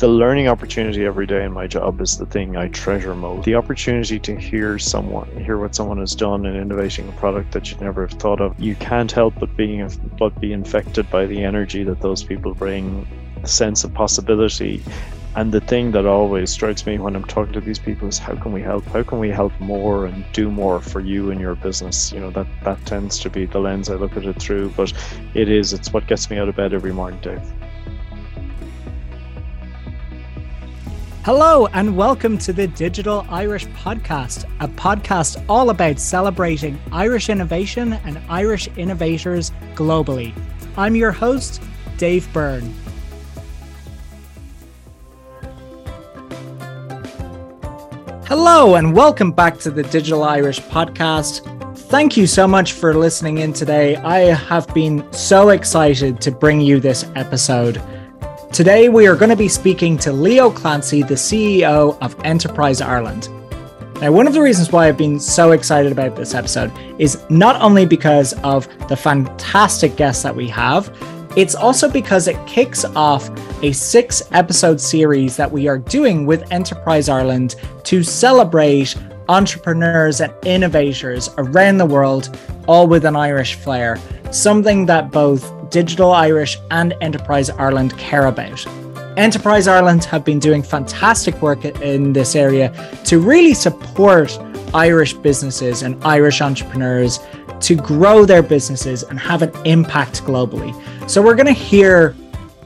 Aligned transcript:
the 0.00 0.08
learning 0.08 0.48
opportunity 0.48 1.04
every 1.04 1.26
day 1.26 1.44
in 1.44 1.52
my 1.52 1.66
job 1.66 2.00
is 2.00 2.16
the 2.16 2.24
thing 2.24 2.56
I 2.56 2.68
treasure 2.68 3.14
most. 3.14 3.44
The 3.44 3.54
opportunity 3.54 4.18
to 4.20 4.34
hear 4.34 4.78
someone, 4.78 5.28
hear 5.36 5.58
what 5.58 5.74
someone 5.74 5.98
has 5.98 6.14
done 6.14 6.46
in 6.46 6.56
innovating 6.56 7.06
a 7.06 7.12
product 7.12 7.52
that 7.52 7.70
you'd 7.70 7.82
never 7.82 8.06
have 8.06 8.18
thought 8.18 8.40
of. 8.40 8.58
You 8.58 8.74
can't 8.76 9.12
help 9.12 9.34
but 9.38 9.54
being 9.58 9.86
but 10.18 10.40
be 10.40 10.54
infected 10.54 11.10
by 11.10 11.26
the 11.26 11.44
energy 11.44 11.84
that 11.84 12.00
those 12.00 12.24
people 12.24 12.54
bring, 12.54 13.06
the 13.42 13.46
sense 13.46 13.84
of 13.84 13.92
possibility. 13.92 14.82
And 15.36 15.52
the 15.52 15.60
thing 15.60 15.90
that 15.92 16.06
always 16.06 16.50
strikes 16.50 16.86
me 16.86 16.96
when 16.96 17.14
I'm 17.14 17.24
talking 17.24 17.52
to 17.52 17.60
these 17.60 17.78
people 17.78 18.08
is 18.08 18.16
how 18.16 18.36
can 18.36 18.52
we 18.52 18.62
help? 18.62 18.86
How 18.86 19.02
can 19.02 19.18
we 19.18 19.28
help 19.28 19.52
more 19.60 20.06
and 20.06 20.24
do 20.32 20.50
more 20.50 20.80
for 20.80 21.00
you 21.00 21.30
and 21.30 21.38
your 21.38 21.56
business? 21.56 22.10
You 22.10 22.20
know, 22.20 22.30
that 22.30 22.46
that 22.64 22.86
tends 22.86 23.18
to 23.18 23.28
be 23.28 23.44
the 23.44 23.58
lens 23.58 23.90
I 23.90 23.96
look 23.96 24.16
at 24.16 24.24
it 24.24 24.40
through, 24.40 24.70
but 24.70 24.94
it 25.34 25.50
is, 25.50 25.74
it's 25.74 25.92
what 25.92 26.06
gets 26.06 26.30
me 26.30 26.38
out 26.38 26.48
of 26.48 26.56
bed 26.56 26.72
every 26.72 26.94
morning, 26.94 27.20
Dave. 27.20 27.42
Hello, 31.32 31.68
and 31.68 31.96
welcome 31.96 32.36
to 32.38 32.52
the 32.52 32.66
Digital 32.66 33.24
Irish 33.30 33.64
Podcast, 33.68 34.50
a 34.58 34.66
podcast 34.66 35.40
all 35.48 35.70
about 35.70 36.00
celebrating 36.00 36.76
Irish 36.90 37.28
innovation 37.28 37.92
and 37.92 38.20
Irish 38.28 38.68
innovators 38.76 39.52
globally. 39.76 40.34
I'm 40.76 40.96
your 40.96 41.12
host, 41.12 41.62
Dave 41.98 42.28
Byrne. 42.32 42.74
Hello, 48.26 48.74
and 48.74 48.92
welcome 48.92 49.30
back 49.30 49.56
to 49.58 49.70
the 49.70 49.84
Digital 49.84 50.24
Irish 50.24 50.58
Podcast. 50.62 51.78
Thank 51.78 52.16
you 52.16 52.26
so 52.26 52.48
much 52.48 52.72
for 52.72 52.92
listening 52.92 53.38
in 53.38 53.52
today. 53.52 53.94
I 53.94 54.34
have 54.34 54.66
been 54.74 55.06
so 55.12 55.50
excited 55.50 56.20
to 56.22 56.32
bring 56.32 56.60
you 56.60 56.80
this 56.80 57.08
episode. 57.14 57.80
Today, 58.52 58.88
we 58.88 59.06
are 59.06 59.14
going 59.14 59.30
to 59.30 59.36
be 59.36 59.46
speaking 59.46 59.96
to 59.98 60.12
Leo 60.12 60.50
Clancy, 60.50 61.04
the 61.04 61.14
CEO 61.14 61.96
of 62.02 62.16
Enterprise 62.24 62.80
Ireland. 62.80 63.28
Now, 64.00 64.10
one 64.10 64.26
of 64.26 64.32
the 64.32 64.40
reasons 64.40 64.72
why 64.72 64.88
I've 64.88 64.98
been 64.98 65.20
so 65.20 65.52
excited 65.52 65.92
about 65.92 66.16
this 66.16 66.34
episode 66.34 66.72
is 66.98 67.22
not 67.30 67.62
only 67.62 67.86
because 67.86 68.32
of 68.42 68.66
the 68.88 68.96
fantastic 68.96 69.94
guests 69.94 70.24
that 70.24 70.34
we 70.34 70.48
have, 70.48 70.92
it's 71.36 71.54
also 71.54 71.88
because 71.88 72.26
it 72.26 72.44
kicks 72.48 72.84
off 72.84 73.30
a 73.62 73.70
six 73.70 74.20
episode 74.32 74.80
series 74.80 75.36
that 75.36 75.50
we 75.50 75.68
are 75.68 75.78
doing 75.78 76.26
with 76.26 76.50
Enterprise 76.50 77.08
Ireland 77.08 77.54
to 77.84 78.02
celebrate 78.02 78.96
entrepreneurs 79.28 80.20
and 80.20 80.34
innovators 80.44 81.30
around 81.38 81.78
the 81.78 81.86
world, 81.86 82.36
all 82.66 82.88
with 82.88 83.04
an 83.04 83.14
Irish 83.14 83.54
flair, 83.54 83.96
something 84.30 84.86
that 84.86 85.10
both 85.10 85.52
Digital 85.70 86.12
Irish 86.12 86.58
and 86.70 86.94
Enterprise 87.00 87.50
Ireland 87.50 87.96
care 87.98 88.26
about. 88.26 88.66
Enterprise 89.16 89.68
Ireland 89.68 90.04
have 90.04 90.24
been 90.24 90.38
doing 90.38 90.62
fantastic 90.62 91.40
work 91.42 91.64
in 91.64 92.12
this 92.12 92.34
area 92.34 92.72
to 93.04 93.18
really 93.20 93.54
support 93.54 94.38
Irish 94.72 95.14
businesses 95.14 95.82
and 95.82 96.02
Irish 96.04 96.40
entrepreneurs 96.40 97.18
to 97.60 97.74
grow 97.74 98.24
their 98.24 98.42
businesses 98.42 99.02
and 99.02 99.18
have 99.18 99.42
an 99.42 99.52
impact 99.66 100.22
globally. 100.24 100.72
So, 101.10 101.20
we're 101.20 101.34
going 101.34 101.46
to 101.46 101.52
hear 101.52 102.16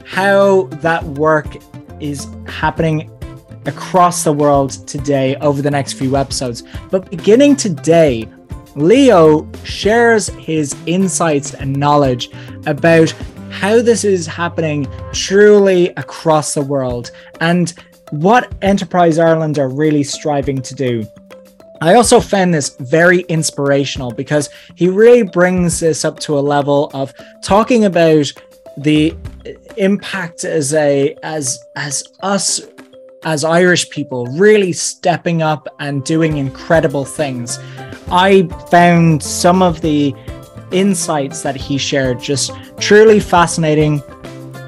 how 0.05 0.63
that 0.81 1.03
work 1.03 1.57
is 1.99 2.27
happening 2.47 3.11
across 3.65 4.23
the 4.23 4.31
world 4.31 4.71
today 4.87 5.35
over 5.37 5.61
the 5.61 5.71
next 5.71 5.93
few 5.93 6.15
episodes. 6.15 6.63
But 6.91 7.09
beginning 7.09 7.55
today, 7.55 8.29
Leo 8.75 9.49
shares 9.63 10.27
his 10.29 10.75
insights 10.85 11.53
and 11.53 11.75
knowledge 11.75 12.29
about 12.65 13.11
how 13.49 13.81
this 13.81 14.03
is 14.03 14.27
happening 14.27 14.85
truly 15.13 15.89
across 15.91 16.53
the 16.53 16.61
world 16.61 17.11
and 17.39 17.73
what 18.11 18.51
Enterprise 18.61 19.17
Ireland 19.17 19.57
are 19.59 19.69
really 19.69 20.03
striving 20.03 20.61
to 20.61 20.75
do. 20.75 21.07
I 21.81 21.95
also 21.95 22.19
found 22.19 22.53
this 22.53 22.75
very 22.77 23.21
inspirational 23.21 24.11
because 24.11 24.49
he 24.75 24.87
really 24.87 25.23
brings 25.23 25.79
this 25.79 26.05
up 26.05 26.19
to 26.21 26.37
a 26.37 26.41
level 26.41 26.89
of 26.93 27.13
talking 27.41 27.85
about 27.85 28.31
the 28.77 29.15
impact 29.77 30.43
as 30.43 30.73
a 30.73 31.15
as 31.23 31.63
as 31.75 32.03
us 32.21 32.61
as 33.25 33.43
Irish 33.43 33.89
people 33.89 34.27
really 34.27 34.71
stepping 34.71 35.41
up 35.41 35.67
and 35.79 36.03
doing 36.03 36.37
incredible 36.37 37.03
things. 37.03 37.59
I 38.09 38.47
found 38.69 39.21
some 39.21 39.63
of 39.63 39.81
the 39.81 40.15
insights 40.71 41.41
that 41.41 41.55
he 41.55 41.77
shared 41.79 42.19
just 42.19 42.51
truly 42.79 43.19
fascinating, 43.19 44.01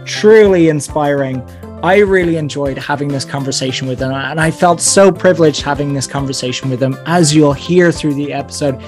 truly 0.05 0.69
inspiring. 0.69 1.41
I 1.83 1.99
really 1.99 2.37
enjoyed 2.37 2.79
having 2.79 3.09
this 3.09 3.23
conversation 3.23 3.87
with 3.87 3.99
him, 3.99 4.11
and 4.11 4.41
I 4.41 4.49
felt 4.49 4.81
so 4.81 5.11
privileged 5.11 5.61
having 5.61 5.93
this 5.93 6.07
conversation 6.07 6.71
with 6.71 6.81
him. 6.81 6.97
As 7.05 7.35
you'll 7.35 7.53
hear 7.53 7.91
through 7.91 8.15
the 8.15 8.33
episode, 8.33 8.81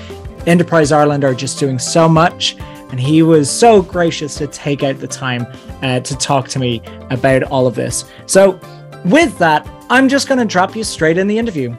Enterprise 0.48 0.92
Ireland 0.92 1.24
are 1.24 1.36
just 1.36 1.60
doing 1.60 1.78
so 1.78 2.10
much, 2.10 2.58
and 2.90 3.00
he 3.00 3.22
was 3.22 3.52
so 3.52 3.84
gracious 3.84 4.34
to 4.36 4.48
take 4.48 4.82
out 4.82 4.98
the 4.98 5.08
time 5.08 5.46
uh, 5.84 6.00
to 6.00 6.18
talk 6.18 6.48
to 6.50 6.58
me 6.60 6.82
about 7.12 7.44
all 7.44 7.68
of 7.68 7.76
this. 7.76 8.06
So, 8.26 8.60
with 9.06 9.38
that, 9.40 9.68
I'm 9.90 10.10
just 10.10 10.28
going 10.28 10.40
to 10.40 10.46
drop 10.46 10.76
you 10.76 10.84
straight 10.84 11.18
in 11.18 11.28
the 11.28 11.38
interview. 11.38 11.76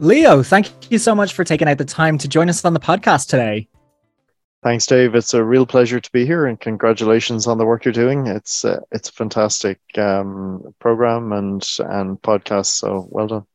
Leo, 0.00 0.42
thank 0.42 0.68
you 0.90 0.98
so 0.98 1.14
much 1.14 1.32
for 1.32 1.44
taking 1.44 1.68
out 1.68 1.78
the 1.78 1.84
time 1.84 2.18
to 2.18 2.26
join 2.26 2.48
us 2.48 2.64
on 2.64 2.74
the 2.74 2.80
podcast 2.80 3.28
today. 3.28 3.68
Thanks, 4.64 4.84
Dave. 4.86 5.14
It's 5.14 5.32
a 5.32 5.42
real 5.42 5.64
pleasure 5.64 6.00
to 6.00 6.12
be 6.12 6.26
here, 6.26 6.46
and 6.46 6.58
congratulations 6.58 7.46
on 7.46 7.58
the 7.58 7.64
work 7.64 7.84
you're 7.84 7.92
doing. 7.92 8.26
It's 8.26 8.64
uh, 8.64 8.80
it's 8.90 9.08
a 9.08 9.12
fantastic 9.12 9.80
um, 9.96 10.74
program 10.78 11.32
and 11.32 11.64
and 11.78 12.20
podcast. 12.22 12.66
So 12.66 13.06
well 13.10 13.26
done. 13.26 13.46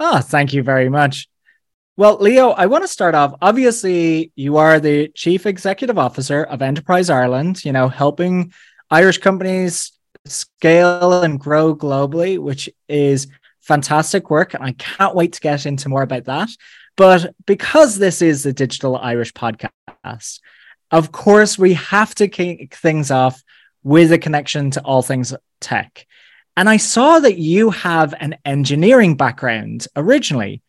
Ah, 0.00 0.18
oh, 0.18 0.20
thank 0.20 0.52
you 0.52 0.62
very 0.62 0.88
much. 0.88 1.28
Well, 1.98 2.16
Leo, 2.20 2.50
I 2.50 2.66
want 2.66 2.84
to 2.84 2.88
start 2.88 3.16
off. 3.16 3.34
Obviously, 3.42 4.30
you 4.36 4.56
are 4.56 4.78
the 4.78 5.08
chief 5.16 5.46
executive 5.46 5.98
officer 5.98 6.44
of 6.44 6.62
Enterprise 6.62 7.10
Ireland, 7.10 7.64
you 7.64 7.72
know, 7.72 7.88
helping 7.88 8.52
Irish 8.88 9.18
companies 9.18 9.90
scale 10.24 11.24
and 11.24 11.40
grow 11.40 11.74
globally, 11.74 12.38
which 12.38 12.70
is 12.88 13.26
fantastic 13.58 14.30
work. 14.30 14.54
And 14.54 14.62
I 14.62 14.74
can't 14.74 15.16
wait 15.16 15.32
to 15.32 15.40
get 15.40 15.66
into 15.66 15.88
more 15.88 16.02
about 16.02 16.26
that. 16.26 16.50
But 16.94 17.34
because 17.46 17.98
this 17.98 18.22
is 18.22 18.44
the 18.44 18.52
Digital 18.52 18.96
Irish 18.96 19.32
podcast, 19.32 20.38
of 20.92 21.10
course, 21.10 21.58
we 21.58 21.74
have 21.74 22.14
to 22.14 22.28
kick 22.28 22.76
things 22.76 23.10
off 23.10 23.42
with 23.82 24.12
a 24.12 24.18
connection 24.18 24.70
to 24.70 24.82
all 24.82 25.02
things 25.02 25.34
tech. 25.60 26.06
And 26.56 26.68
I 26.68 26.76
saw 26.76 27.18
that 27.18 27.38
you 27.38 27.70
have 27.70 28.14
an 28.20 28.36
engineering 28.44 29.16
background 29.16 29.88
originally. 29.96 30.62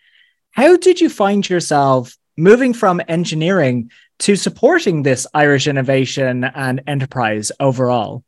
How 0.59 0.75
did 0.75 0.99
you 0.99 1.07
find 1.07 1.49
yourself 1.49 2.17
moving 2.35 2.73
from 2.73 3.01
engineering 3.07 3.89
to 4.19 4.35
supporting 4.35 5.03
this 5.03 5.25
Irish 5.33 5.67
innovation 5.67 6.43
and 6.43 6.81
enterprise 6.85 7.49
overall? 7.61 8.25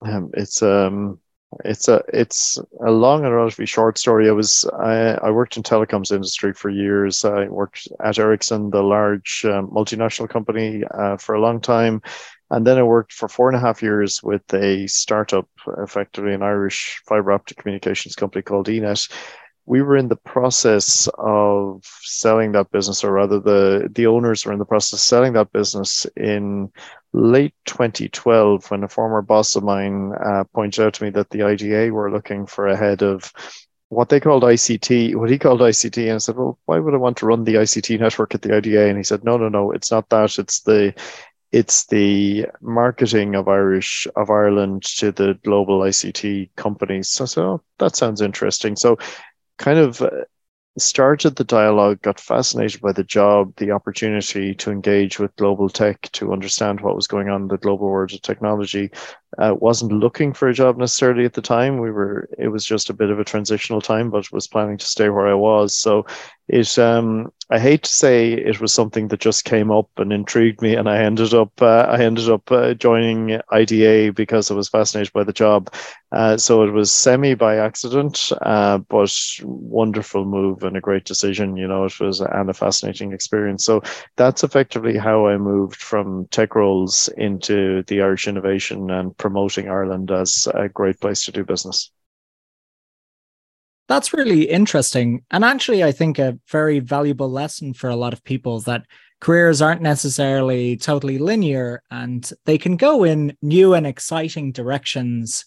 Um, 0.00 0.30
it's 0.34 0.62
um, 0.62 1.18
it's 1.64 1.88
a 1.88 2.04
it's 2.12 2.56
a 2.86 2.92
long 2.92 3.24
and 3.24 3.34
relatively 3.34 3.66
short 3.66 3.98
story. 3.98 4.28
I 4.28 4.32
was 4.32 4.64
I, 4.78 5.18
I 5.20 5.32
worked 5.32 5.56
in 5.56 5.64
telecoms 5.64 6.12
industry 6.12 6.52
for 6.52 6.70
years. 6.70 7.24
I 7.24 7.48
worked 7.48 7.88
at 7.98 8.20
Ericsson, 8.20 8.70
the 8.70 8.84
large 8.84 9.44
um, 9.44 9.66
multinational 9.66 10.28
company, 10.28 10.84
uh, 10.96 11.16
for 11.16 11.34
a 11.34 11.40
long 11.40 11.60
time, 11.60 12.00
and 12.48 12.64
then 12.64 12.78
I 12.78 12.84
worked 12.84 13.12
for 13.12 13.28
four 13.28 13.48
and 13.48 13.56
a 13.56 13.60
half 13.60 13.82
years 13.82 14.22
with 14.22 14.54
a 14.54 14.86
startup, 14.86 15.48
effectively 15.78 16.32
an 16.32 16.44
Irish 16.44 17.02
fiber 17.08 17.32
optic 17.32 17.56
communications 17.56 18.14
company 18.14 18.42
called 18.42 18.68
eNet 18.68 19.10
we 19.66 19.82
were 19.82 19.96
in 19.96 20.08
the 20.08 20.16
process 20.16 21.08
of 21.18 21.84
selling 22.02 22.52
that 22.52 22.70
business, 22.70 23.02
or 23.02 23.12
rather, 23.12 23.40
the 23.40 23.88
the 23.92 24.06
owners 24.06 24.46
were 24.46 24.52
in 24.52 24.58
the 24.58 24.64
process 24.64 24.94
of 24.94 25.00
selling 25.00 25.32
that 25.34 25.52
business 25.52 26.06
in 26.16 26.72
late 27.12 27.54
2012 27.66 28.70
when 28.70 28.84
a 28.84 28.88
former 28.88 29.22
boss 29.22 29.56
of 29.56 29.64
mine 29.64 30.12
uh, 30.24 30.44
pointed 30.54 30.84
out 30.84 30.94
to 30.94 31.04
me 31.04 31.10
that 31.10 31.30
the 31.30 31.42
IDA 31.42 31.92
were 31.92 32.10
looking 32.10 32.46
for 32.46 32.68
a 32.68 32.76
head 32.76 33.02
of 33.02 33.32
what 33.88 34.08
they 34.08 34.20
called 34.20 34.42
ICT, 34.42 35.16
what 35.16 35.30
he 35.30 35.38
called 35.38 35.60
ICT. 35.60 36.02
And 36.04 36.14
I 36.14 36.18
said, 36.18 36.36
Well, 36.36 36.58
why 36.66 36.78
would 36.78 36.94
I 36.94 36.98
want 36.98 37.16
to 37.18 37.26
run 37.26 37.44
the 37.44 37.54
ICT 37.54 38.00
network 38.00 38.34
at 38.34 38.42
the 38.42 38.56
IDA? 38.56 38.88
And 38.88 38.96
he 38.96 39.04
said, 39.04 39.24
No, 39.24 39.36
no, 39.36 39.48
no, 39.48 39.72
it's 39.72 39.90
not 39.90 40.08
that. 40.10 40.38
It's 40.38 40.60
the 40.60 40.94
it's 41.52 41.86
the 41.86 42.46
marketing 42.60 43.34
of 43.34 43.48
Irish 43.48 44.06
of 44.16 44.30
Ireland 44.30 44.82
to 44.98 45.12
the 45.12 45.38
global 45.44 45.80
ICT 45.80 46.50
companies. 46.56 47.08
So, 47.08 47.24
so 47.24 47.62
that 47.78 47.96
sounds 47.96 48.20
interesting. 48.20 48.76
So 48.76 48.98
kind 49.58 49.78
of 49.78 50.02
uh, 50.02 50.10
started 50.78 51.36
the 51.36 51.44
dialogue, 51.44 52.02
got 52.02 52.20
fascinated 52.20 52.80
by 52.80 52.92
the 52.92 53.04
job, 53.04 53.54
the 53.56 53.70
opportunity 53.70 54.54
to 54.54 54.70
engage 54.70 55.18
with 55.18 55.36
global 55.36 55.68
tech, 55.68 56.02
to 56.12 56.32
understand 56.32 56.80
what 56.80 56.96
was 56.96 57.06
going 57.06 57.28
on 57.28 57.42
in 57.42 57.48
the 57.48 57.58
global 57.58 57.88
world 57.88 58.12
of 58.12 58.22
technology. 58.22 58.90
Uh, 59.38 59.54
wasn't 59.58 59.92
looking 59.92 60.32
for 60.32 60.48
a 60.48 60.54
job 60.54 60.76
necessarily 60.78 61.24
at 61.24 61.34
the 61.34 61.42
time. 61.42 61.78
We 61.78 61.90
were 61.90 62.28
it 62.38 62.48
was 62.48 62.64
just 62.64 62.90
a 62.90 62.94
bit 62.94 63.10
of 63.10 63.18
a 63.18 63.24
transitional 63.24 63.80
time, 63.80 64.10
but 64.10 64.30
was 64.32 64.46
planning 64.46 64.78
to 64.78 64.86
stay 64.86 65.08
where 65.08 65.28
I 65.28 65.34
was. 65.34 65.74
So 65.74 66.06
it 66.48 66.78
um, 66.78 67.32
I 67.50 67.58
hate 67.58 67.82
to 67.84 67.92
say 67.92 68.32
it 68.32 68.60
was 68.60 68.72
something 68.72 69.08
that 69.08 69.20
just 69.20 69.44
came 69.44 69.70
up 69.70 69.88
and 69.96 70.12
intrigued 70.12 70.62
me, 70.62 70.74
and 70.74 70.88
I 70.88 71.02
ended 71.02 71.34
up 71.34 71.50
uh, 71.60 71.86
I 71.88 72.02
ended 72.02 72.28
up 72.28 72.50
uh, 72.50 72.74
joining 72.74 73.40
IDA 73.50 74.12
because 74.12 74.50
I 74.50 74.54
was 74.54 74.68
fascinated 74.68 75.12
by 75.12 75.24
the 75.24 75.32
job. 75.32 75.72
Uh, 76.12 76.36
so 76.36 76.62
it 76.62 76.70
was 76.70 76.92
semi 76.92 77.34
by 77.34 77.56
accident, 77.56 78.30
uh, 78.42 78.78
but 78.78 79.12
wonderful 79.42 80.24
move 80.24 80.62
and 80.62 80.76
a 80.76 80.80
great 80.80 81.04
decision. 81.04 81.56
You 81.56 81.66
know, 81.66 81.84
it 81.84 81.98
was 81.98 82.20
and 82.20 82.48
a 82.48 82.54
fascinating 82.54 83.12
experience. 83.12 83.64
So 83.64 83.82
that's 84.16 84.44
effectively 84.44 84.96
how 84.96 85.26
I 85.26 85.36
moved 85.36 85.80
from 85.82 86.26
tech 86.30 86.54
roles 86.54 87.08
into 87.16 87.82
the 87.88 88.02
Irish 88.02 88.28
innovation 88.28 88.90
and 88.90 89.16
promoting 89.26 89.68
Ireland 89.68 90.12
as 90.12 90.46
a 90.54 90.68
great 90.68 91.00
place 91.00 91.24
to 91.24 91.32
do 91.32 91.44
business. 91.44 91.90
That's 93.88 94.12
really 94.12 94.42
interesting. 94.48 95.24
And 95.32 95.44
actually, 95.44 95.82
I 95.82 95.90
think 95.90 96.20
a 96.20 96.38
very 96.48 96.78
valuable 96.78 97.28
lesson 97.28 97.74
for 97.74 97.90
a 97.90 97.96
lot 97.96 98.12
of 98.12 98.22
people 98.22 98.60
that 98.60 98.86
careers 99.20 99.60
aren't 99.60 99.82
necessarily 99.82 100.76
totally 100.76 101.18
linear 101.18 101.82
and 101.90 102.30
they 102.44 102.56
can 102.56 102.76
go 102.76 103.02
in 103.02 103.36
new 103.42 103.74
and 103.74 103.84
exciting 103.84 104.52
directions. 104.52 105.44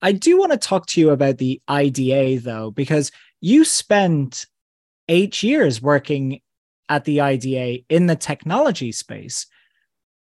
I 0.00 0.12
do 0.12 0.38
want 0.38 0.52
to 0.52 0.58
talk 0.58 0.86
to 0.86 1.00
you 1.00 1.10
about 1.10 1.36
the 1.36 1.60
IDA, 1.68 2.40
though, 2.40 2.70
because 2.70 3.10
you 3.42 3.64
spent 3.66 4.46
eight 5.08 5.42
years 5.42 5.82
working 5.82 6.40
at 6.88 7.04
the 7.04 7.20
IDA 7.20 7.84
in 7.90 8.06
the 8.06 8.16
technology 8.16 8.90
space. 8.90 9.46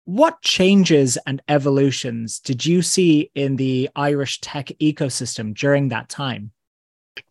What 0.08 0.40
changes 0.40 1.18
and 1.26 1.42
evolutions 1.48 2.40
did 2.40 2.64
you 2.64 2.80
see 2.80 3.30
in 3.34 3.56
the 3.56 3.90
Irish 3.94 4.40
tech 4.40 4.68
ecosystem 4.80 5.54
during 5.54 5.90
that 5.90 6.08
time? 6.08 6.52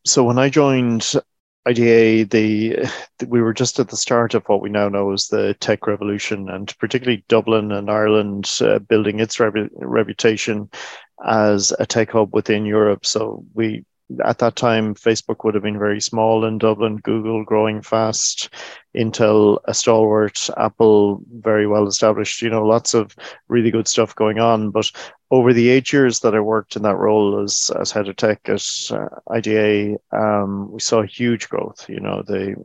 so 0.05 0.23
when 0.23 0.37
I 0.37 0.49
joined 0.49 1.11
IDA, 1.65 2.25
the 2.25 2.87
we 3.25 3.41
were 3.41 3.55
just 3.55 3.79
at 3.79 3.87
the 3.87 3.97
start 3.97 4.35
of 4.35 4.43
what 4.45 4.61
we 4.61 4.69
now 4.69 4.89
know 4.89 5.11
as 5.11 5.27
the 5.27 5.55
tech 5.55 5.87
revolution, 5.87 6.49
and 6.49 6.71
particularly 6.77 7.25
Dublin 7.27 7.71
and 7.71 7.89
Ireland 7.89 8.47
uh, 8.61 8.77
building 8.77 9.21
its 9.21 9.39
reputation 9.39 10.69
as 11.25 11.73
a 11.79 11.85
tech 11.87 12.11
hub 12.11 12.31
within 12.31 12.63
Europe. 12.63 13.07
So 13.07 13.43
we 13.55 13.85
at 14.23 14.37
that 14.39 14.55
time, 14.55 14.95
Facebook 14.95 15.43
would 15.43 15.53
have 15.53 15.63
been 15.63 15.79
very 15.79 15.99
small 15.99 16.45
in 16.45 16.57
Dublin, 16.57 16.97
Google 16.97 17.43
growing 17.43 17.81
fast, 17.81 18.49
Intel 18.95 19.59
a 19.65 19.73
stalwart, 19.73 20.49
Apple 20.57 21.21
very 21.31 21.67
well 21.67 21.87
established, 21.87 22.41
you 22.41 22.49
know, 22.49 22.65
lots 22.65 22.93
of 22.93 23.15
really 23.47 23.71
good 23.71 23.87
stuff 23.87 24.15
going 24.15 24.39
on. 24.39 24.71
But 24.71 24.91
over 25.29 25.53
the 25.53 25.69
eight 25.69 25.91
years 25.91 26.21
that 26.21 26.35
I 26.35 26.39
worked 26.39 26.75
in 26.75 26.83
that 26.83 26.95
role 26.95 27.43
as, 27.43 27.69
as 27.79 27.91
head 27.91 28.07
of 28.07 28.15
tech 28.15 28.47
at 28.47 28.63
uh, 28.91 29.07
IDA, 29.29 29.97
um, 30.11 30.71
we 30.71 30.79
saw 30.79 31.01
huge 31.01 31.49
growth. 31.49 31.85
You 31.89 31.99
know, 31.99 32.23
the 32.25 32.55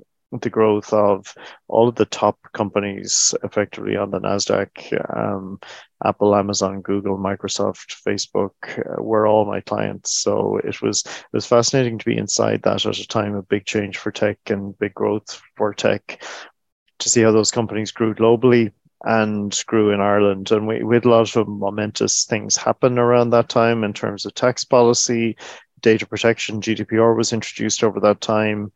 the 0.41 0.51
growth 0.51 0.93
of 0.93 1.35
all 1.69 1.89
of 1.89 1.97
the 1.97 2.07
top 2.07 2.39
companies 2.53 3.35
effectively 3.45 3.97
on 3.97 4.11
the 4.11 4.21
Nasdaq, 4.21 4.71
um, 5.15 5.61
Apple, 6.05 6.35
Amazon, 6.35 6.81
Google, 6.81 7.19
Microsoft, 7.19 7.97
Facebook 8.07 8.53
uh, 8.79 9.03
were 9.03 9.27
all 9.27 9.45
my 9.45 9.61
clients. 9.61 10.13
So 10.15 10.59
it 10.59 10.81
was 10.83 11.05
it 11.07 11.33
was 11.33 11.47
fascinating 11.47 11.99
to 11.99 12.05
be 12.05 12.17
inside 12.17 12.63
that 12.63 12.87
at 12.87 12.99
a 12.99 13.07
time 13.07 13.35
of 13.35 13.49
big 13.49 13.65
change 13.65 13.99
for 13.99 14.11
tech 14.11 14.39
and 14.47 14.79
big 14.79 14.95
growth 14.95 15.41
for 15.57 15.73
tech, 15.75 16.23
to 16.99 17.09
see 17.09 17.23
how 17.23 17.33
those 17.33 17.51
companies 17.51 17.93
grew 17.93 18.15
globally 18.15 18.73
and 19.05 19.63
grew 19.67 19.91
in 19.91 20.01
Ireland. 20.01 20.51
And 20.53 20.67
we, 20.67 20.83
we 20.83 20.97
had 20.97 21.05
a 21.05 21.11
lot 21.11 21.37
of 21.37 21.49
momentous 21.49 22.25
things 22.25 22.57
happen 22.57 22.99
around 22.99 23.31
that 23.31 23.49
time 23.49 23.85
in 23.85 23.93
terms 23.93 24.25
of 24.25 24.35
tax 24.35 24.65
policy, 24.65 25.37
data 25.81 26.07
protection. 26.07 26.61
GDPR 26.61 27.17
was 27.17 27.33
introduced 27.33 27.83
over 27.83 28.01
that 28.01 28.21
time 28.21 28.73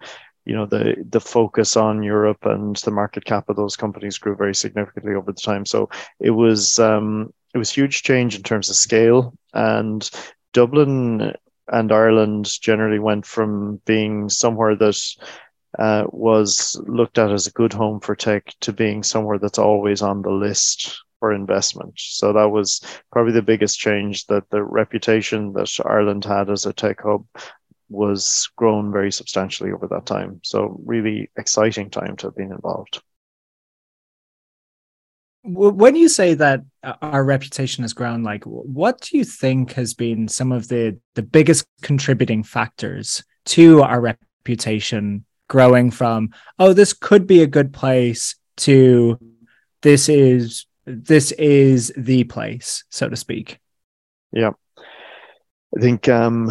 you 0.46 0.54
know 0.54 0.64
the 0.64 0.94
the 1.10 1.20
focus 1.20 1.76
on 1.76 2.02
Europe 2.02 2.46
and 2.46 2.76
the 2.76 2.90
market 2.90 3.24
cap 3.24 3.48
of 3.48 3.56
those 3.56 3.76
companies 3.76 4.16
grew 4.16 4.36
very 4.36 4.54
significantly 4.54 5.14
over 5.14 5.32
the 5.32 5.40
time. 5.40 5.66
So 5.66 5.90
it 6.20 6.30
was 6.30 6.78
um, 6.78 7.34
it 7.52 7.58
was 7.58 7.70
huge 7.70 8.02
change 8.02 8.36
in 8.36 8.42
terms 8.42 8.70
of 8.70 8.76
scale, 8.76 9.34
and 9.52 10.08
Dublin 10.52 11.34
and 11.68 11.92
Ireland 11.92 12.48
generally 12.60 13.00
went 13.00 13.26
from 13.26 13.80
being 13.84 14.28
somewhere 14.28 14.76
that 14.76 14.98
uh, 15.78 16.04
was 16.08 16.80
looked 16.86 17.18
at 17.18 17.32
as 17.32 17.46
a 17.46 17.52
good 17.52 17.72
home 17.72 18.00
for 18.00 18.14
tech 18.14 18.54
to 18.60 18.72
being 18.72 19.02
somewhere 19.02 19.38
that's 19.38 19.58
always 19.58 20.00
on 20.00 20.22
the 20.22 20.30
list 20.30 20.96
for 21.18 21.32
investment. 21.32 21.94
So 21.96 22.32
that 22.32 22.50
was 22.50 22.80
probably 23.10 23.32
the 23.32 23.42
biggest 23.42 23.78
change 23.78 24.26
that 24.26 24.48
the 24.50 24.62
reputation 24.62 25.52
that 25.54 25.70
Ireland 25.84 26.24
had 26.24 26.50
as 26.50 26.66
a 26.66 26.72
tech 26.72 27.02
hub 27.02 27.26
was 27.88 28.50
grown 28.56 28.92
very 28.92 29.12
substantially 29.12 29.72
over 29.72 29.86
that 29.88 30.06
time. 30.06 30.40
So 30.42 30.80
really 30.84 31.30
exciting 31.36 31.90
time 31.90 32.16
to 32.16 32.28
have 32.28 32.36
been 32.36 32.52
involved. 32.52 33.00
When 35.44 35.94
you 35.94 36.08
say 36.08 36.34
that 36.34 36.62
uh, 36.82 36.94
our 37.00 37.24
reputation 37.24 37.84
has 37.84 37.92
grown, 37.92 38.24
like 38.24 38.42
what 38.44 39.00
do 39.00 39.16
you 39.16 39.24
think 39.24 39.72
has 39.74 39.94
been 39.94 40.26
some 40.26 40.50
of 40.50 40.66
the 40.66 40.98
the 41.14 41.22
biggest 41.22 41.66
contributing 41.82 42.42
factors 42.42 43.22
to 43.46 43.82
our 43.82 44.00
reputation 44.00 45.24
growing 45.48 45.90
from 45.90 46.30
oh 46.58 46.72
this 46.72 46.92
could 46.92 47.26
be 47.26 47.42
a 47.42 47.46
good 47.46 47.72
place 47.72 48.36
to 48.56 49.18
this 49.82 50.08
is 50.08 50.66
this 50.84 51.32
is 51.32 51.92
the 51.96 52.24
place 52.24 52.84
so 52.90 53.08
to 53.08 53.16
speak 53.16 53.58
yeah 54.32 54.50
I 55.76 55.80
think 55.80 56.08
um, 56.08 56.50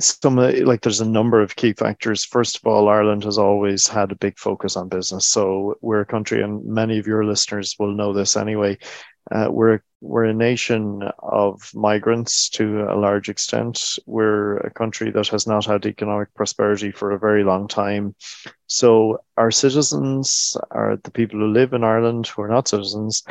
some 0.00 0.36
like 0.36 0.80
there's 0.80 1.02
a 1.02 1.08
number 1.08 1.42
of 1.42 1.56
key 1.56 1.74
factors. 1.74 2.24
First 2.24 2.56
of 2.56 2.66
all, 2.66 2.88
Ireland 2.88 3.24
has 3.24 3.36
always 3.36 3.86
had 3.86 4.10
a 4.10 4.16
big 4.16 4.38
focus 4.38 4.74
on 4.76 4.88
business. 4.88 5.26
So 5.26 5.76
we're 5.82 6.00
a 6.00 6.06
country, 6.06 6.42
and 6.42 6.64
many 6.64 6.98
of 6.98 7.06
your 7.06 7.24
listeners 7.24 7.76
will 7.78 7.94
know 7.94 8.14
this 8.14 8.36
anyway. 8.36 8.78
Uh, 9.30 9.48
we're 9.50 9.80
we're 10.00 10.24
a 10.24 10.32
nation 10.32 11.02
of 11.18 11.70
migrants 11.74 12.48
to 12.50 12.86
a 12.88 12.96
large 12.96 13.28
extent. 13.28 13.98
We're 14.06 14.58
a 14.58 14.70
country 14.70 15.10
that 15.10 15.28
has 15.28 15.46
not 15.46 15.66
had 15.66 15.84
economic 15.84 16.32
prosperity 16.34 16.90
for 16.90 17.10
a 17.10 17.18
very 17.18 17.44
long 17.44 17.68
time. 17.68 18.14
So 18.66 19.18
our 19.36 19.50
citizens 19.50 20.56
are 20.70 20.98
the 21.02 21.10
people 21.10 21.40
who 21.40 21.48
live 21.48 21.74
in 21.74 21.84
Ireland 21.84 22.28
who 22.28 22.42
are 22.42 22.48
not 22.48 22.68
citizens. 22.68 23.24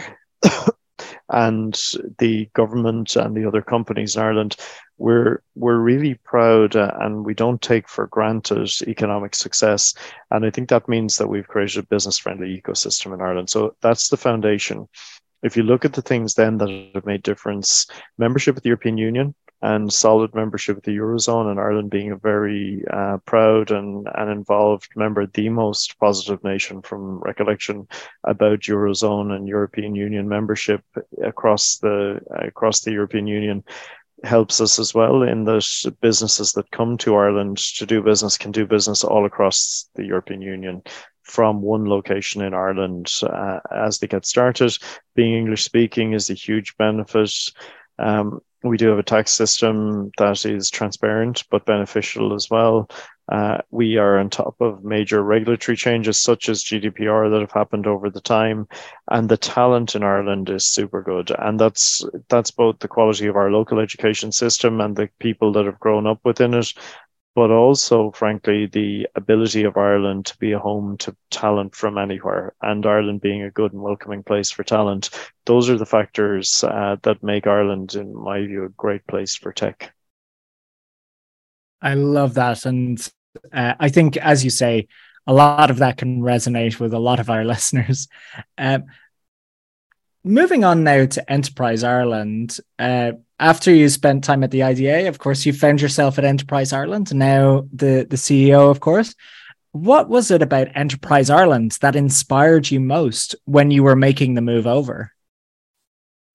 and 1.29 1.79
the 2.19 2.50
government 2.53 3.15
and 3.15 3.35
the 3.35 3.45
other 3.45 3.62
companies 3.62 4.15
in 4.15 4.21
Ireland, 4.21 4.56
we're 4.97 5.41
we're 5.56 5.77
really 5.77 6.15
proud 6.15 6.75
uh, 6.75 6.91
and 7.00 7.25
we 7.25 7.33
don't 7.33 7.62
take 7.62 7.88
for 7.88 8.07
granted 8.07 8.69
economic 8.88 9.35
success. 9.35 9.94
And 10.31 10.45
I 10.45 10.50
think 10.50 10.69
that 10.69 10.88
means 10.88 11.18
that 11.18 11.27
we've 11.27 11.47
created 11.47 11.83
a 11.83 11.88
business 11.88 12.18
friendly 12.18 12.62
ecosystem 12.62 13.13
in 13.13 13.21
Ireland. 13.21 13.50
So 13.50 13.75
that's 13.81 14.09
the 14.09 14.18
foundation. 14.18 14.88
If 15.44 15.56
you 15.56 15.63
look 15.63 15.85
at 15.85 15.94
the 15.94 16.01
things 16.01 16.34
then 16.34 16.57
that 16.57 16.89
have 16.96 17.05
made 17.05 17.22
difference, 17.24 17.86
membership 18.17 18.57
of 18.57 18.63
the 18.63 18.69
European 18.69 18.98
Union, 18.98 19.36
and 19.61 19.91
solid 19.91 20.35
membership 20.35 20.77
of 20.77 20.83
the 20.83 20.95
Eurozone 20.95 21.49
and 21.49 21.59
Ireland 21.59 21.89
being 21.89 22.11
a 22.11 22.17
very 22.17 22.83
uh, 22.91 23.17
proud 23.25 23.71
and, 23.71 24.07
and 24.13 24.29
involved 24.29 24.89
member, 24.95 25.25
the 25.25 25.49
most 25.49 25.97
positive 25.99 26.43
nation 26.43 26.81
from 26.81 27.19
recollection 27.19 27.87
about 28.23 28.61
Eurozone 28.61 29.31
and 29.35 29.47
European 29.47 29.95
Union 29.95 30.29
membership 30.29 30.83
across 31.23 31.77
the 31.77 32.19
across 32.29 32.81
the 32.81 32.91
European 32.91 33.25
Union 33.25 33.63
helps 34.23 34.61
us 34.61 34.79
as 34.79 34.93
well 34.93 35.21
in 35.21 35.43
that 35.45 35.93
businesses 36.01 36.53
that 36.53 36.71
come 36.71 36.97
to 36.97 37.15
Ireland 37.15 37.57
to 37.57 37.85
do 37.85 38.01
business 38.01 38.37
can 38.37 38.51
do 38.51 38.65
business 38.65 39.03
all 39.03 39.25
across 39.25 39.89
the 39.95 40.05
European 40.05 40.41
Union 40.41 40.81
from 41.23 41.61
one 41.61 41.85
location 41.85 42.41
in 42.41 42.53
Ireland 42.53 43.11
uh, 43.21 43.59
as 43.71 43.99
they 43.99 44.07
get 44.07 44.25
started. 44.25 44.77
Being 45.15 45.33
English 45.33 45.63
speaking 45.63 46.13
is 46.13 46.29
a 46.29 46.33
huge 46.33 46.75
benefit. 46.77 47.31
Um, 47.99 48.39
we 48.67 48.77
do 48.77 48.89
have 48.89 49.00
a 49.00 49.03
tax 49.03 49.31
system 49.31 50.12
that 50.17 50.45
is 50.45 50.69
transparent 50.69 51.43
but 51.50 51.65
beneficial 51.65 52.33
as 52.33 52.50
well. 52.50 52.89
Uh, 53.29 53.57
we 53.71 53.97
are 53.97 54.17
on 54.19 54.29
top 54.29 54.55
of 54.62 54.86
major 54.86 55.21
regulatory 55.21 55.75
changes 55.75 56.21
such 56.21 56.47
as 56.47 56.63
GDPR 56.63 57.29
that 57.29 57.41
have 57.41 57.51
happened 57.51 57.86
over 57.86 58.09
the 58.09 58.21
time, 58.21 58.67
and 59.12 59.27
the 59.27 59.36
talent 59.36 59.95
in 59.95 60.03
Ireland 60.03 60.50
is 60.50 60.65
super 60.65 61.01
good. 61.01 61.31
And 61.38 61.59
that's 61.59 62.05
that's 62.29 62.51
both 62.51 62.79
the 62.79 62.88
quality 62.88 63.27
of 63.27 63.36
our 63.36 63.51
local 63.51 63.79
education 63.79 64.31
system 64.31 64.79
and 64.79 64.95
the 64.95 65.09
people 65.19 65.51
that 65.53 65.65
have 65.65 65.79
grown 65.79 66.07
up 66.07 66.21
within 66.24 66.53
it, 66.53 66.74
but 67.38 67.51
also, 67.51 68.10
frankly, 68.10 68.65
the 68.65 69.08
ability 69.13 69.63
of 69.63 69.77
Ireland 69.77 70.25
to 70.25 70.38
be 70.39 70.53
a 70.53 70.60
home 70.60 70.98
to 70.98 71.15
talent 71.29 71.75
from 71.75 72.00
anywhere, 72.00 72.56
and 72.63 72.84
Ireland 72.84 73.22
being 73.22 73.44
a 73.44 73.51
good 73.51 73.74
and 73.74 73.82
welcoming 73.84 74.24
place 74.24 74.50
for 74.50 74.63
talent. 74.63 75.12
Those 75.46 75.70
are 75.70 75.77
the 75.77 75.86
factors 75.86 76.63
uh, 76.63 76.96
that 77.03 77.22
make 77.22 77.46
Ireland, 77.46 77.94
in 77.94 78.15
my 78.15 78.39
view, 78.39 78.63
a 78.63 78.70
great 78.70 79.06
place 79.06 79.36
for 79.36 79.53
tech. 79.53 79.94
I 81.79 81.94
love 81.94 82.34
that. 82.34 82.65
And 82.65 83.08
uh, 83.53 83.75
I 83.79 83.89
think, 83.89 84.17
as 84.17 84.44
you 84.44 84.50
say, 84.50 84.88
a 85.27 85.34
lot 85.34 85.70
of 85.70 85.77
that 85.77 85.98
can 85.98 86.22
resonate 86.22 86.79
with 86.79 86.91
a 86.91 87.00
lot 87.00 87.20
of 87.20 87.29
our 87.29 87.46
listeners. 87.53 88.08
Um, 88.58 88.86
moving 90.24 90.63
on 90.63 90.84
now 90.84 91.06
to 91.06 91.32
Enterprise 91.32 91.84
Ireland. 91.84 92.58
Uh, 92.79 93.12
after 93.39 93.74
you 93.74 93.88
spent 93.89 94.24
time 94.24 94.44
at 94.44 94.51
the 94.51 94.63
IDA, 94.63 95.08
of 95.08 95.20
course, 95.20 95.46
you 95.46 95.53
found 95.53 95.82
yourself 95.82 96.17
at 96.17 96.25
Enterprise 96.25 96.74
Ireland, 96.74 97.13
now 97.13 97.67
the, 97.72 98.08
the 98.10 98.15
CEO, 98.15 98.70
of 98.70 98.79
course. 98.79 99.13
What 99.72 100.10
was 100.10 100.32
it 100.32 100.41
about 100.41 100.75
Enterprise 100.75 101.29
Ireland 101.29 101.77
that 101.82 101.96
inspired 101.96 102.72
you 102.72 102.79
most 102.79 103.36
when 103.46 103.70
you 103.70 103.84
were 103.84 103.96
making 103.96 104.34
the 104.34 104.41
move 104.41 104.65
over? 104.65 105.12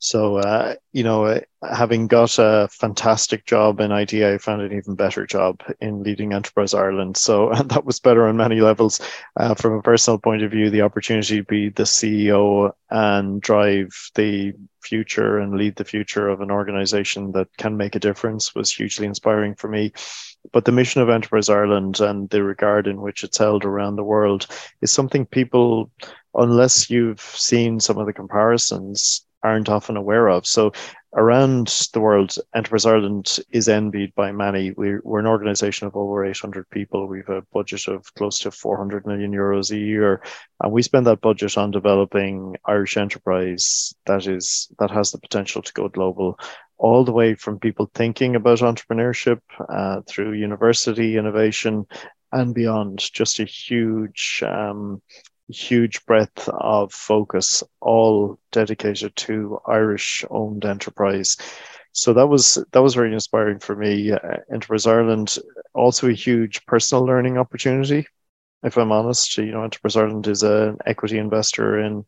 So, 0.02 0.38
uh, 0.38 0.74
you 0.92 1.04
know, 1.04 1.26
uh, 1.26 1.40
having 1.62 2.08
got 2.08 2.36
a 2.40 2.68
fantastic 2.72 3.46
job 3.46 3.78
in 3.78 3.92
IDA, 3.92 4.34
I 4.34 4.38
found 4.38 4.60
an 4.60 4.76
even 4.76 4.96
better 4.96 5.24
job 5.26 5.60
in 5.80 6.02
leading 6.02 6.32
Enterprise 6.32 6.74
Ireland. 6.74 7.16
So 7.16 7.52
that 7.66 7.84
was 7.84 8.00
better 8.00 8.26
on 8.26 8.36
many 8.36 8.60
levels. 8.60 9.00
Uh, 9.38 9.54
from 9.54 9.74
a 9.74 9.82
personal 9.82 10.18
point 10.18 10.42
of 10.42 10.50
view, 10.50 10.70
the 10.70 10.82
opportunity 10.82 11.36
to 11.36 11.44
be 11.44 11.68
the 11.68 11.84
CEO 11.84 12.72
and 12.90 13.40
drive 13.40 13.90
the 14.16 14.54
future 14.82 15.38
and 15.38 15.54
lead 15.54 15.76
the 15.76 15.84
future 15.84 16.28
of 16.28 16.40
an 16.40 16.50
organization 16.50 17.30
that 17.32 17.46
can 17.56 17.76
make 17.76 17.94
a 17.94 18.00
difference 18.00 18.56
was 18.56 18.72
hugely 18.72 19.06
inspiring 19.06 19.54
for 19.54 19.68
me. 19.68 19.92
But 20.52 20.64
the 20.64 20.72
mission 20.72 21.00
of 21.00 21.10
Enterprise 21.10 21.48
Ireland 21.48 22.00
and 22.00 22.28
the 22.30 22.42
regard 22.42 22.88
in 22.88 23.00
which 23.00 23.22
it's 23.22 23.38
held 23.38 23.64
around 23.64 23.94
the 23.94 24.02
world 24.02 24.48
is 24.80 24.90
something 24.90 25.26
people, 25.26 25.92
unless 26.34 26.90
you've 26.90 27.20
seen 27.20 27.78
some 27.78 27.98
of 27.98 28.06
the 28.06 28.12
comparisons, 28.12 29.24
aren't 29.42 29.68
often 29.68 29.96
aware 29.96 30.28
of. 30.28 30.46
So 30.46 30.72
around 31.14 31.68
the 31.92 32.00
world, 32.00 32.36
Enterprise 32.54 32.86
Ireland 32.86 33.38
is 33.50 33.68
envied 33.68 34.14
by 34.14 34.32
many. 34.32 34.70
We're, 34.72 35.00
we're 35.04 35.20
an 35.20 35.26
organization 35.26 35.86
of 35.86 35.96
over 35.96 36.24
800 36.24 36.68
people. 36.70 37.06
We've 37.06 37.28
a 37.28 37.42
budget 37.52 37.88
of 37.88 38.12
close 38.14 38.38
to 38.40 38.50
400 38.50 39.06
million 39.06 39.32
euros 39.32 39.70
a 39.70 39.78
year. 39.78 40.22
And 40.62 40.72
we 40.72 40.82
spend 40.82 41.06
that 41.06 41.20
budget 41.20 41.58
on 41.58 41.70
developing 41.70 42.56
Irish 42.64 42.96
enterprise 42.96 43.94
that 44.06 44.26
is 44.26 44.70
that 44.78 44.90
has 44.90 45.10
the 45.10 45.18
potential 45.18 45.62
to 45.62 45.72
go 45.72 45.88
global 45.88 46.38
all 46.78 47.04
the 47.04 47.12
way 47.12 47.34
from 47.34 47.60
people 47.60 47.90
thinking 47.94 48.34
about 48.34 48.58
entrepreneurship 48.58 49.40
uh, 49.68 50.00
through 50.06 50.32
university 50.32 51.16
innovation 51.16 51.86
and 52.32 52.54
beyond. 52.54 52.98
Just 53.12 53.38
a 53.38 53.44
huge 53.44 54.42
um, 54.46 55.00
huge 55.48 56.04
breadth 56.06 56.48
of 56.48 56.92
focus, 56.92 57.62
all 57.80 58.38
dedicated 58.50 59.14
to 59.16 59.58
Irish 59.66 60.24
owned 60.30 60.64
enterprise. 60.64 61.36
So 61.92 62.14
that 62.14 62.26
was 62.26 62.58
that 62.72 62.82
was 62.82 62.94
very 62.94 63.12
inspiring 63.12 63.58
for 63.58 63.76
me. 63.76 64.12
Enterprise 64.52 64.86
Ireland 64.86 65.38
also 65.74 66.08
a 66.08 66.14
huge 66.14 66.64
personal 66.66 67.04
learning 67.04 67.38
opportunity. 67.38 68.06
If 68.64 68.78
I'm 68.78 68.92
honest, 68.92 69.36
you 69.38 69.50
know, 69.50 69.64
Enterprise 69.64 69.96
Ireland 69.96 70.28
is 70.28 70.44
an 70.44 70.78
equity 70.86 71.18
investor 71.18 71.80
in 71.80 72.04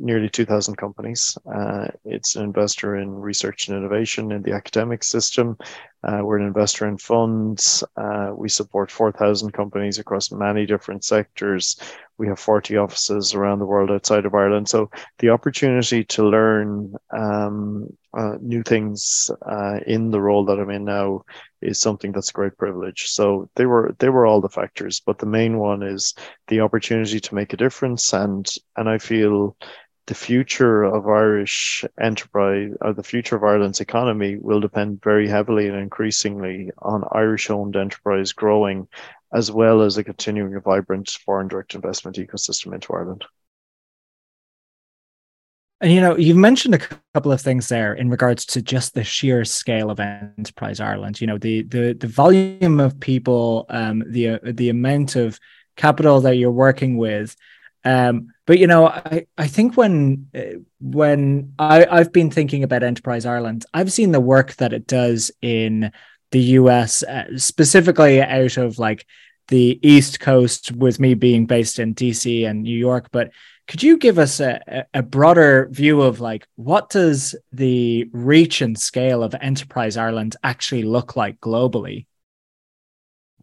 nearly 0.00 0.28
2,000 0.28 0.74
companies. 0.76 1.38
Uh, 1.46 1.86
it's 2.04 2.34
an 2.34 2.42
investor 2.42 2.96
in 2.96 3.14
research 3.14 3.68
and 3.68 3.76
innovation 3.76 4.32
in 4.32 4.42
the 4.42 4.52
academic 4.52 5.04
system. 5.04 5.56
Uh, 6.04 6.20
we're 6.22 6.38
an 6.38 6.46
investor 6.46 6.86
in 6.86 6.98
funds. 6.98 7.84
Uh, 7.96 8.32
we 8.34 8.48
support 8.48 8.90
4,000 8.90 9.52
companies 9.52 9.98
across 9.98 10.32
many 10.32 10.66
different 10.66 11.04
sectors. 11.04 11.76
We 12.18 12.26
have 12.28 12.38
40 12.38 12.76
offices 12.76 13.34
around 13.34 13.60
the 13.60 13.66
world 13.66 13.90
outside 13.90 14.26
of 14.26 14.34
Ireland. 14.34 14.68
So 14.68 14.90
the 15.18 15.30
opportunity 15.30 16.04
to 16.04 16.28
learn 16.28 16.94
um, 17.10 17.88
uh, 18.14 18.36
new 18.40 18.62
things 18.62 19.30
uh, 19.50 19.78
in 19.86 20.10
the 20.10 20.20
role 20.20 20.44
that 20.44 20.58
I'm 20.58 20.70
in 20.70 20.84
now 20.84 21.24
is 21.60 21.80
something 21.80 22.12
that's 22.12 22.30
a 22.30 22.34
great 22.34 22.56
privilege. 22.58 23.08
So 23.08 23.48
they 23.54 23.66
were 23.66 23.94
they 23.98 24.08
were 24.08 24.26
all 24.26 24.40
the 24.40 24.48
factors, 24.48 25.00
but 25.00 25.18
the 25.18 25.26
main 25.26 25.58
one 25.58 25.82
is 25.82 26.14
the 26.48 26.60
opportunity 26.60 27.20
to 27.20 27.34
make 27.34 27.52
a 27.52 27.56
difference, 27.56 28.12
and 28.12 28.46
and 28.76 28.88
I 28.88 28.98
feel 28.98 29.56
the 30.12 30.18
future 30.18 30.82
of 30.82 31.08
Irish 31.08 31.86
enterprise 31.98 32.70
or 32.82 32.92
the 32.92 33.02
future 33.02 33.34
of 33.34 33.44
Ireland's 33.44 33.80
economy 33.80 34.36
will 34.36 34.60
depend 34.60 35.00
very 35.02 35.26
heavily 35.26 35.68
and 35.68 35.78
increasingly 35.78 36.70
on 36.82 37.02
Irish 37.12 37.48
owned 37.48 37.76
enterprise 37.76 38.32
growing, 38.32 38.88
as 39.32 39.50
well 39.50 39.80
as 39.80 39.96
a 39.96 40.04
continuing 40.04 40.60
vibrant 40.60 41.08
foreign 41.24 41.48
direct 41.48 41.74
investment 41.74 42.18
ecosystem 42.18 42.74
into 42.74 42.92
Ireland. 42.92 43.24
And 45.80 45.90
you 45.90 46.02
know, 46.02 46.18
you've 46.18 46.36
mentioned 46.36 46.74
a 46.74 46.86
couple 47.14 47.32
of 47.32 47.40
things 47.40 47.70
there 47.70 47.94
in 47.94 48.10
regards 48.10 48.44
to 48.48 48.60
just 48.60 48.92
the 48.92 49.04
sheer 49.04 49.46
scale 49.46 49.90
of 49.90 49.98
Enterprise 49.98 50.78
Ireland. 50.78 51.22
You 51.22 51.26
know, 51.26 51.38
the 51.38 51.62
the 51.62 51.94
the 51.94 52.06
volume 52.06 52.80
of 52.80 53.00
people, 53.00 53.64
um, 53.70 54.04
the 54.06 54.28
uh, 54.28 54.38
the 54.44 54.68
amount 54.68 55.16
of 55.16 55.40
capital 55.76 56.20
that 56.20 56.36
you're 56.36 56.52
working 56.52 56.98
with, 56.98 57.34
um, 57.84 58.32
but 58.46 58.58
you 58.58 58.66
know, 58.66 58.86
I, 58.86 59.26
I 59.38 59.46
think 59.46 59.76
when 59.76 60.28
uh, 60.34 60.58
when 60.80 61.54
I, 61.58 61.86
I've 61.86 62.12
been 62.12 62.30
thinking 62.30 62.62
about 62.62 62.82
Enterprise 62.82 63.26
Ireland, 63.26 63.64
I've 63.74 63.92
seen 63.92 64.12
the 64.12 64.20
work 64.20 64.54
that 64.54 64.72
it 64.72 64.86
does 64.86 65.30
in 65.40 65.92
the 66.30 66.40
US, 66.40 67.02
uh, 67.02 67.36
specifically 67.36 68.22
out 68.22 68.56
of 68.56 68.78
like 68.78 69.06
the 69.48 69.78
East 69.82 70.20
Coast, 70.20 70.72
with 70.72 71.00
me 71.00 71.14
being 71.14 71.46
based 71.46 71.78
in 71.78 71.94
DC 71.94 72.48
and 72.48 72.62
New 72.62 72.76
York. 72.76 73.08
But 73.10 73.30
could 73.68 73.82
you 73.82 73.96
give 73.96 74.18
us 74.18 74.40
a, 74.40 74.86
a 74.94 75.02
broader 75.02 75.68
view 75.70 76.02
of 76.02 76.20
like 76.20 76.46
what 76.56 76.90
does 76.90 77.34
the 77.52 78.08
reach 78.12 78.60
and 78.60 78.78
scale 78.78 79.22
of 79.22 79.34
Enterprise 79.40 79.96
Ireland 79.96 80.36
actually 80.42 80.82
look 80.82 81.16
like 81.16 81.40
globally? 81.40 82.06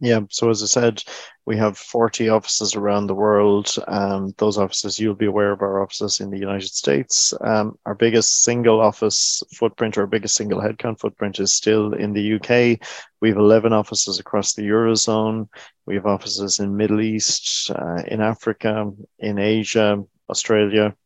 Yeah, 0.02 0.20
so 0.30 0.48
as 0.48 0.62
I 0.62 0.66
said, 0.66 1.02
we 1.44 1.58
have 1.58 1.76
40 1.76 2.30
offices 2.30 2.74
around 2.74 3.06
the 3.06 3.14
world. 3.14 3.74
Um, 3.86 4.32
those 4.38 4.56
offices, 4.56 4.98
you'll 4.98 5.14
be 5.14 5.26
aware 5.26 5.52
of 5.52 5.60
our 5.60 5.82
offices 5.82 6.20
in 6.20 6.30
the 6.30 6.38
United 6.38 6.70
States. 6.70 7.34
Um, 7.42 7.78
our 7.84 7.94
biggest 7.94 8.42
single 8.42 8.80
office 8.80 9.42
footprint, 9.54 9.98
our 9.98 10.06
biggest 10.06 10.36
single 10.36 10.60
headcount 10.60 11.00
footprint 11.00 11.38
is 11.38 11.52
still 11.52 11.92
in 11.92 12.14
the 12.14 12.34
UK. 12.36 12.80
We 13.20 13.28
have 13.28 13.36
11 13.36 13.74
offices 13.74 14.18
across 14.18 14.54
the 14.54 14.62
Eurozone. 14.62 15.48
We 15.84 15.96
have 15.96 16.06
offices 16.06 16.60
in 16.60 16.78
Middle 16.78 17.02
East, 17.02 17.70
uh, 17.70 18.02
in 18.08 18.22
Africa, 18.22 18.90
in 19.18 19.38
Asia, 19.38 20.02
Australia, 20.30 20.96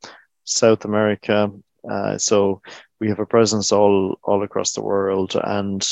South 0.45 0.85
America. 0.85 1.51
Uh, 1.91 2.17
so 2.17 2.63
we 3.05 3.11
have 3.11 3.19
a 3.19 3.27
presence 3.27 3.71
all 3.71 4.19
all 4.25 4.43
across 4.43 4.73
the 4.73 4.83
world, 4.83 5.37
and 5.45 5.87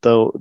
though 0.00 0.32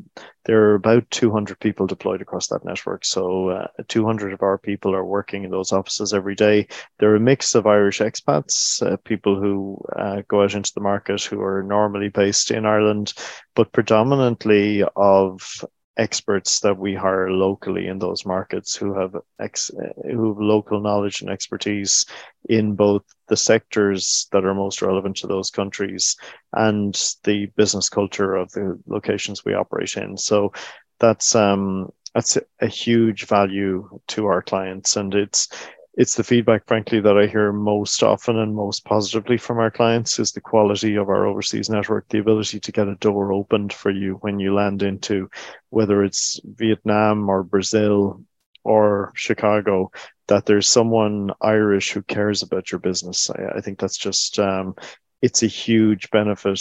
there 0.45 0.63
are 0.63 0.73
about 0.73 1.07
200 1.11 1.59
people 1.59 1.85
deployed 1.85 2.23
across 2.23 2.47
that 2.47 2.65
network, 2.65 3.05
so 3.05 3.49
uh, 3.49 3.67
200 3.87 4.33
of 4.33 4.41
our 4.41 4.57
people 4.57 4.95
are 4.95 5.05
working 5.05 5.43
in 5.43 5.51
those 5.51 5.71
offices 5.71 6.11
every 6.11 6.33
day. 6.33 6.67
They're 6.97 7.15
a 7.15 7.19
mix 7.19 7.53
of 7.53 7.67
Irish 7.67 7.99
expats, 7.99 8.81
uh, 8.81 8.97
people 9.05 9.39
who 9.39 9.79
uh, 9.95 10.23
go 10.27 10.41
out 10.41 10.55
into 10.55 10.71
the 10.73 10.81
market 10.81 11.21
who 11.23 11.39
are 11.39 11.61
normally 11.61 12.09
based 12.09 12.49
in 12.49 12.65
Ireland, 12.65 13.13
but 13.53 13.71
predominantly 13.71 14.83
of 14.95 15.63
experts 15.97 16.61
that 16.61 16.77
we 16.77 16.95
hire 16.95 17.29
locally 17.29 17.87
in 17.87 17.99
those 17.99 18.25
markets 18.25 18.75
who 18.75 18.93
have 18.93 19.15
ex 19.39 19.69
who 20.09 20.29
have 20.29 20.39
local 20.39 20.79
knowledge 20.79 21.21
and 21.21 21.29
expertise 21.29 22.05
in 22.49 22.75
both 22.75 23.03
the 23.27 23.37
sectors 23.37 24.27
that 24.31 24.45
are 24.45 24.53
most 24.53 24.81
relevant 24.81 25.17
to 25.17 25.27
those 25.27 25.49
countries 25.49 26.15
and 26.53 27.15
the 27.23 27.47
business 27.57 27.89
culture 27.89 28.35
of 28.35 28.51
the 28.51 28.79
locations 28.87 29.43
we 29.43 29.53
operate 29.53 29.97
in. 29.97 30.17
So 30.17 30.53
that's 30.99 31.35
um 31.35 31.91
that's 32.13 32.37
a 32.59 32.67
huge 32.67 33.25
value 33.25 33.99
to 34.07 34.25
our 34.27 34.41
clients 34.41 34.95
and 34.95 35.13
it's 35.13 35.49
it's 35.93 36.15
the 36.15 36.23
feedback, 36.23 36.65
frankly, 36.67 37.01
that 37.01 37.17
I 37.17 37.27
hear 37.27 37.51
most 37.51 38.01
often 38.01 38.37
and 38.37 38.55
most 38.55 38.85
positively 38.85 39.37
from 39.37 39.59
our 39.59 39.71
clients 39.71 40.19
is 40.19 40.31
the 40.31 40.41
quality 40.41 40.95
of 40.95 41.09
our 41.09 41.25
overseas 41.25 41.69
network, 41.69 42.07
the 42.07 42.19
ability 42.19 42.59
to 42.61 42.71
get 42.71 42.87
a 42.87 42.95
door 42.95 43.33
opened 43.33 43.73
for 43.73 43.91
you 43.91 44.13
when 44.21 44.39
you 44.39 44.53
land 44.53 44.83
into 44.83 45.29
whether 45.69 46.03
it's 46.03 46.39
Vietnam 46.45 47.29
or 47.29 47.43
Brazil 47.43 48.23
or 48.63 49.11
Chicago, 49.15 49.91
that 50.27 50.45
there's 50.45 50.69
someone 50.69 51.31
Irish 51.41 51.91
who 51.91 52.01
cares 52.03 52.41
about 52.41 52.71
your 52.71 52.79
business. 52.79 53.29
I, 53.29 53.57
I 53.57 53.61
think 53.61 53.79
that's 53.79 53.97
just 53.97 54.39
um, 54.39 54.75
it's 55.21 55.43
a 55.43 55.47
huge 55.47 56.09
benefit 56.09 56.59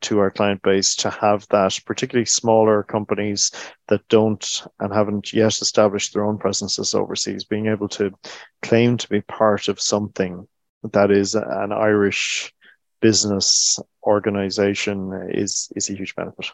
to 0.00 0.18
our 0.18 0.30
client 0.30 0.62
base 0.62 0.96
to 0.96 1.10
have 1.10 1.46
that, 1.48 1.78
particularly 1.84 2.24
smaller 2.24 2.82
companies 2.82 3.50
that 3.88 4.06
don't 4.08 4.62
and 4.80 4.92
haven't 4.94 5.32
yet 5.32 5.60
established 5.60 6.14
their 6.14 6.24
own 6.24 6.38
presences 6.38 6.94
overseas, 6.94 7.44
being 7.44 7.66
able 7.66 7.88
to 7.88 8.10
claim 8.62 8.96
to 8.96 9.08
be 9.08 9.20
part 9.20 9.68
of 9.68 9.80
something 9.80 10.48
that 10.92 11.10
is 11.10 11.34
an 11.34 11.72
Irish 11.72 12.52
business 13.00 13.78
organization 14.04 15.28
is 15.30 15.70
is 15.76 15.90
a 15.90 15.94
huge 15.94 16.14
benefit. 16.16 16.50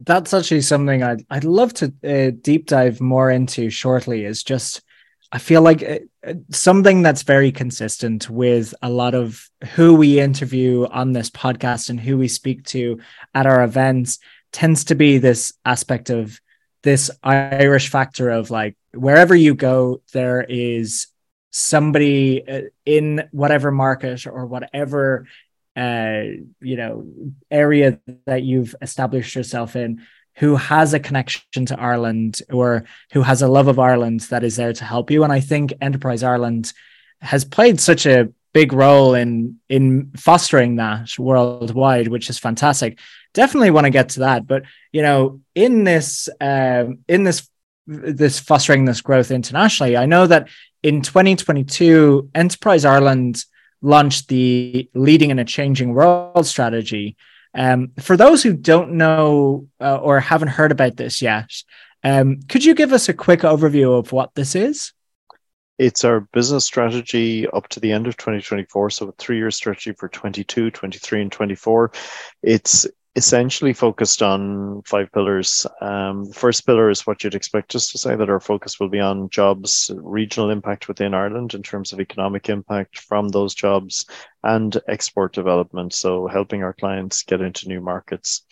That's 0.00 0.34
actually 0.34 0.62
something 0.62 1.02
I'd 1.02 1.24
I'd 1.30 1.44
love 1.44 1.72
to 1.74 1.92
uh, 2.04 2.32
deep 2.42 2.66
dive 2.66 3.00
more 3.00 3.30
into 3.30 3.70
shortly. 3.70 4.24
Is 4.24 4.42
just 4.42 4.82
I 5.34 5.38
feel 5.38 5.62
like 5.62 5.82
uh, 5.82 5.98
uh, 6.26 6.34
something 6.50 7.00
that's 7.02 7.22
very 7.22 7.52
consistent 7.52 8.28
with 8.28 8.74
a 8.82 8.90
lot 8.90 9.14
of 9.14 9.48
who 9.74 9.94
we 9.94 10.20
interview 10.20 10.86
on 10.86 11.12
this 11.12 11.30
podcast 11.30 11.88
and 11.88 11.98
who 11.98 12.18
we 12.18 12.28
speak 12.28 12.64
to 12.66 13.00
at 13.34 13.46
our 13.46 13.64
events 13.64 14.18
tends 14.52 14.84
to 14.84 14.94
be 14.94 15.16
this 15.16 15.54
aspect 15.64 16.10
of 16.10 16.38
this 16.82 17.10
Irish 17.22 17.88
factor 17.88 18.28
of 18.28 18.50
like 18.50 18.76
wherever 18.92 19.34
you 19.34 19.54
go, 19.54 20.02
there 20.12 20.44
is 20.46 21.06
somebody 21.50 22.46
uh, 22.46 22.62
in 22.84 23.26
whatever 23.30 23.70
market 23.70 24.26
or 24.26 24.44
whatever 24.46 25.26
uh, 25.74 26.24
you 26.60 26.76
know 26.76 27.06
area 27.50 27.98
that 28.26 28.42
you've 28.42 28.74
established 28.82 29.34
yourself 29.34 29.76
in 29.76 30.02
who 30.36 30.56
has 30.56 30.94
a 30.94 31.00
connection 31.00 31.66
to 31.66 31.80
Ireland 31.80 32.40
or 32.50 32.84
who 33.12 33.22
has 33.22 33.42
a 33.42 33.48
love 33.48 33.68
of 33.68 33.78
Ireland 33.78 34.20
that 34.30 34.44
is 34.44 34.56
there 34.56 34.72
to 34.72 34.84
help 34.84 35.10
you. 35.10 35.24
And 35.24 35.32
I 35.32 35.40
think 35.40 35.74
Enterprise 35.80 36.22
Ireland 36.22 36.72
has 37.20 37.44
played 37.44 37.80
such 37.80 38.06
a 38.06 38.28
big 38.52 38.72
role 38.72 39.14
in 39.14 39.58
in 39.68 40.10
fostering 40.16 40.76
that 40.76 41.10
worldwide, 41.18 42.08
which 42.08 42.28
is 42.30 42.38
fantastic. 42.38 42.98
Definitely 43.34 43.70
want 43.70 43.86
to 43.86 43.90
get 43.90 44.10
to 44.10 44.20
that, 44.20 44.46
but 44.46 44.64
you 44.92 45.02
know, 45.02 45.40
in 45.54 45.84
this 45.84 46.28
um, 46.40 46.98
in 47.08 47.24
this 47.24 47.48
this 47.86 48.38
fostering 48.38 48.84
this 48.84 49.00
growth 49.00 49.30
internationally, 49.30 49.96
I 49.96 50.06
know 50.06 50.26
that 50.26 50.48
in 50.82 51.02
2022, 51.02 52.30
Enterprise 52.34 52.84
Ireland 52.84 53.44
launched 53.80 54.28
the 54.28 54.88
Leading 54.94 55.30
in 55.30 55.38
a 55.38 55.44
Changing 55.44 55.92
World 55.92 56.46
strategy, 56.46 57.16
um, 57.54 57.92
for 58.00 58.16
those 58.16 58.42
who 58.42 58.54
don't 58.54 58.92
know 58.92 59.68
uh, 59.80 59.96
or 59.96 60.20
haven't 60.20 60.48
heard 60.48 60.72
about 60.72 60.96
this 60.96 61.20
yet, 61.20 61.50
um, 62.04 62.40
could 62.48 62.64
you 62.64 62.74
give 62.74 62.92
us 62.92 63.08
a 63.08 63.14
quick 63.14 63.40
overview 63.40 63.98
of 63.98 64.12
what 64.12 64.34
this 64.34 64.54
is? 64.54 64.92
It's 65.78 66.04
our 66.04 66.20
business 66.20 66.64
strategy 66.64 67.48
up 67.48 67.68
to 67.68 67.80
the 67.80 67.92
end 67.92 68.06
of 68.06 68.16
2024. 68.16 68.90
So, 68.90 69.08
a 69.08 69.12
three 69.12 69.38
year 69.38 69.50
strategy 69.50 69.92
for 69.92 70.08
22, 70.08 70.70
23, 70.70 71.22
and 71.22 71.32
24. 71.32 71.92
It's 72.42 72.86
essentially 73.14 73.72
focused 73.72 74.22
on 74.22 74.82
five 74.82 75.10
pillars. 75.12 75.66
Um, 75.80 76.24
the 76.24 76.34
first 76.34 76.64
pillar 76.64 76.88
is 76.88 77.06
what 77.06 77.22
you'd 77.22 77.34
expect 77.34 77.74
us 77.74 77.90
to 77.92 77.98
say 77.98 78.16
that 78.16 78.30
our 78.30 78.40
focus 78.40 78.80
will 78.80 78.88
be 78.88 79.00
on 79.00 79.28
jobs, 79.28 79.90
regional 79.94 80.50
impact 80.50 80.88
within 80.88 81.12
Ireland 81.12 81.52
in 81.52 81.62
terms 81.62 81.92
of 81.92 82.00
economic 82.00 82.48
impact 82.48 82.98
from 83.00 83.28
those 83.28 83.54
jobs 83.54 84.06
and 84.42 84.80
export 84.88 85.32
development. 85.32 85.94
So 85.94 86.26
helping 86.26 86.62
our 86.62 86.72
clients 86.72 87.22
get 87.22 87.40
into 87.40 87.68
new 87.68 87.80
markets. 87.80 88.42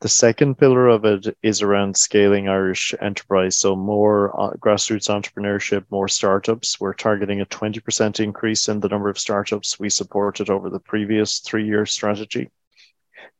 The 0.00 0.08
second 0.08 0.58
pillar 0.58 0.86
of 0.86 1.04
it 1.04 1.36
is 1.42 1.60
around 1.60 1.96
scaling 1.96 2.48
Irish 2.48 2.94
enterprise. 3.00 3.58
So 3.58 3.74
more 3.74 4.30
uh, 4.40 4.50
grassroots 4.54 5.08
entrepreneurship, 5.08 5.84
more 5.90 6.06
startups. 6.06 6.78
We're 6.78 6.94
targeting 6.94 7.40
a 7.40 7.46
20% 7.46 8.20
increase 8.20 8.68
in 8.68 8.78
the 8.78 8.88
number 8.88 9.08
of 9.08 9.18
startups 9.18 9.80
we 9.80 9.90
supported 9.90 10.50
over 10.50 10.70
the 10.70 10.78
previous 10.78 11.40
three 11.40 11.66
year 11.66 11.84
strategy. 11.84 12.50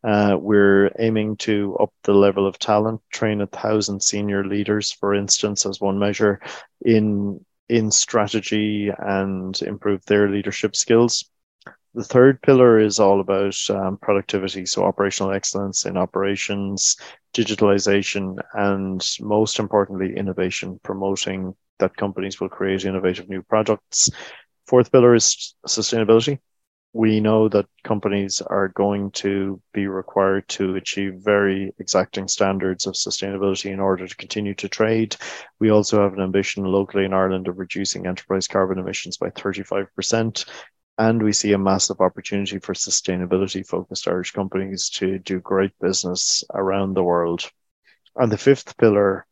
Uh, 0.02 0.36
we're 0.40 0.90
aiming 0.98 1.36
to 1.36 1.76
up 1.78 1.92
the 2.02 2.12
level 2.12 2.46
of 2.46 2.58
talent, 2.58 3.00
train 3.10 3.40
a 3.40 3.46
thousand 3.46 4.02
senior 4.02 4.44
leaders, 4.44 4.90
for 4.90 5.14
instance, 5.14 5.64
as 5.64 5.80
one 5.80 5.98
measure 5.98 6.40
in 6.84 7.44
in 7.68 7.90
strategy 7.90 8.90
and 8.98 9.60
improve 9.62 10.04
their 10.06 10.28
leadership 10.30 10.74
skills. 10.74 11.30
The 11.98 12.04
third 12.04 12.40
pillar 12.42 12.78
is 12.78 13.00
all 13.00 13.18
about 13.18 13.56
um, 13.70 13.98
productivity, 14.00 14.66
so 14.66 14.84
operational 14.84 15.32
excellence 15.32 15.84
in 15.84 15.96
operations, 15.96 16.96
digitalization, 17.34 18.38
and 18.54 19.04
most 19.18 19.58
importantly, 19.58 20.16
innovation, 20.16 20.78
promoting 20.84 21.56
that 21.80 21.96
companies 21.96 22.40
will 22.40 22.50
create 22.50 22.84
innovative 22.84 23.28
new 23.28 23.42
products. 23.42 24.10
Fourth 24.68 24.92
pillar 24.92 25.16
is 25.16 25.56
sustainability 25.66 26.38
we 26.94 27.20
know 27.20 27.48
that 27.48 27.66
companies 27.84 28.40
are 28.40 28.68
going 28.68 29.10
to 29.10 29.60
be 29.72 29.86
required 29.86 30.48
to 30.48 30.76
achieve 30.76 31.14
very 31.16 31.72
exacting 31.78 32.26
standards 32.26 32.86
of 32.86 32.94
sustainability 32.94 33.70
in 33.70 33.78
order 33.78 34.06
to 34.06 34.16
continue 34.16 34.54
to 34.54 34.68
trade. 34.68 35.14
We 35.60 35.70
also 35.70 36.02
have 36.02 36.14
an 36.14 36.22
ambition 36.22 36.64
locally 36.64 37.04
in 37.04 37.12
Ireland 37.12 37.46
of 37.46 37.58
reducing 37.58 38.06
enterprise 38.06 38.48
carbon 38.48 38.78
emissions 38.78 39.18
by 39.18 39.30
35%. 39.30 40.44
And 40.98 41.22
we 41.22 41.32
see 41.32 41.52
a 41.52 41.58
massive 41.58 42.00
opportunity 42.00 42.58
for 42.58 42.74
sustainability 42.74 43.64
focused 43.64 44.08
Irish 44.08 44.32
companies 44.32 44.90
to 44.96 45.20
do 45.20 45.38
great 45.38 45.72
business 45.80 46.42
around 46.52 46.94
the 46.94 47.04
world. 47.04 47.48
And 48.16 48.32
the 48.32 48.36
fifth 48.36 48.76
pillar 48.76 49.24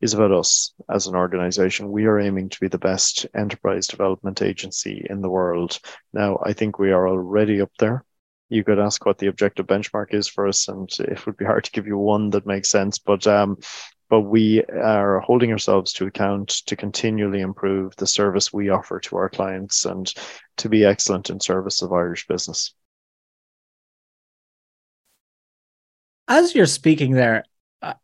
is 0.00 0.14
about 0.14 0.32
us 0.32 0.72
as 0.88 1.08
an 1.08 1.16
organization. 1.16 1.90
We 1.90 2.06
are 2.06 2.20
aiming 2.20 2.50
to 2.50 2.60
be 2.60 2.68
the 2.68 2.78
best 2.78 3.26
enterprise 3.34 3.88
development 3.88 4.42
agency 4.42 5.04
in 5.10 5.22
the 5.22 5.30
world. 5.30 5.80
Now, 6.12 6.38
I 6.44 6.52
think 6.52 6.78
we 6.78 6.92
are 6.92 7.08
already 7.08 7.60
up 7.60 7.72
there. 7.78 8.04
You 8.48 8.62
could 8.62 8.78
ask 8.78 9.04
what 9.04 9.18
the 9.18 9.28
objective 9.28 9.66
benchmark 9.66 10.12
is 10.12 10.28
for 10.28 10.46
us, 10.46 10.68
and 10.68 10.88
it 11.00 11.24
would 11.24 11.36
be 11.36 11.44
hard 11.44 11.64
to 11.64 11.70
give 11.70 11.86
you 11.86 11.96
one 11.96 12.30
that 12.30 12.46
makes 12.46 12.68
sense. 12.68 12.98
But 12.98 13.26
um, 13.26 13.56
but 14.12 14.28
we 14.28 14.62
are 14.64 15.20
holding 15.20 15.50
ourselves 15.52 15.90
to 15.94 16.06
account 16.06 16.50
to 16.66 16.76
continually 16.76 17.40
improve 17.40 17.96
the 17.96 18.06
service 18.06 18.52
we 18.52 18.68
offer 18.68 19.00
to 19.00 19.16
our 19.16 19.30
clients 19.30 19.86
and 19.86 20.12
to 20.58 20.68
be 20.68 20.84
excellent 20.84 21.30
in 21.30 21.40
service 21.40 21.80
of 21.80 21.94
Irish 21.94 22.26
business. 22.26 22.74
As 26.28 26.54
you're 26.54 26.66
speaking 26.66 27.12
there, 27.12 27.44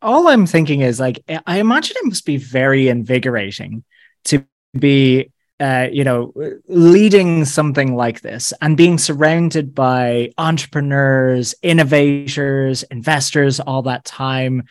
all 0.01 0.27
I'm 0.29 0.47
thinking 0.47 0.81
is 0.81 0.99
like 0.99 1.23
I 1.45 1.59
imagine 1.59 1.95
it 1.99 2.07
must 2.07 2.25
be 2.25 2.37
very 2.37 2.87
invigorating 2.87 3.83
to 4.25 4.43
be 4.79 5.29
uh, 5.59 5.89
you 5.91 6.03
know 6.03 6.33
leading 6.67 7.45
something 7.45 7.95
like 7.95 8.21
this 8.21 8.51
and 8.63 8.75
being 8.75 8.97
surrounded 8.97 9.75
by 9.75 10.31
entrepreneurs, 10.39 11.53
innovators, 11.61 12.81
investors 12.81 13.59
all 13.59 13.83
that 13.83 14.05
time. 14.05 14.63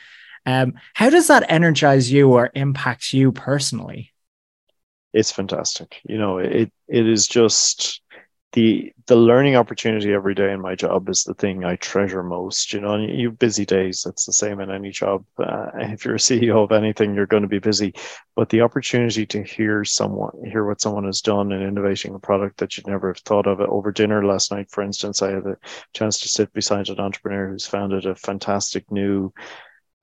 Um, 0.46 0.74
how 0.94 1.10
does 1.10 1.28
that 1.28 1.50
energize 1.50 2.10
you 2.10 2.32
or 2.32 2.50
impact 2.54 3.12
you 3.12 3.32
personally? 3.32 4.12
It's 5.12 5.32
fantastic. 5.32 6.00
You 6.04 6.18
know, 6.18 6.38
it 6.38 6.70
it 6.86 7.06
is 7.08 7.26
just 7.26 8.02
the 8.52 8.92
the 9.06 9.16
learning 9.16 9.56
opportunity 9.56 10.12
every 10.12 10.34
day 10.34 10.52
in 10.52 10.60
my 10.60 10.74
job 10.74 11.08
is 11.08 11.22
the 11.24 11.34
thing 11.34 11.64
I 11.64 11.76
treasure 11.76 12.22
most. 12.22 12.72
You 12.72 12.80
know, 12.80 12.94
and 12.94 13.18
you 13.18 13.30
busy 13.30 13.66
days. 13.66 14.06
It's 14.06 14.24
the 14.24 14.32
same 14.32 14.60
in 14.60 14.70
any 14.70 14.90
job. 14.90 15.24
Uh, 15.38 15.70
if 15.76 16.04
you're 16.04 16.14
a 16.14 16.18
CEO 16.18 16.64
of 16.64 16.72
anything, 16.72 17.14
you're 17.14 17.26
going 17.26 17.42
to 17.42 17.48
be 17.48 17.58
busy. 17.58 17.94
But 18.36 18.48
the 18.48 18.62
opportunity 18.62 19.26
to 19.26 19.42
hear 19.42 19.84
someone, 19.84 20.32
hear 20.44 20.66
what 20.66 20.80
someone 20.80 21.04
has 21.04 21.20
done 21.20 21.52
in 21.52 21.62
innovating 21.62 22.14
a 22.14 22.18
product 22.18 22.58
that 22.58 22.76
you'd 22.76 22.86
never 22.86 23.08
have 23.08 23.18
thought 23.18 23.46
of 23.46 23.60
over 23.60 23.92
dinner 23.92 24.24
last 24.24 24.50
night, 24.50 24.70
for 24.70 24.82
instance, 24.82 25.20
I 25.20 25.32
had 25.32 25.46
a 25.46 25.56
chance 25.94 26.18
to 26.20 26.28
sit 26.28 26.52
beside 26.52 26.88
an 26.88 27.00
entrepreneur 27.00 27.50
who's 27.50 27.66
founded 27.66 28.06
a 28.06 28.14
fantastic 28.14 28.90
new 28.90 29.32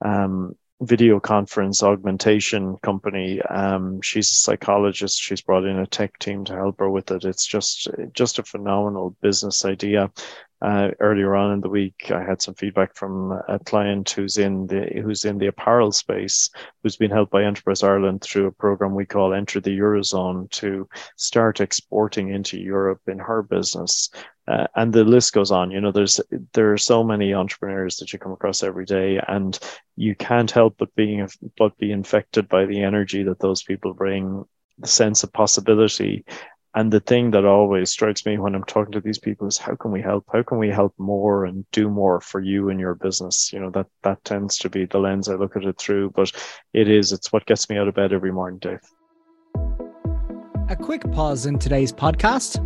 um, 0.02 0.56
video 0.82 1.20
conference 1.20 1.82
augmentation 1.84 2.78
company. 2.78 3.42
Um, 3.42 4.02
she's 4.02 4.32
a 4.32 4.36
psychologist. 4.36 5.22
She's 5.22 5.42
brought 5.42 5.66
in 5.66 5.80
a 5.80 5.88
tech 5.88 6.18
team 6.20 6.46
to 6.46 6.54
help 6.54 6.80
her 6.80 6.90
with 6.90 7.12
it. 7.12 7.24
It's 7.24 7.46
just 7.46 7.90
just 8.14 8.40
a 8.40 8.44
phenomenal 8.44 9.16
business 9.22 9.66
idea. 9.66 10.12
Uh, 10.62 10.90
earlier 11.02 11.36
on 11.36 11.52
in 11.52 11.62
the 11.62 11.70
week, 11.70 12.12
I 12.12 12.24
had 12.24 12.42
some 12.42 12.56
feedback 12.56 12.96
from 12.96 13.34
a 13.48 13.60
client 13.60 14.10
who's 14.10 14.38
in 14.38 14.68
the 14.68 15.02
who's 15.04 15.26
in 15.26 15.38
the 15.38 15.48
apparel 15.48 15.92
space, 15.92 16.50
who's 16.82 16.96
been 16.96 17.12
helped 17.12 17.32
by 17.32 17.44
Enterprise 17.44 17.84
Ireland 17.84 18.22
through 18.22 18.48
a 18.48 18.52
program 18.52 18.96
we 18.96 19.06
call 19.06 19.34
Enter 19.34 19.60
the 19.60 19.78
Eurozone 19.78 20.50
to 20.52 20.88
start 21.18 21.60
exporting 21.60 22.30
into 22.30 22.58
Europe 22.58 23.02
in 23.08 23.20
her 23.20 23.44
business. 23.44 24.10
Uh, 24.48 24.68
and 24.76 24.94
the 24.94 25.04
list 25.04 25.34
goes 25.34 25.52
on. 25.52 25.72
You 25.72 25.82
know, 25.82 25.92
there's 25.92 26.22
there 26.54 26.72
are 26.72 26.78
so 26.78 27.04
many 27.04 27.34
entrepreneurs 27.34 27.98
that 27.98 28.14
you 28.14 28.20
come 28.20 28.32
across 28.32 28.64
every 28.64 28.86
day, 28.86 29.20
and 29.28 29.60
you 29.98 30.16
can't 30.16 30.50
help 30.50 30.76
but 30.78 30.94
being 30.96 31.28
but 31.58 31.78
be 31.78 31.92
infected 31.92 32.48
by 32.48 32.66
the 32.66 32.82
energy 32.82 33.24
that 33.24 33.40
those 33.40 33.62
people 33.62 33.94
bring, 33.94 34.46
the 34.78 34.88
sense 34.88 35.24
of 35.24 35.34
possibility, 35.34 36.24
and 36.76 36.92
the 36.92 37.00
thing 37.00 37.32
that 37.32 37.46
always 37.46 37.90
strikes 37.90 38.26
me 38.26 38.38
when 38.38 38.54
I'm 38.54 38.66
talking 38.66 38.92
to 38.92 39.00
these 39.00 39.18
people 39.18 39.48
is 39.48 39.58
how 39.58 39.76
can 39.76 39.92
we 39.92 40.02
help? 40.02 40.26
How 40.32 40.44
can 40.44 40.58
we 40.58 40.68
help 40.68 40.94
more 40.98 41.46
and 41.46 41.66
do 41.72 41.90
more 41.90 42.20
for 42.20 42.42
you 42.42 42.70
and 42.70 42.82
your 42.82 42.96
business? 42.96 43.52
You 43.54 43.62
know, 43.62 43.70
that 43.72 43.88
that 44.04 44.22
tends 44.26 44.58
to 44.58 44.70
be 44.70 44.86
the 44.86 45.00
lens 45.00 45.30
I 45.30 45.36
look 45.36 45.56
at 45.56 45.64
it 45.64 45.78
through, 45.78 46.12
but 46.12 46.34
it 46.74 46.90
is, 46.90 47.14
it's 47.14 47.32
what 47.32 47.46
gets 47.46 47.70
me 47.70 47.78
out 47.78 47.88
of 47.88 47.96
bed 47.96 48.12
every 48.12 48.34
morning, 48.34 48.60
Dave. 48.60 48.82
A 50.68 50.76
quick 50.76 51.10
pause 51.14 51.46
in 51.46 51.60
today's 51.60 51.94
podcast. 51.94 52.62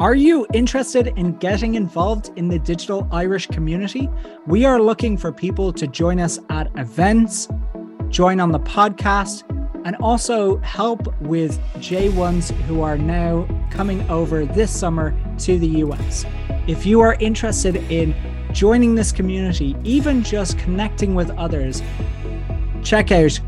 Are 0.00 0.14
you 0.14 0.46
interested 0.54 1.08
in 1.18 1.36
getting 1.36 1.74
involved 1.74 2.30
in 2.36 2.48
the 2.48 2.58
digital 2.58 3.06
Irish 3.12 3.48
community? 3.48 4.08
We 4.46 4.64
are 4.64 4.80
looking 4.80 5.18
for 5.18 5.30
people 5.30 5.74
to 5.74 5.86
join 5.86 6.20
us 6.20 6.38
at 6.48 6.70
events, 6.78 7.48
join 8.08 8.40
on 8.40 8.50
the 8.50 8.60
podcast, 8.60 9.44
and 9.84 9.96
also 9.96 10.58
help 10.58 11.12
with 11.20 11.58
J1s 11.76 12.52
who 12.62 12.82
are 12.82 12.98
now 12.98 13.46
coming 13.70 14.08
over 14.10 14.44
this 14.44 14.70
summer 14.70 15.14
to 15.38 15.58
the 15.58 15.68
US. 15.84 16.26
If 16.66 16.84
you 16.86 17.00
are 17.00 17.14
interested 17.14 17.76
in 17.90 18.14
joining 18.52 18.94
this 18.94 19.12
community, 19.12 19.74
even 19.84 20.22
just 20.22 20.58
connecting 20.58 21.14
with 21.14 21.30
others, 21.30 21.82
check 22.82 23.12
out 23.12 23.40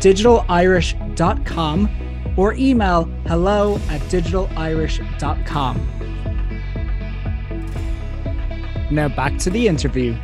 digitalirish.com 0.00 2.34
or 2.36 2.52
email 2.54 3.04
hello 3.26 3.76
at 3.88 4.00
digitalirish.com. 4.02 5.92
Now 8.90 9.08
back 9.08 9.38
to 9.38 9.50
the 9.50 9.66
interview. 9.66 10.16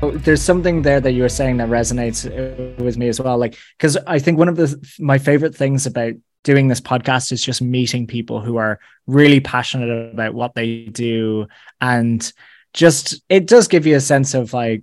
There's 0.00 0.42
something 0.42 0.82
there 0.82 1.00
that 1.00 1.12
you 1.12 1.22
were 1.22 1.28
saying 1.28 1.56
that 1.56 1.68
resonates 1.68 2.24
uh, 2.26 2.82
with 2.82 2.96
me 2.96 3.08
as 3.08 3.20
well 3.20 3.36
like 3.36 3.56
because 3.76 3.96
i 4.06 4.18
think 4.18 4.38
one 4.38 4.48
of 4.48 4.56
the 4.56 4.68
my 5.00 5.18
favorite 5.18 5.54
things 5.54 5.86
about 5.86 6.12
doing 6.44 6.68
this 6.68 6.80
podcast 6.80 7.32
is 7.32 7.42
just 7.42 7.60
meeting 7.60 8.06
people 8.06 8.40
who 8.40 8.56
are 8.56 8.78
really 9.06 9.40
passionate 9.40 10.12
about 10.12 10.34
what 10.34 10.54
they 10.54 10.84
do 10.86 11.46
and 11.80 12.32
just 12.74 13.20
it 13.28 13.46
does 13.46 13.66
give 13.66 13.86
you 13.86 13.96
a 13.96 14.00
sense 14.00 14.34
of 14.34 14.52
like 14.52 14.82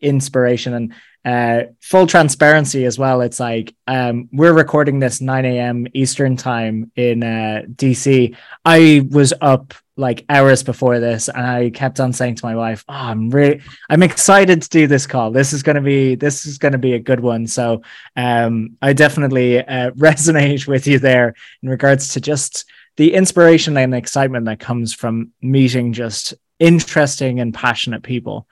inspiration 0.00 0.74
and 0.74 0.94
uh, 1.24 1.64
full 1.80 2.06
transparency 2.06 2.84
as 2.84 2.98
well. 2.98 3.20
It's 3.20 3.40
like 3.40 3.74
um, 3.86 4.28
we're 4.32 4.52
recording 4.52 4.98
this 4.98 5.20
9 5.20 5.44
a.m. 5.44 5.86
Eastern 5.92 6.36
time 6.36 6.90
in 6.96 7.22
uh, 7.22 7.62
DC. 7.66 8.36
I 8.64 9.06
was 9.10 9.34
up 9.40 9.74
like 9.96 10.24
hours 10.28 10.62
before 10.62 11.00
this, 11.00 11.28
and 11.28 11.44
I 11.44 11.70
kept 11.70 11.98
on 11.98 12.12
saying 12.12 12.36
to 12.36 12.46
my 12.46 12.54
wife, 12.54 12.84
"Oh, 12.88 12.94
I'm 12.94 13.30
really, 13.30 13.60
I'm 13.90 14.02
excited 14.02 14.62
to 14.62 14.68
do 14.68 14.86
this 14.86 15.06
call. 15.06 15.32
This 15.32 15.52
is 15.52 15.62
going 15.62 15.76
to 15.76 15.82
be, 15.82 16.14
this 16.14 16.46
is 16.46 16.56
going 16.56 16.72
to 16.72 16.78
be 16.78 16.94
a 16.94 17.00
good 17.00 17.20
one." 17.20 17.46
So, 17.46 17.82
um, 18.16 18.76
I 18.80 18.92
definitely 18.92 19.58
uh, 19.58 19.90
resonate 19.96 20.66
with 20.66 20.86
you 20.86 20.98
there 20.98 21.34
in 21.62 21.68
regards 21.68 22.14
to 22.14 22.20
just 22.20 22.64
the 22.96 23.12
inspiration 23.12 23.76
and 23.76 23.94
excitement 23.94 24.46
that 24.46 24.60
comes 24.60 24.94
from 24.94 25.32
meeting 25.42 25.92
just 25.92 26.34
interesting 26.58 27.40
and 27.40 27.52
passionate 27.52 28.02
people. 28.02 28.46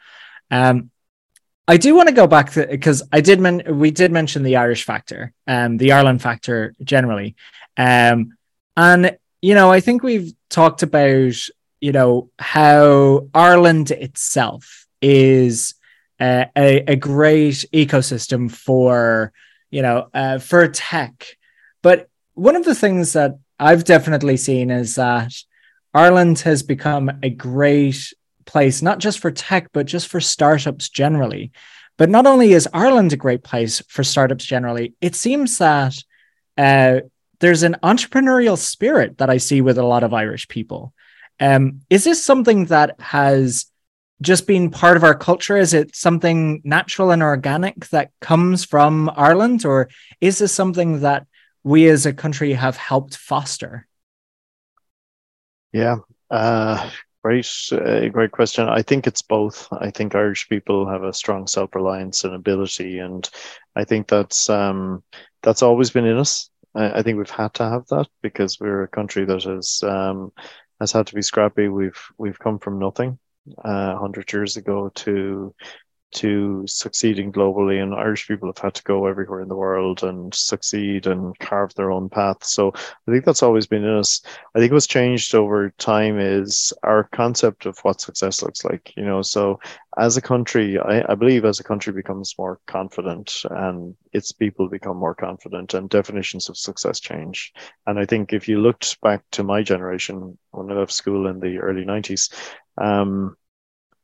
Um, 0.51 0.91
I 1.69 1.77
do 1.77 1.97
want 1.97 2.09
to 2.09 2.15
go 2.15 2.27
back 2.27 2.53
to 2.53 2.67
because 2.67 3.03
I 3.13 3.21
did 3.21 3.41
men- 3.41 3.79
we 3.79 3.91
did 3.91 4.13
mention 4.13 4.43
the 4.43 4.57
Irish 4.57 4.85
factor, 4.85 5.33
um, 5.47 5.79
the 5.79 5.93
Ireland 5.93 6.23
factor 6.23 6.75
generally, 6.83 7.35
um, 7.77 8.37
and 8.77 9.19
you 9.43 9.55
know 9.55 9.73
I 9.73 9.81
think 9.81 10.03
we've 10.03 10.33
talked 10.49 10.83
about 10.83 11.35
you 11.81 11.93
know 11.93 12.31
how 12.39 13.29
Ireland 13.35 13.91
itself 13.91 14.87
is 15.03 15.75
a, 16.21 16.47
a, 16.57 16.93
a 16.93 16.97
great 16.97 17.65
ecosystem 17.73 18.51
for 18.51 19.33
you 19.71 19.83
know 19.83 20.09
uh, 20.15 20.39
for 20.39 20.69
tech, 20.69 21.37
but 21.83 22.09
one 22.35 22.55
of 22.55 22.65
the 22.65 22.75
things 22.77 23.15
that 23.15 23.39
I've 23.59 23.85
definitely 23.85 24.37
seen 24.37 24.71
is 24.71 24.95
that 24.97 25.33
Ireland 25.93 26.41
has 26.41 26.63
become 26.63 27.11
a 27.23 27.31
great 27.31 28.13
place, 28.47 28.83
not 28.83 28.99
just 28.99 29.19
for 29.19 29.31
tech, 29.31 29.69
but 29.73 29.87
just 29.87 30.09
for 30.09 30.21
startups 30.21 30.89
generally. 30.89 31.53
But 31.99 32.11
not 32.11 32.27
only 32.27 32.53
is 32.53 32.69
Ireland 32.73 33.13
a 33.13 33.17
great 33.17 33.43
place 33.43 33.83
for 33.89 34.05
startups 34.05 34.45
generally, 34.45 34.95
it 35.01 35.15
seems 35.15 35.59
that 35.59 35.97
uh, 36.57 37.01
there's 37.41 37.63
an 37.63 37.77
entrepreneurial 37.83 38.57
spirit 38.57 39.19
that 39.19 39.31
I 39.31 39.39
see 39.39 39.61
with 39.61 39.79
a 39.79 39.87
lot 39.87 40.03
of 40.03 40.15
Irish 40.15 40.49
people. 40.49 40.93
Um, 41.41 41.81
is 41.91 42.05
this 42.05 42.23
something 42.23 42.67
that 42.67 42.99
has 43.01 43.67
just 44.23 44.47
been 44.47 44.71
part 44.71 44.97
of 44.97 45.05
our 45.05 45.15
culture? 45.15 45.57
Is 45.57 45.75
it 45.75 45.95
something 45.95 46.63
natural 46.65 47.11
and 47.11 47.23
organic 47.23 47.89
that 47.89 48.11
comes 48.21 48.65
from 48.65 49.11
Ireland, 49.15 49.65
or 49.65 49.89
is 50.21 50.39
this 50.39 50.53
something 50.53 51.01
that 51.01 51.27
we 51.63 51.89
as 51.89 52.07
a 52.07 52.13
country 52.13 52.55
have 52.55 52.77
helped 52.77 53.17
foster? 53.17 53.87
Yeah, 55.73 55.97
uh, 56.31 56.91
great, 57.27 57.51
uh, 57.73 58.09
great 58.11 58.31
question. 58.31 58.69
I 58.69 58.83
think 58.83 59.07
it's 59.07 59.23
both. 59.23 59.67
I 59.73 59.91
think 59.91 60.15
Irish 60.15 60.49
people 60.49 60.89
have 60.89 61.03
a 61.03 61.13
strong 61.13 61.49
self-reliance 61.49 62.23
and 62.23 62.35
ability, 62.35 63.01
and 63.01 63.29
I 63.75 63.83
think 63.83 64.07
that's 64.07 64.49
um, 64.49 65.03
that's 65.43 65.63
always 65.63 65.91
been 65.91 66.07
in 66.07 66.19
us. 66.19 66.51
I, 66.77 67.01
I, 67.01 67.03
think 67.03 67.19
we've 67.19 67.29
had 67.29 67.53
to 67.55 67.65
have 67.65 67.85
that 67.89 68.07
because 68.23 68.61
we're 68.61 68.85
a 68.85 68.89
country 68.89 69.25
that 69.25 69.43
has 69.43 69.81
um, 69.83 70.31
has 70.79 70.93
had 70.93 71.09
to 71.09 71.17
be 71.17 71.23
scrappy. 71.23 71.67
We've 71.67 72.01
we've 72.17 72.39
come 72.39 72.61
from 72.61 72.79
nothing 72.79 73.19
uh, 73.65 73.97
hundred 73.97 74.33
years 74.33 74.57
ago 74.57 74.93
to 74.95 75.53
to 76.17 76.65
succeeding 76.67 77.31
globally 77.31 77.83
and 77.83 77.95
irish 77.95 78.27
people 78.27 78.49
have 78.49 78.59
had 78.59 78.75
to 78.75 78.83
go 78.83 79.07
everywhere 79.07 79.41
in 79.41 79.49
the 79.49 79.57
world 79.57 80.03
and 80.03 80.35
succeed 80.35 81.07
and 81.07 81.39
carve 81.39 81.75
their 81.75 81.91
own 81.91 82.09
path. 82.09 82.43
So 82.43 82.73
i 82.75 83.11
think 83.11 83.25
that's 83.25 83.43
always 83.43 83.67
been 83.67 83.85
in 83.85 83.97
us. 83.99 84.23
I 84.55 84.59
think 84.59 84.73
what's 84.73 84.87
changed 84.87 85.35
over 85.35 85.71
time 85.79 86.19
is 86.19 86.73
our 86.83 87.05
concept 87.13 87.67
of 87.67 87.79
what 87.81 88.01
success 88.01 88.43
looks 88.43 88.65
like 88.65 88.93
you 88.97 89.05
know? 89.05 89.23
So 89.23 89.61
as 89.99 90.17
a 90.17 90.23
country 90.23 90.79
I, 90.79 91.13
I 91.13 91.15
believe 91.15 91.45
as 91.45 91.61
a 91.61 91.65
country 91.65 91.93
becomes 91.93 92.35
more 92.39 92.61
confident 92.67 93.43
and 93.51 93.95
its 94.13 94.33
people 94.33 94.69
become 94.69 94.97
more 94.97 95.15
confident 95.15 95.75
and 95.75 95.91
definitions 95.91 96.49
of 96.49 96.57
success 96.57 97.01
change. 97.01 97.53
And 97.87 97.99
i 97.99 98.07
think 98.07 98.33
if 98.33 98.49
you 98.49 98.61
looked 98.61 99.01
back 99.01 99.23
to 99.33 99.45
my 99.45 99.63
generation 99.63 100.39
when 100.51 100.71
i 100.71 100.75
left 100.75 100.93
school 100.93 101.27
in 101.27 101.41
the 101.41 101.59
early 101.59 101.85
90s 101.85 102.33
um, 102.79 103.37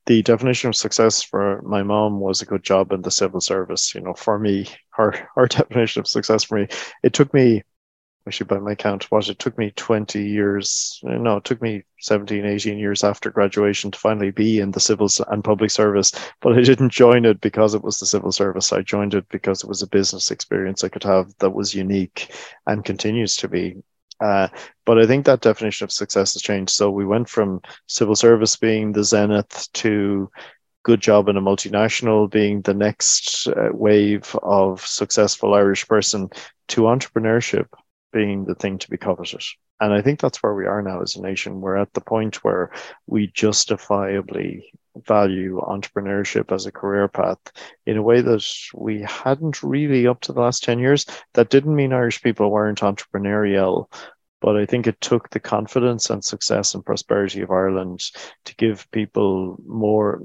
the 0.06 0.22
definition 0.22 0.68
of 0.68 0.76
success 0.76 1.22
for 1.22 1.62
my 1.62 1.82
mom 1.82 2.20
was 2.20 2.42
a 2.42 2.46
good 2.46 2.62
job 2.62 2.92
in 2.92 3.02
the 3.02 3.10
civil 3.10 3.40
service. 3.40 3.94
You 3.94 4.00
know, 4.00 4.14
for 4.14 4.38
me, 4.38 4.66
her 4.90 5.28
her 5.36 5.46
definition 5.48 6.00
of 6.00 6.08
success 6.08 6.44
for 6.44 6.58
me, 6.58 6.68
it 7.02 7.12
took 7.12 7.32
me, 7.32 7.62
actually 8.26 8.46
by 8.46 8.58
my 8.58 8.74
count, 8.74 9.10
what 9.10 9.28
it 9.28 9.38
took 9.38 9.56
me 9.58 9.72
20 9.76 10.24
years, 10.24 11.00
no, 11.02 11.36
it 11.36 11.44
took 11.44 11.62
me 11.62 11.82
17, 12.00 12.44
18 12.44 12.78
years 12.78 13.04
after 13.04 13.30
graduation 13.30 13.90
to 13.92 13.98
finally 13.98 14.30
be 14.32 14.58
in 14.60 14.72
the 14.72 14.80
civil 14.80 15.08
and 15.28 15.44
public 15.44 15.70
service. 15.70 16.12
But 16.40 16.58
I 16.58 16.62
didn't 16.62 16.90
join 16.90 17.24
it 17.24 17.40
because 17.40 17.74
it 17.74 17.82
was 17.84 17.98
the 17.98 18.06
civil 18.06 18.32
service. 18.32 18.72
I 18.72 18.82
joined 18.82 19.14
it 19.14 19.28
because 19.28 19.62
it 19.62 19.68
was 19.68 19.82
a 19.82 19.86
business 19.88 20.30
experience 20.30 20.82
I 20.82 20.88
could 20.88 21.04
have 21.04 21.32
that 21.38 21.50
was 21.50 21.74
unique 21.74 22.34
and 22.66 22.84
continues 22.84 23.36
to 23.36 23.48
be. 23.48 23.82
Uh, 24.20 24.48
but 24.84 24.98
I 24.98 25.06
think 25.06 25.26
that 25.26 25.40
definition 25.40 25.84
of 25.84 25.92
success 25.92 26.34
has 26.34 26.42
changed. 26.42 26.72
So 26.72 26.90
we 26.90 27.04
went 27.04 27.28
from 27.28 27.60
civil 27.86 28.16
service 28.16 28.56
being 28.56 28.92
the 28.92 29.04
zenith 29.04 29.68
to 29.74 30.30
good 30.84 31.00
job 31.00 31.28
in 31.28 31.36
a 31.36 31.42
multinational 31.42 32.30
being 32.30 32.62
the 32.62 32.74
next 32.74 33.48
uh, 33.48 33.68
wave 33.72 34.36
of 34.42 34.84
successful 34.84 35.54
Irish 35.54 35.86
person 35.86 36.28
to 36.68 36.82
entrepreneurship 36.82 37.66
being 38.12 38.44
the 38.44 38.54
thing 38.54 38.78
to 38.78 38.90
be 38.90 38.96
coveted. 38.96 39.42
And 39.80 39.92
I 39.92 40.02
think 40.02 40.20
that's 40.20 40.42
where 40.42 40.54
we 40.54 40.66
are 40.66 40.82
now 40.82 41.02
as 41.02 41.16
a 41.16 41.22
nation. 41.22 41.60
We're 41.60 41.76
at 41.76 41.92
the 41.92 42.00
point 42.00 42.44
where 42.44 42.70
we 43.06 43.28
justifiably 43.28 44.72
value 44.96 45.60
entrepreneurship 45.60 46.52
as 46.52 46.66
a 46.66 46.72
career 46.72 47.08
path 47.08 47.38
in 47.86 47.96
a 47.96 48.02
way 48.02 48.20
that 48.20 48.44
we 48.74 49.02
hadn't 49.02 49.62
really 49.62 50.06
up 50.06 50.20
to 50.22 50.32
the 50.32 50.40
last 50.40 50.62
10 50.64 50.78
years. 50.78 51.06
That 51.34 51.50
didn't 51.50 51.74
mean 51.74 51.92
Irish 51.92 52.22
people 52.22 52.50
weren't 52.50 52.80
entrepreneurial, 52.80 53.86
but 54.40 54.56
I 54.56 54.66
think 54.66 54.86
it 54.86 55.00
took 55.00 55.30
the 55.30 55.40
confidence 55.40 56.10
and 56.10 56.24
success 56.24 56.74
and 56.74 56.84
prosperity 56.84 57.40
of 57.40 57.50
Ireland 57.50 58.00
to 58.44 58.56
give 58.56 58.90
people 58.90 59.56
more, 59.66 60.22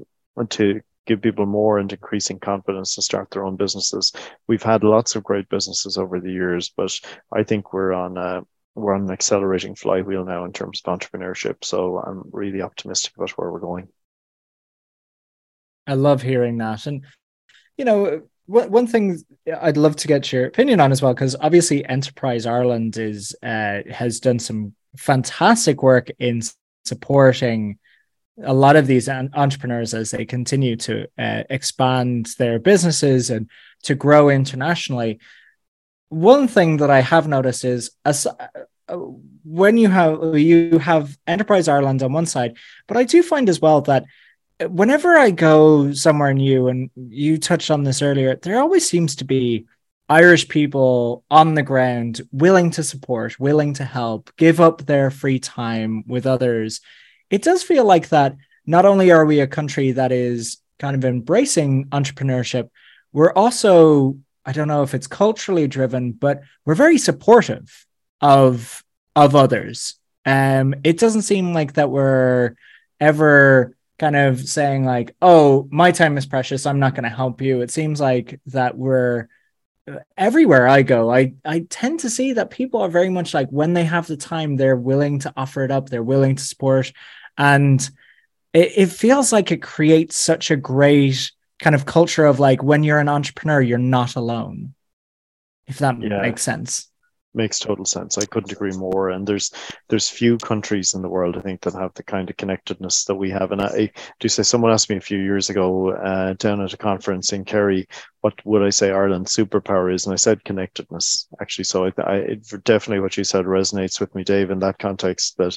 to 0.50 0.80
give 1.06 1.22
people 1.22 1.46
more 1.46 1.78
and 1.78 1.90
increasing 1.92 2.38
confidence 2.38 2.94
to 2.94 3.02
start 3.02 3.30
their 3.30 3.44
own 3.44 3.56
businesses. 3.56 4.12
We've 4.46 4.62
had 4.62 4.84
lots 4.84 5.16
of 5.16 5.24
great 5.24 5.48
businesses 5.48 5.96
over 5.96 6.20
the 6.20 6.32
years, 6.32 6.70
but 6.76 6.98
I 7.32 7.42
think 7.42 7.72
we're 7.72 7.92
on 7.92 8.16
a 8.16 8.42
we're 8.74 8.94
on 8.94 9.02
an 9.02 9.10
accelerating 9.10 9.74
flywheel 9.74 10.24
now 10.24 10.44
in 10.44 10.52
terms 10.52 10.80
of 10.84 10.98
entrepreneurship. 10.98 11.64
So 11.64 11.98
I'm 11.98 12.22
really 12.30 12.62
optimistic 12.62 13.16
about 13.16 13.30
where 13.30 13.50
we're 13.50 13.58
going. 13.58 13.88
I 15.88 15.94
love 15.94 16.22
hearing 16.22 16.58
that. 16.58 16.86
And, 16.86 17.04
you 17.76 17.84
know, 17.84 18.22
one 18.46 18.86
thing 18.86 19.22
I'd 19.60 19.76
love 19.76 19.96
to 19.96 20.08
get 20.08 20.32
your 20.32 20.46
opinion 20.46 20.80
on 20.80 20.90
as 20.90 21.02
well, 21.02 21.12
because 21.12 21.36
obviously 21.40 21.84
Enterprise 21.84 22.46
Ireland 22.46 22.96
is 22.96 23.36
uh, 23.42 23.80
has 23.90 24.20
done 24.20 24.38
some 24.38 24.74
fantastic 24.96 25.82
work 25.82 26.08
in 26.18 26.40
supporting 26.84 27.78
a 28.42 28.54
lot 28.54 28.76
of 28.76 28.86
these 28.86 29.08
entrepreneurs 29.08 29.92
as 29.94 30.10
they 30.10 30.24
continue 30.24 30.76
to 30.76 31.06
uh, 31.18 31.42
expand 31.50 32.28
their 32.38 32.58
businesses 32.58 33.30
and 33.30 33.50
to 33.82 33.94
grow 33.94 34.30
internationally. 34.30 35.18
One 36.08 36.48
thing 36.48 36.78
that 36.78 36.90
I 36.90 37.00
have 37.00 37.28
noticed 37.28 37.64
is 37.64 37.90
as, 38.04 38.26
uh, 38.26 38.96
when 39.44 39.76
you 39.76 39.88
have 39.88 40.36
you 40.38 40.78
have 40.78 41.18
Enterprise 41.26 41.68
Ireland 41.68 42.02
on 42.02 42.12
one 42.14 42.26
side, 42.26 42.56
but 42.86 42.96
I 42.96 43.04
do 43.04 43.22
find 43.22 43.48
as 43.48 43.60
well 43.60 43.82
that 43.82 44.04
whenever 44.60 45.16
I 45.16 45.30
go 45.30 45.92
somewhere 45.92 46.34
new, 46.34 46.68
and 46.68 46.90
you 46.96 47.38
touched 47.38 47.70
on 47.70 47.84
this 47.84 48.02
earlier, 48.02 48.36
there 48.36 48.58
always 48.58 48.88
seems 48.88 49.16
to 49.16 49.24
be 49.24 49.66
Irish 50.08 50.48
people 50.48 51.24
on 51.30 51.54
the 51.54 51.62
ground 51.62 52.22
willing 52.32 52.70
to 52.72 52.82
support, 52.82 53.38
willing 53.38 53.74
to 53.74 53.84
help, 53.84 54.34
give 54.36 54.60
up 54.60 54.86
their 54.86 55.10
free 55.10 55.38
time 55.38 56.04
with 56.06 56.26
others. 56.26 56.80
It 57.30 57.42
does 57.42 57.62
feel 57.62 57.84
like 57.84 58.08
that 58.08 58.36
not 58.66 58.84
only 58.84 59.10
are 59.10 59.24
we 59.24 59.40
a 59.40 59.46
country 59.46 59.92
that 59.92 60.12
is 60.12 60.58
kind 60.78 60.96
of 60.96 61.04
embracing 61.04 61.86
entrepreneurship, 61.86 62.70
we're 63.12 63.32
also, 63.32 64.18
I 64.44 64.52
don't 64.52 64.68
know 64.68 64.82
if 64.82 64.94
it's 64.94 65.06
culturally 65.06 65.68
driven, 65.68 66.12
but 66.12 66.42
we're 66.64 66.74
very 66.74 66.98
supportive 66.98 67.86
of 68.20 68.82
of 69.14 69.34
others. 69.34 69.98
Um, 70.24 70.74
it 70.84 70.98
doesn't 70.98 71.22
seem 71.22 71.52
like 71.52 71.74
that 71.74 71.90
we're 71.90 72.54
ever 73.00 73.74
kind 73.98 74.16
of 74.16 74.40
saying 74.48 74.84
like, 74.84 75.14
"Oh, 75.20 75.68
my 75.70 75.92
time 75.92 76.16
is 76.18 76.26
precious. 76.26 76.66
I'm 76.66 76.78
not 76.78 76.94
going 76.94 77.04
to 77.04 77.10
help 77.10 77.40
you." 77.40 77.60
It 77.60 77.70
seems 77.70 78.00
like 78.00 78.40
that 78.46 78.76
we're 78.76 79.28
uh, 79.88 79.98
everywhere 80.16 80.68
I 80.68 80.82
go. 80.82 81.10
I 81.12 81.34
I 81.44 81.66
tend 81.68 82.00
to 82.00 82.10
see 82.10 82.34
that 82.34 82.50
people 82.50 82.80
are 82.82 82.88
very 82.88 83.10
much 83.10 83.34
like 83.34 83.48
when 83.50 83.74
they 83.74 83.84
have 83.84 84.06
the 84.06 84.16
time, 84.16 84.56
they're 84.56 84.76
willing 84.76 85.20
to 85.20 85.32
offer 85.36 85.64
it 85.64 85.70
up. 85.70 85.88
They're 85.88 86.02
willing 86.02 86.36
to 86.36 86.42
support, 86.42 86.92
and 87.36 87.80
it, 88.52 88.72
it 88.76 88.86
feels 88.86 89.32
like 89.32 89.52
it 89.52 89.62
creates 89.62 90.16
such 90.16 90.50
a 90.50 90.56
great 90.56 91.30
kind 91.58 91.74
of 91.74 91.86
culture 91.86 92.24
of 92.24 92.40
like 92.40 92.62
when 92.62 92.82
you're 92.82 93.00
an 93.00 93.08
entrepreneur, 93.08 93.60
you're 93.60 93.78
not 93.78 94.16
alone. 94.16 94.74
If 95.66 95.78
that 95.78 96.00
yeah. 96.00 96.22
makes 96.22 96.42
sense. 96.42 96.87
Makes 97.38 97.58
total 97.58 97.86
sense. 97.86 98.18
I 98.18 98.26
couldn't 98.26 98.52
agree 98.52 98.72
more. 98.72 99.08
And 99.08 99.26
there's 99.26 99.50
there's 99.88 100.10
few 100.10 100.36
countries 100.36 100.92
in 100.92 101.00
the 101.00 101.08
world 101.08 101.38
I 101.38 101.40
think 101.40 101.62
that 101.62 101.72
have 101.72 101.94
the 101.94 102.02
kind 102.02 102.28
of 102.28 102.36
connectedness 102.36 103.04
that 103.04 103.14
we 103.14 103.30
have. 103.30 103.52
And 103.52 103.62
I 103.62 103.90
do 104.20 104.28
say 104.28 104.42
someone 104.42 104.72
asked 104.72 104.90
me 104.90 104.96
a 104.96 105.00
few 105.00 105.18
years 105.18 105.48
ago 105.48 105.92
uh, 105.92 106.34
down 106.34 106.60
at 106.60 106.74
a 106.74 106.76
conference 106.76 107.32
in 107.32 107.46
Kerry, 107.46 107.88
what 108.20 108.34
would 108.44 108.62
I 108.62 108.70
say 108.70 108.90
Ireland's 108.90 109.34
superpower 109.34 109.94
is? 109.94 110.04
And 110.04 110.12
I 110.12 110.16
said 110.16 110.44
connectedness 110.44 111.28
actually. 111.40 111.64
So 111.64 111.86
I, 111.86 111.92
I 112.02 112.16
it, 112.16 112.64
definitely 112.64 113.00
what 113.00 113.16
you 113.16 113.24
said 113.24 113.46
resonates 113.46 114.00
with 114.00 114.14
me, 114.14 114.24
Dave, 114.24 114.50
in 114.50 114.58
that 114.58 114.78
context. 114.78 115.38
That 115.38 115.56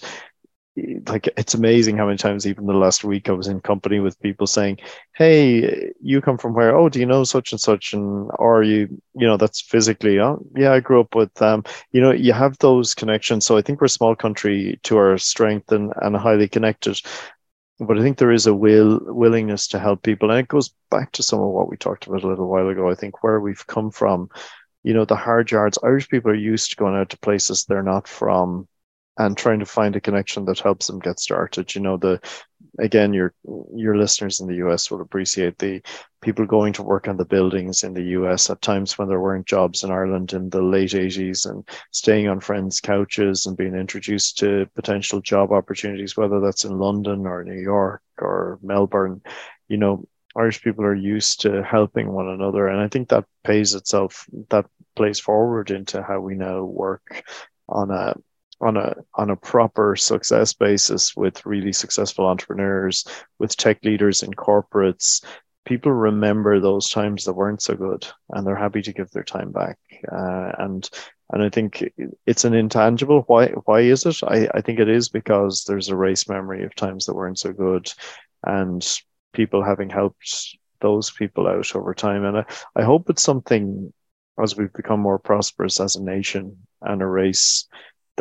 like 0.78 1.28
it's 1.38 1.54
amazing 1.54 1.98
how 1.98 2.06
many 2.06 2.18
times 2.18 2.48
even 2.48 2.66
the 2.66 2.74
last 2.74 3.04
week 3.04 3.28
I 3.28 3.34
was 3.34 3.48
in 3.48 3.60
company 3.60 4.00
with 4.00 4.20
people 4.22 4.48
saying, 4.48 4.80
"Hey, 5.16 5.92
you 6.02 6.22
come 6.22 6.38
from 6.38 6.54
where? 6.54 6.76
Oh, 6.76 6.88
do 6.88 7.00
you 7.00 7.06
know 7.06 7.24
such 7.26 7.52
and 7.52 7.60
such?" 7.60 7.94
And 7.94 8.32
or 8.36 8.64
you, 8.64 9.02
you 9.14 9.28
know, 9.28 9.38
that's 9.38 9.62
physically. 9.62 10.20
Oh, 10.20 10.42
yeah, 10.56 10.72
I 10.72 10.80
grew 10.80 11.02
up 11.02 11.14
with 11.16 11.34
them. 11.36 11.60
Um, 11.60 11.64
you 11.92 12.00
know, 12.02 12.12
you 12.12 12.32
have 12.34 12.58
those 12.60 12.96
connections. 12.96 13.46
So 13.46 13.58
I 13.58 13.62
think 13.62 13.82
we're 13.82 13.86
a 13.86 13.90
small 13.90 14.16
country 14.16 14.80
to 14.84 14.98
our 14.98 15.18
strength 15.18 15.72
and 15.72 15.94
and 16.02 16.16
highly 16.16 16.48
connected. 16.48 17.02
But 17.80 17.98
I 17.98 18.02
think 18.02 18.18
there 18.18 18.32
is 18.32 18.48
a 18.48 18.54
will 18.54 19.00
willingness 19.02 19.68
to 19.70 19.80
help 19.80 20.04
people, 20.04 20.32
and 20.32 20.40
it 20.40 20.48
goes 20.48 20.74
back 20.90 21.12
to 21.14 21.24
some 21.24 21.42
of 21.42 21.50
what 21.50 21.70
we 21.70 21.78
talked 21.78 22.08
about 22.08 22.24
a 22.24 22.28
little 22.28 22.48
while 22.48 22.70
ago. 22.70 22.90
I 22.90 22.96
think 22.96 23.24
where 23.24 23.40
we've 23.42 23.66
come 23.68 23.92
from, 23.92 24.30
you 24.84 24.94
know, 24.94 25.06
the 25.06 25.16
hard 25.16 25.52
yards. 25.52 25.80
Irish 25.84 26.08
people 26.10 26.32
are 26.32 26.36
used 26.36 26.70
to 26.72 26.76
going 26.78 26.96
out 26.96 27.10
to 27.10 27.18
places 27.20 27.66
they're 27.66 27.84
not 27.84 28.08
from 28.08 28.68
and 29.18 29.38
trying 29.38 29.60
to 29.60 29.66
find 29.66 29.96
a 29.96 30.02
connection 30.02 30.46
that 30.46 30.60
helps 30.60 30.88
them 30.88 31.00
get 31.00 31.20
started. 31.20 31.74
You 31.76 31.82
know, 31.82 31.98
the 31.98 32.20
again, 32.80 33.14
your 33.14 33.34
your 33.76 33.98
listeners 33.98 34.40
in 34.40 34.48
the 34.48 34.56
US 34.68 34.90
will 34.90 35.02
appreciate 35.02 35.58
the 35.58 35.82
people 36.22 36.46
going 36.46 36.74
to 36.74 36.84
work 36.84 37.08
on 37.08 37.18
the 37.18 37.26
buildings 37.26 37.84
in 37.84 37.94
the 37.94 38.04
US 38.20 38.50
at 38.50 38.62
times 38.62 38.98
when 38.98 39.08
there 39.08 39.20
weren't 39.20 39.48
jobs 39.48 39.84
in 39.84 39.92
Ireland 39.92 40.34
in 40.34 40.50
the 40.50 40.62
late 40.62 40.92
80s 40.92 41.50
and 41.50 41.68
staying 41.92 42.28
on 42.28 42.40
friends' 42.40 42.80
couches 42.80 43.46
and 43.46 43.58
being 43.58 43.76
introduced 43.76 44.38
to 44.40 44.68
potential 44.76 45.20
job 45.22 45.52
opportunities, 45.52 46.16
whether 46.16 46.40
that's 46.40 46.66
in 46.66 46.78
London 46.78 47.26
or 47.26 47.44
New 47.44 47.60
York 47.60 48.02
or 48.20 48.60
Melbourne. 48.62 49.22
You 49.68 49.78
know, 49.78 50.06
Irish 50.36 50.62
people 50.62 50.86
are 50.86 50.96
used 50.96 51.42
to 51.42 51.64
helping 51.64 52.12
one 52.12 52.30
another. 52.30 52.68
And 52.68 52.80
I 52.80 52.88
think 52.88 53.10
that 53.10 53.26
pays 53.44 53.76
itself, 53.76 54.26
that 54.50 54.66
plays 54.96 55.20
forward 55.20 55.72
into 55.72 56.02
how 56.02 56.20
we 56.20 56.36
now 56.36 56.64
work 56.64 57.24
on 57.68 57.92
a 57.92 58.16
on 58.62 58.78
a 58.78 58.96
on 59.16 59.30
a 59.30 59.36
proper 59.36 59.96
success 59.96 60.54
basis 60.54 61.16
with 61.16 61.46
really 61.46 61.74
successful 61.74 62.26
entrepreneurs, 62.26 63.06
with 63.40 63.58
tech 63.58 63.84
leaders 63.84 64.24
in 64.24 64.32
corporates, 64.32 65.24
people 65.66 65.92
remember 65.92 66.60
those 66.60 66.90
times 66.90 67.26
that 67.26 67.34
weren't 67.34 67.62
so 67.62 67.76
good, 67.76 68.08
and 68.30 68.46
they're 68.46 68.56
happy 68.56 68.82
to 68.82 68.94
give 68.94 69.12
their 69.12 69.24
time 69.24 69.52
back. 69.52 69.78
Uh, 70.12 70.52
and 70.60 70.90
and 71.34 71.44
I 71.44 71.50
think 71.50 71.84
it's 72.26 72.46
an 72.46 72.54
intangible. 72.54 73.24
Why 73.28 73.48
why 73.66 73.82
is 73.82 74.06
it? 74.06 74.18
I, 74.24 74.48
I 74.54 74.62
think 74.62 74.80
it 74.80 74.90
is 74.90 75.10
because 75.10 75.64
there's 75.64 75.90
a 75.90 75.96
race 75.96 76.28
memory 76.28 76.64
of 76.64 76.76
times 76.76 77.06
that 77.06 77.16
weren't 77.16 77.40
so 77.40 77.54
good, 77.54 77.92
and 78.46 78.86
people 79.34 79.64
having 79.64 79.90
helped 79.90 80.58
those 80.82 81.12
people 81.12 81.48
out 81.48 81.76
over 81.76 81.94
time. 81.94 82.26
And 82.26 82.40
I, 82.40 82.46
I 82.76 82.84
hope 82.84 83.10
it's 83.10 83.24
something 83.24 83.94
as 84.42 84.58
we've 84.58 84.74
become 84.74 85.00
more 85.00 85.20
prosperous 85.20 85.80
as 85.80 85.96
a 85.96 86.04
nation 86.04 86.58
and 86.82 87.02
a 87.02 87.06
race 87.06 87.68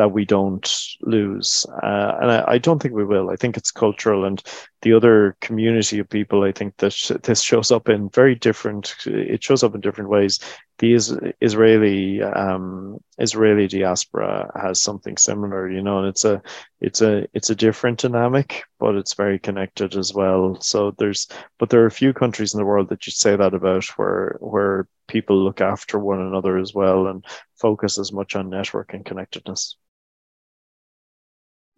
that 0.01 0.13
we 0.13 0.25
don't 0.25 0.67
lose. 1.03 1.67
Uh, 1.83 2.17
and 2.23 2.31
I, 2.31 2.45
I, 2.49 2.59
don't 2.59 2.81
think 2.81 2.95
we 2.95 3.05
will. 3.05 3.29
I 3.29 3.37
think 3.37 3.59
it's 3.59 3.71
cultural 3.71 4.25
and 4.25 4.43
the 4.81 4.95
other 4.95 5.37
community 5.43 5.99
of 5.99 6.09
people. 6.09 6.43
I 6.43 6.53
think 6.53 6.79
that 6.79 7.21
this 7.23 7.43
shows 7.43 7.71
up 7.71 7.91
in 7.91 8.09
very 8.09 8.35
different. 8.35 8.95
It 9.05 9.45
shows 9.45 9.63
up 9.63 9.75
in 9.75 9.83
different 9.83 10.09
ways. 10.09 10.39
The 10.79 10.95
Israeli 11.43 12.23
um, 12.23 12.99
Israeli 13.19 13.69
diaspora 13.69 14.51
has 14.59 14.83
something 14.83 15.19
similar, 15.19 15.71
you 15.71 15.83
know, 15.83 15.99
and 15.99 16.09
it's 16.09 16.25
a 16.25 16.41
it's 16.81 17.03
a 17.03 17.27
it's 17.35 17.51
a 17.51 17.55
different 17.55 17.99
dynamic, 17.99 18.65
but 18.79 18.95
it's 18.95 19.13
very 19.13 19.39
connected 19.39 19.97
as 19.97 20.15
well. 20.15 20.59
So 20.63 20.95
there's, 20.97 21.29
but 21.59 21.69
there 21.69 21.83
are 21.83 21.93
a 21.93 22.01
few 22.03 22.15
countries 22.15 22.55
in 22.55 22.59
the 22.59 22.65
world 22.65 22.89
that 22.89 23.07
you'd 23.07 23.13
say 23.13 23.37
that 23.37 23.53
about 23.53 23.85
where 23.99 24.39
where 24.41 24.89
people 25.09 25.37
look 25.37 25.61
after 25.61 25.99
one 25.99 26.23
another 26.23 26.57
as 26.57 26.73
well 26.73 27.09
and 27.09 27.23
focus 27.59 27.99
as 27.99 28.13
much 28.13 28.35
on 28.35 28.49
network 28.49 28.95
and 28.95 29.05
connectedness. 29.05 29.77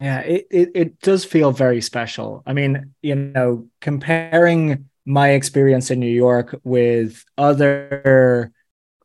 Yeah, 0.02 0.18
it, 0.22 0.46
it, 0.50 0.70
it 0.74 1.00
does 1.00 1.24
feel 1.24 1.52
very 1.52 1.80
special. 1.80 2.42
I 2.44 2.54
mean, 2.54 2.92
you 3.02 3.14
know, 3.14 3.68
comparing 3.80 4.88
my 5.06 5.30
experience 5.30 5.92
in 5.92 6.00
New 6.00 6.10
York 6.10 6.58
with 6.64 7.24
other, 7.38 8.50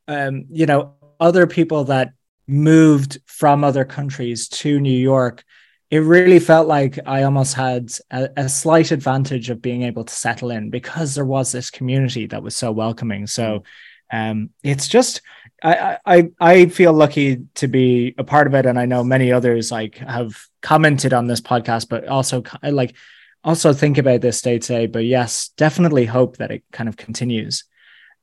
um, 0.08 0.46
you 0.50 0.66
know, 0.66 0.96
other 1.20 1.46
people 1.46 1.84
that 1.84 2.14
moved 2.48 3.20
from 3.28 3.64
other 3.64 3.86
countries 3.86 4.48
to 4.50 4.80
New 4.80 4.90
York, 4.90 5.44
it 5.92 6.00
really 6.00 6.40
felt 6.40 6.68
like 6.68 6.98
I 7.06 7.24
almost 7.24 7.54
had 7.54 7.92
a, 8.10 8.30
a, 8.36 8.50
slight 8.50 8.92
advantage 8.92 9.52
of 9.52 9.62
being 9.62 9.84
able 9.84 10.04
to 10.04 10.14
settle 10.14 10.50
in 10.50 10.72
because 10.72 11.14
there 11.14 11.26
was 11.26 11.52
this 11.52 11.70
community 11.70 12.26
that 12.26 12.42
was 12.42 12.58
so 12.58 12.72
welcoming. 12.72 13.28
So 13.28 13.64
um, 14.12 14.50
it's 14.64 14.88
just 14.88 15.22
I, 15.64 15.98
I 16.06 16.32
I 16.40 16.66
feel 16.68 16.94
lucky 16.94 17.46
to 17.56 17.68
be 17.68 18.14
a 18.18 18.24
part 18.24 18.48
of 18.48 18.54
it, 18.54 18.66
and 18.66 18.80
I 18.80 18.86
know 18.86 19.04
many 19.04 19.32
others 19.32 19.72
like 19.72 19.96
have 19.98 20.38
commented 20.62 21.14
on 21.14 21.28
this 21.28 21.42
podcast, 21.42 21.90
but 21.90 22.08
also 22.08 22.44
like 22.64 22.96
also 23.44 23.74
think 23.74 23.98
about 23.98 24.22
this 24.22 24.42
day 24.42 24.60
to 24.60 24.68
day. 24.68 24.86
But 24.86 25.06
yes, 25.06 25.50
definitely 25.58 26.06
hope 26.06 26.38
that 26.38 26.52
it 26.52 26.64
kind 26.72 26.88
of 26.88 26.98
continues. 26.98 27.64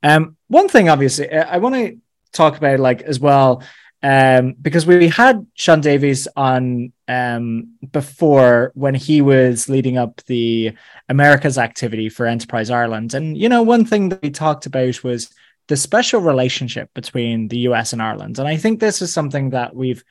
Um, 0.02 0.36
one 0.48 0.68
thing, 0.68 0.88
obviously, 0.88 1.32
I 1.32 1.56
want 1.56 1.74
to 1.74 1.98
talk 2.32 2.56
about 2.56 2.78
like 2.78 3.02
as 3.02 3.18
well, 3.18 3.64
um, 4.02 4.54
because 4.60 4.86
we 4.86 5.08
had 5.08 5.44
Sean 5.54 5.80
Davies 5.80 6.28
on 6.36 6.92
um 7.08 7.74
before 7.90 8.70
when 8.74 8.94
he 8.94 9.22
was 9.22 9.68
leading 9.68 9.98
up 9.98 10.22
the 10.26 10.72
Americas 11.08 11.58
activity 11.58 12.08
for 12.08 12.26
Enterprise 12.26 12.70
Ireland, 12.70 13.12
and 13.12 13.36
you 13.36 13.48
know 13.48 13.62
one 13.62 13.84
thing 13.84 14.10
that 14.10 14.22
we 14.22 14.30
talked 14.30 14.66
about 14.66 15.02
was 15.02 15.34
the 15.68 15.76
special 15.76 16.20
relationship 16.20 16.90
between 16.94 17.48
the 17.48 17.58
US 17.68 17.92
and 17.92 18.02
Ireland. 18.02 18.38
And 18.38 18.48
I 18.48 18.56
think 18.56 18.80
this 18.80 19.00
is 19.02 19.12
something 19.12 19.50
that 19.50 19.74
we've 19.74 20.04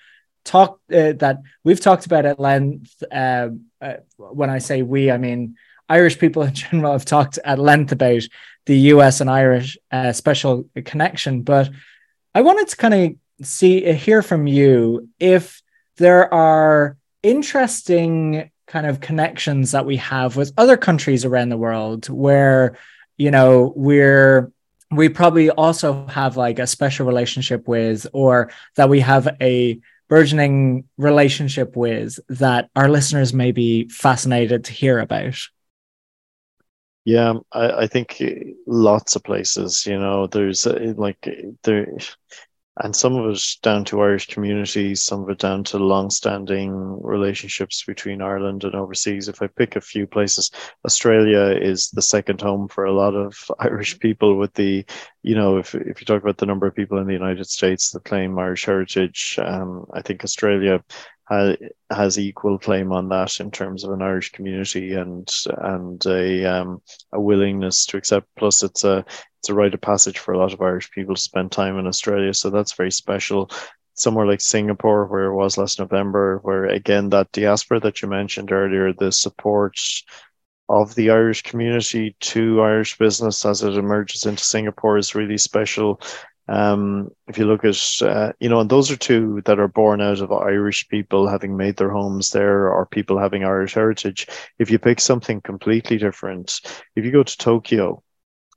talked 0.45 0.81
uh, 0.91 1.13
that 1.13 1.41
we've 1.63 1.79
talked 1.79 2.05
about 2.05 2.25
at 2.25 2.39
length. 2.39 3.03
Uh, 3.11 3.49
uh, 3.81 3.95
when 4.17 4.49
I 4.49 4.59
say 4.59 4.81
we, 4.81 5.11
I 5.11 5.17
mean 5.17 5.55
Irish 5.89 6.19
people 6.19 6.43
in 6.43 6.53
general 6.63 6.93
have 6.93 7.05
talked 7.05 7.39
at 7.43 7.59
length 7.59 7.91
about 7.91 8.23
the 8.65 8.77
US 8.77 9.21
and 9.21 9.29
Irish 9.29 9.77
uh, 9.91 10.11
special 10.11 10.65
connection. 10.85 11.41
But 11.43 11.69
I 12.33 12.41
wanted 12.41 12.69
to 12.69 12.77
kind 12.77 12.93
of 12.93 13.45
see 13.45 13.89
uh, 13.89 13.93
hear 13.93 14.21
from 14.21 14.47
you 14.47 15.09
if 15.19 15.61
there 15.97 16.33
are 16.33 16.97
interesting 17.21 18.49
kind 18.67 18.87
of 18.87 18.99
connections 18.99 19.71
that 19.71 19.85
we 19.85 19.97
have 19.97 20.35
with 20.35 20.53
other 20.57 20.77
countries 20.77 21.25
around 21.25 21.49
the 21.49 21.57
world 21.57 22.09
where 22.09 22.77
you 23.17 23.29
know 23.29 23.73
we're 23.75 24.51
we 24.95 25.10
probably 25.10 25.49
also 25.49 26.06
have 26.08 26.38
like 26.38 26.60
a 26.60 26.67
special 26.67 27.06
relationship 27.06 27.67
with 27.67 28.08
or 28.13 28.51
that 28.75 28.89
we 28.89 28.99
have 28.99 29.27
a 29.41 29.79
burgeoning 30.10 30.86
relationship 30.97 31.75
with 31.75 32.19
that 32.29 32.69
our 32.75 32.89
listeners 32.89 33.34
may 33.34 33.51
be 33.51 33.89
fascinated 33.89 34.65
to 34.65 34.71
hear 34.71 34.99
about. 34.99 35.36
Yeah 37.06 37.34
i, 37.51 37.84
I 37.84 37.88
think 37.88 38.21
lots 38.65 39.15
of 39.15 39.23
places 39.23 39.86
you 39.86 39.99
know 39.99 40.27
there's 40.27 40.65
like 40.65 41.27
there 41.63 41.97
and 42.77 42.95
some 42.95 43.15
of 43.15 43.31
it 43.31 43.39
down 43.62 43.86
to 43.86 44.01
Irish 44.01 44.27
communities, 44.27 45.03
some 45.03 45.23
of 45.23 45.29
it 45.29 45.38
down 45.38 45.63
to 45.65 45.77
long-standing 45.77 47.01
relationships 47.03 47.83
between 47.86 48.21
Ireland 48.21 48.63
and 48.63 48.73
overseas. 48.73 49.27
If 49.27 49.43
I 49.43 49.47
pick 49.47 49.75
a 49.75 49.81
few 49.81 50.07
places, 50.07 50.49
Australia 50.83 51.55
is 51.55 51.89
the 51.91 52.01
second 52.01 52.41
home 52.41 52.67
for 52.67 52.86
a 52.86 52.91
lot 52.93 53.13
of 53.13 53.36
Irish 53.59 53.99
people. 53.99 54.38
With 54.38 54.53
the, 54.55 54.86
you 55.21 55.36
know, 55.36 55.57
if 55.57 55.75
if 55.75 56.01
you 56.01 56.05
talk 56.05 56.23
about 56.23 56.38
the 56.38 56.47
number 56.47 56.65
of 56.65 56.75
people 56.75 56.97
in 56.97 57.05
the 57.05 57.13
United 57.13 57.45
States 57.45 57.91
that 57.91 58.05
claim 58.05 58.39
Irish 58.39 58.65
heritage, 58.65 59.38
um, 59.39 59.86
I 59.93 60.01
think 60.01 60.23
Australia 60.23 60.83
has, 61.89 62.19
equal 62.19 62.58
claim 62.58 62.91
on 62.91 63.10
that 63.10 63.39
in 63.39 63.52
terms 63.52 63.84
of 63.84 63.91
an 63.91 64.02
Irish 64.02 64.32
community 64.32 64.93
and 64.93 65.30
and 65.58 66.06
a 66.06 66.46
um, 66.46 66.82
a 67.12 67.19
willingness 67.19 67.86
to 67.88 67.98
accept. 67.98 68.28
Plus, 68.38 68.63
it's 68.63 68.84
a 68.84 69.06
it's 69.39 69.50
a 69.50 69.54
rite 69.54 69.74
of 69.74 69.82
passage 69.82 70.19
for 70.19 70.34
a 70.34 70.38
lot 70.38 70.54
of 70.54 70.62
Irish 70.62 70.89
people 70.91 71.15
to 71.15 71.22
spend 71.22 71.52
time 71.52 71.78
in 71.78 71.88
Australia, 71.88 72.34
so 72.34 72.50
that's 72.50 72.74
very 72.74 72.91
special. 72.91 73.50
Somewhere 73.96 74.26
like 74.26 74.41
Singapore, 74.41 75.06
where 75.06 75.26
it 75.26 75.36
was 75.36 75.58
last 75.58 75.80
November, 75.80 76.39
where 76.43 76.65
again 76.65 77.10
that 77.10 77.32
diaspora 77.32 77.80
that 77.82 78.02
you 78.02 78.08
mentioned 78.08 78.52
earlier, 78.52 78.93
the 78.93 79.12
support 79.12 79.78
of 80.69 80.96
the 80.96 81.10
Irish 81.12 81.43
community 81.43 82.15
to 82.19 82.62
Irish 82.62 82.98
business 82.98 83.46
as 83.46 83.63
it 83.63 83.76
emerges 83.76 84.26
into 84.26 84.43
Singapore 84.43 84.98
is 84.98 85.15
really 85.15 85.38
special. 85.38 86.02
Um, 86.47 87.10
if 87.27 87.38
you 87.38 87.45
look 87.45 87.63
at, 87.63 87.77
uh, 88.01 88.34
you 88.39 88.49
know, 88.49 88.60
and 88.60 88.69
those 88.69 88.91
are 88.91 88.97
two 88.97 89.41
that 89.45 89.60
are 89.60 89.69
born 89.69 90.01
out 90.01 90.19
of 90.19 90.32
Irish 90.32 90.88
people 90.89 91.27
having 91.27 91.56
made 91.56 91.77
their 91.77 91.89
homes 91.89 92.32
there 92.32 92.69
or 92.69 92.86
people 92.86 93.17
having 93.17 93.45
Irish 93.45 93.73
heritage. 93.73 94.27
If 94.60 94.69
you 94.69 94.77
pick 94.77 94.99
something 94.99 95.39
completely 95.41 95.97
different, 95.97 96.60
if 96.95 97.06
you 97.06 97.12
go 97.12 97.23
to 97.23 97.38
Tokyo, 97.38 98.03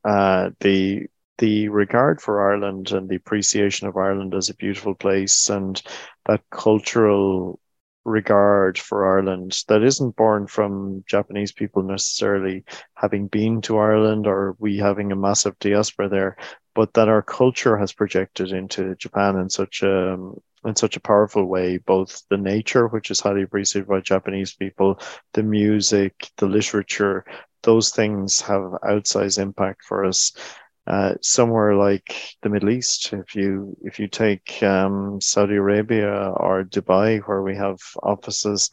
uh, 0.04 0.50
the 0.60 1.06
the 1.38 1.68
regard 1.68 2.20
for 2.20 2.50
Ireland 2.50 2.92
and 2.92 3.08
the 3.08 3.16
appreciation 3.16 3.86
of 3.86 3.96
Ireland 3.96 4.34
as 4.34 4.48
a 4.48 4.56
beautiful 4.56 4.94
place 4.94 5.50
and 5.50 5.80
that 6.24 6.42
cultural 6.50 7.60
regard 8.06 8.78
for 8.78 9.16
Ireland 9.16 9.58
that 9.68 9.82
isn't 9.82 10.16
born 10.16 10.46
from 10.46 11.04
Japanese 11.06 11.52
people 11.52 11.82
necessarily 11.82 12.64
having 12.94 13.26
been 13.26 13.60
to 13.62 13.78
Ireland 13.78 14.26
or 14.26 14.56
we 14.58 14.78
having 14.78 15.10
a 15.10 15.16
massive 15.16 15.58
diaspora 15.58 16.08
there, 16.08 16.36
but 16.74 16.94
that 16.94 17.08
our 17.08 17.22
culture 17.22 17.76
has 17.76 17.92
projected 17.92 18.52
into 18.52 18.94
Japan 18.94 19.36
in 19.36 19.50
such 19.50 19.82
a 19.82 20.16
in 20.64 20.74
such 20.74 20.96
a 20.96 21.00
powerful 21.00 21.44
way, 21.44 21.78
both 21.78 22.22
the 22.28 22.36
nature, 22.36 22.88
which 22.88 23.10
is 23.10 23.20
highly 23.20 23.42
appreciated 23.42 23.88
by 23.88 24.00
Japanese 24.00 24.54
people, 24.54 24.98
the 25.32 25.42
music, 25.42 26.30
the 26.38 26.46
literature, 26.46 27.24
those 27.62 27.90
things 27.90 28.40
have 28.40 28.62
outsized 28.84 29.38
impact 29.38 29.84
for 29.84 30.04
us. 30.04 30.32
Uh, 30.86 31.14
somewhere 31.20 31.74
like 31.74 32.14
the 32.42 32.48
Middle 32.48 32.70
East, 32.70 33.12
if 33.12 33.34
you 33.34 33.76
if 33.82 33.98
you 33.98 34.06
take 34.06 34.62
um, 34.62 35.20
Saudi 35.20 35.56
Arabia 35.56 36.30
or 36.36 36.62
Dubai, 36.62 37.20
where 37.26 37.42
we 37.42 37.56
have 37.56 37.78
offices, 38.02 38.70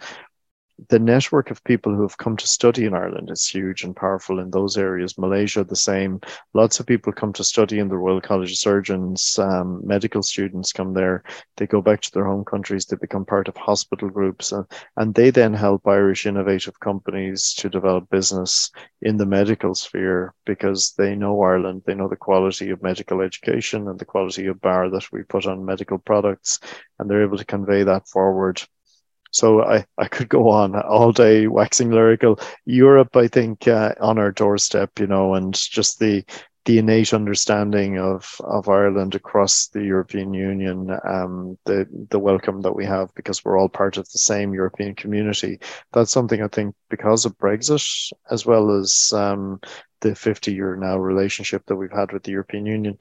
the 0.90 1.00
network 1.00 1.52
of 1.52 1.64
people 1.64 1.94
who 1.94 2.02
have 2.02 2.18
come 2.18 2.38
to 2.38 2.48
study 2.48 2.86
in 2.86 2.94
Ireland 2.94 3.30
is 3.30 3.48
huge 3.48 3.84
and 3.84 3.96
powerful 3.96 4.40
in 4.40 4.52
those 4.52 4.78
areas. 4.78 5.18
Malaysia, 5.18 5.64
the 5.64 5.76
same. 5.76 6.20
Lots 6.54 6.80
of 6.80 6.86
people 6.86 7.14
come 7.14 7.34
to 7.34 7.44
study 7.44 7.80
in 7.80 7.88
the 7.88 7.98
Royal 7.98 8.22
College 8.22 8.52
of 8.52 8.58
Surgeons. 8.58 9.38
Um, 9.40 9.86
medical 9.86 10.24
students 10.24 10.72
come 10.72 10.94
there. 10.94 11.24
They 11.58 11.68
go 11.68 11.82
back 11.82 12.02
to 12.02 12.12
their 12.12 12.26
home 12.26 12.46
countries. 12.46 12.86
They 12.86 12.98
become 12.98 13.26
part 13.26 13.48
of 13.48 13.58
hospital 13.58 14.10
groups, 14.10 14.52
and, 14.52 14.66
and 14.98 15.14
they 15.14 15.30
then 15.30 15.54
help 15.54 15.88
Irish 15.88 16.26
innovative 16.26 16.80
companies 16.80 17.54
to 17.56 17.70
develop 17.70 18.10
business 18.10 18.72
in 19.02 19.18
the 19.18 19.26
medical 19.26 19.76
sphere 19.76 20.34
because 20.46 20.94
they 20.98 21.16
know 21.16 21.42
Ireland. 21.42 21.84
They 21.86 21.96
know 21.96 22.08
the 22.08 22.16
quality 22.16 22.70
of 22.70 22.82
medical 22.82 23.22
education 23.22 23.88
and 23.88 24.00
the 24.00 24.06
quality 24.06 24.48
of 24.48 24.62
bar 24.62 24.90
that 24.90 25.12
we 25.12 25.24
put 25.24 25.46
on 25.46 25.66
medical 25.66 25.98
products, 25.98 26.60
and 27.00 27.10
they're 27.10 27.24
able 27.24 27.38
to 27.38 27.46
convey 27.46 27.84
that 27.84 28.08
forward 28.08 28.62
so 29.34 29.64
I, 29.64 29.86
I 29.98 30.08
could 30.08 30.30
go 30.30 30.50
on 30.50 30.76
all 30.76 31.12
day 31.12 31.48
waxing 31.48 31.92
lyrical. 31.92 32.40
Europe, 32.66 33.16
I 33.16 33.28
think, 33.28 33.68
uh, 33.68 33.94
on 34.00 34.20
our 34.20 34.32
doorstep, 34.32 35.00
you 35.00 35.08
know, 35.08 35.34
and 35.34 35.54
just 35.54 36.00
the 36.00 36.24
the 36.66 36.78
innate 36.78 37.14
understanding 37.14 38.00
of 38.00 38.40
of 38.42 38.70
Ireland 38.70 39.16
across 39.16 39.68
the 39.68 39.84
European 39.84 40.34
Union, 40.34 40.92
um, 41.04 41.58
the 41.66 41.88
the 42.10 42.20
welcome 42.20 42.62
that 42.62 42.76
we 42.76 42.86
have 42.86 43.14
because 43.16 43.44
we're 43.44 43.60
all 43.60 43.70
part 43.70 43.98
of 43.98 44.10
the 44.12 44.20
same 44.20 44.54
European 44.54 44.96
community. 44.96 45.60
That's 45.92 46.12
something 46.12 46.42
I 46.42 46.48
think 46.48 46.76
because 46.90 47.26
of 47.26 47.38
Brexit, 47.38 48.14
as 48.32 48.46
well 48.46 48.72
as 48.72 49.12
um, 49.14 49.60
the 50.02 50.16
50 50.16 50.54
year 50.54 50.76
now 50.76 50.98
relationship 50.98 51.66
that 51.66 51.76
we've 51.76 51.92
had 51.92 52.14
with 52.14 52.24
the 52.24 52.32
European 52.32 52.66
Union, 52.66 52.98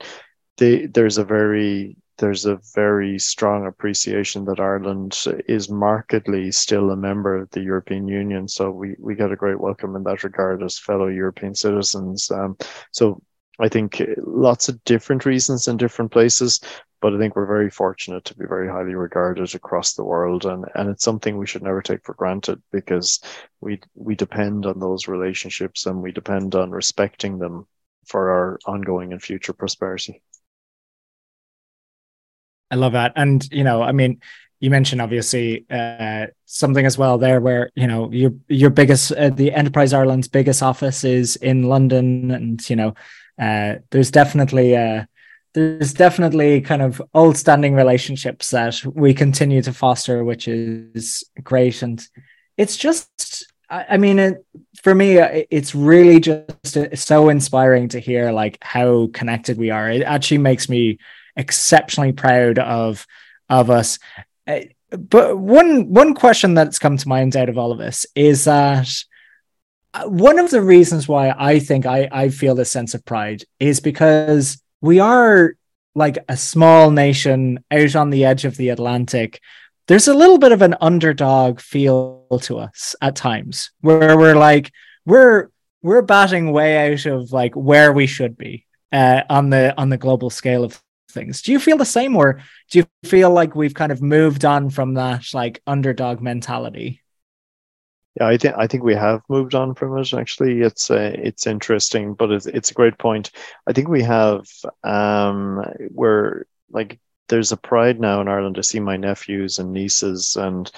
they, 0.57 0.87
there's 0.87 1.19
a 1.19 1.25
very 1.25 1.97
there's 2.23 2.47
a 2.47 2.61
very 2.73 3.19
strong 3.19 3.67
appreciation 3.67 4.45
that 4.45 4.61
Ireland 4.61 5.19
is 5.49 5.69
markedly 5.69 6.53
still 6.53 6.93
a 6.93 6.97
member 6.97 7.37
of 7.37 7.51
the 7.51 7.63
European 7.63 8.07
Union. 8.07 8.47
So 8.47 8.71
we, 8.71 8.95
we 9.01 9.17
get 9.17 9.33
a 9.33 9.37
great 9.37 9.59
welcome 9.59 9.97
in 9.97 10.05
that 10.05 10.23
regard 10.23 10.63
as 10.63 10.79
fellow 10.79 11.09
European 11.09 11.57
citizens. 11.57 12.31
Um, 12.31 12.57
so 12.93 13.21
I 13.59 13.69
think 13.69 14.01
lots 14.19 14.69
of 14.69 14.83
different 14.85 15.27
reasons 15.27 15.67
in 15.67 15.77
different 15.79 16.13
places, 16.13 16.61
but 17.01 17.13
I 17.13 17.19
think 17.19 17.35
we're 17.35 17.45
very 17.45 17.71
fortunate 17.71 18.25
to 18.27 18.37
be 18.37 18.47
very 18.47 18.69
highly 18.69 18.95
regarded 18.95 19.53
across 19.57 19.95
the 19.95 20.05
world, 20.05 20.47
and 20.47 20.65
and 20.77 20.91
it's 20.91 21.03
something 21.03 21.37
we 21.37 21.49
should 21.49 21.65
never 21.65 21.83
take 21.83 22.05
for 22.05 22.15
granted 22.15 22.63
because 22.71 23.21
we 23.61 23.81
we 23.97 24.15
depend 24.15 24.65
on 24.65 24.79
those 24.79 25.09
relationships 25.09 25.87
and 25.87 26.01
we 26.01 26.13
depend 26.13 26.55
on 26.55 26.71
respecting 26.71 27.39
them 27.39 27.67
for 28.07 28.31
our 28.31 28.59
ongoing 28.65 29.13
and 29.13 29.23
future 29.23 29.53
prosperity. 29.53 30.23
I 32.73 32.77
love 32.77 32.93
that. 32.95 33.13
And, 33.17 33.47
you 33.53 33.65
know, 33.65 33.83
I 33.83 33.93
mean, 33.93 34.21
you 34.59 34.71
mentioned 34.71 35.03
obviously 35.03 35.67
uh, 35.71 36.29
something 36.47 36.87
as 36.87 36.97
well 36.97 37.19
there 37.19 37.41
where, 37.41 37.71
you 37.75 37.87
know, 37.87 38.11
your, 38.11 38.33
your 38.49 38.71
biggest, 38.71 39.13
uh, 39.13 39.29
the 39.29 39.53
Enterprise 39.53 39.93
Ireland's 39.93 40.29
biggest 40.29 40.63
office 40.63 41.05
is 41.05 41.37
in 41.37 41.65
London. 41.65 42.31
And, 42.31 42.71
you 42.71 42.77
know, 42.77 42.95
uh, 43.39 43.75
there's 43.91 44.11
definitely, 44.11 44.75
uh, 44.75 45.05
there's 45.53 45.93
definitely 45.93 46.63
kind 46.63 46.81
of 46.81 47.03
old 47.13 47.37
standing 47.37 47.75
relationships 47.75 48.51
that 48.51 48.83
we 48.87 49.13
continue 49.13 49.61
to 49.61 49.73
foster, 49.75 50.25
which 50.25 50.49
is 50.49 51.25
great. 51.43 51.83
And 51.83 52.03
it's 52.57 52.79
just, 52.79 53.53
I, 53.69 53.99
mean, 53.99 54.19
it, 54.19 54.47
for 54.83 54.95
me, 54.95 55.19
uh, 55.19 55.45
it's 55.51 55.75
really 55.75 56.21
just 56.21 56.77
uh, 56.77 56.95
so 56.97 57.29
inspiring 57.29 57.89
to 57.89 58.01
hear 58.01 58.33
like 58.33 58.57
how 58.63 59.09
connected 59.13 59.59
we 59.59 59.71
are. 59.71 59.91
It 59.91 60.03
actually 60.03 60.39
makes 60.39 60.69
me 60.71 60.99
exceptionally 61.37 62.13
proud 62.13 62.59
of 62.59 63.07
of 63.49 63.71
us. 63.71 63.99
Uh, 64.47 64.61
but 64.91 65.39
one 65.39 65.89
one 65.89 66.15
question 66.15 66.55
that's 66.55 66.79
come 66.79 66.97
to 66.97 67.09
mind 67.09 67.37
out 67.37 67.49
of 67.49 67.59
all 67.59 67.73
of 67.73 67.79
this 67.79 68.07
is 68.15 68.45
that 68.45 68.89
uh, 69.95 70.05
one 70.05 70.39
of 70.39 70.51
the 70.51 70.63
reasons 70.63 71.09
why 71.09 71.35
I 71.37 71.59
think 71.59 71.87
I, 71.87 72.09
I 72.11 72.29
feel 72.29 72.55
this 72.55 72.71
sense 72.71 72.95
of 72.95 73.05
pride 73.05 73.45
is 73.59 73.81
because 73.81 74.63
we 74.81 75.01
are 75.01 75.55
like 75.95 76.19
a 76.29 76.37
small 76.37 76.91
nation 76.91 77.63
out 77.71 77.97
on 77.97 78.11
the 78.11 78.25
edge 78.25 78.45
of 78.45 78.57
the 78.57 78.71
Atlantic. 78.71 79.41
There's 79.89 80.09
a 80.09 80.15
little 80.15 80.39
bit 80.39 80.53
of 80.53 80.63
an 80.63 80.77
underdog 80.81 81.61
feel 81.61 82.27
to 82.43 82.59
us 82.59 82.95
at 83.03 83.17
times 83.17 83.71
where 83.81 84.17
we're 84.17 84.37
like, 84.37 84.73
we're 85.05 85.49
we're 85.83 86.03
batting 86.03 86.53
way 86.53 86.93
out 86.93 87.07
of 87.07 87.33
like 87.33 87.55
where 87.55 87.93
we 87.93 88.07
should 88.07 88.37
be 88.37 88.67
uh, 88.93 89.23
on 89.29 89.51
the 89.51 89.75
on 89.77 89.89
the 89.89 89.99
global 89.99 90.31
scale 90.31 90.65
of 90.65 90.81
things. 91.13 91.43
Do 91.43 91.53
you 91.53 91.61
feel 91.61 91.77
the 91.77 91.85
same, 91.85 92.17
or 92.17 92.41
do 92.71 92.79
you 92.81 92.87
feel 93.05 93.31
like 93.31 93.55
we've 93.55 93.75
kind 93.75 93.93
of 93.93 94.03
moved 94.03 94.45
on 94.45 94.71
from 94.71 94.95
that 94.95 95.27
like 95.35 95.63
underdog 95.67 96.21
mentality? 96.21 97.03
Yeah, 98.21 98.27
I 98.27 98.37
think 98.37 98.55
I 98.59 98.67
think 98.67 98.83
we 98.83 98.95
have 98.95 99.23
moved 99.29 99.55
on 99.55 99.75
from 99.75 99.97
it. 99.97 100.13
Actually, 100.13 100.61
it's 100.61 100.91
uh, 100.91 101.13
it's 101.15 101.47
interesting, 101.47 102.15
but 102.15 102.31
it's 102.31 102.47
it's 102.47 102.71
a 102.71 102.75
great 102.75 102.99
point. 102.99 103.31
I 103.67 103.73
think 103.73 103.89
we 103.89 104.03
have 104.03 104.47
um, 104.85 105.65
where 105.91 106.47
like 106.71 107.01
there's 107.29 107.53
a 107.53 107.57
pride 107.57 108.01
now 108.01 108.21
in 108.21 108.29
Ireland. 108.29 108.59
I 108.59 108.63
see 108.63 108.81
my 108.81 108.99
nephews 108.99 109.59
and 109.59 109.73
nieces, 109.73 110.37
and 110.37 110.71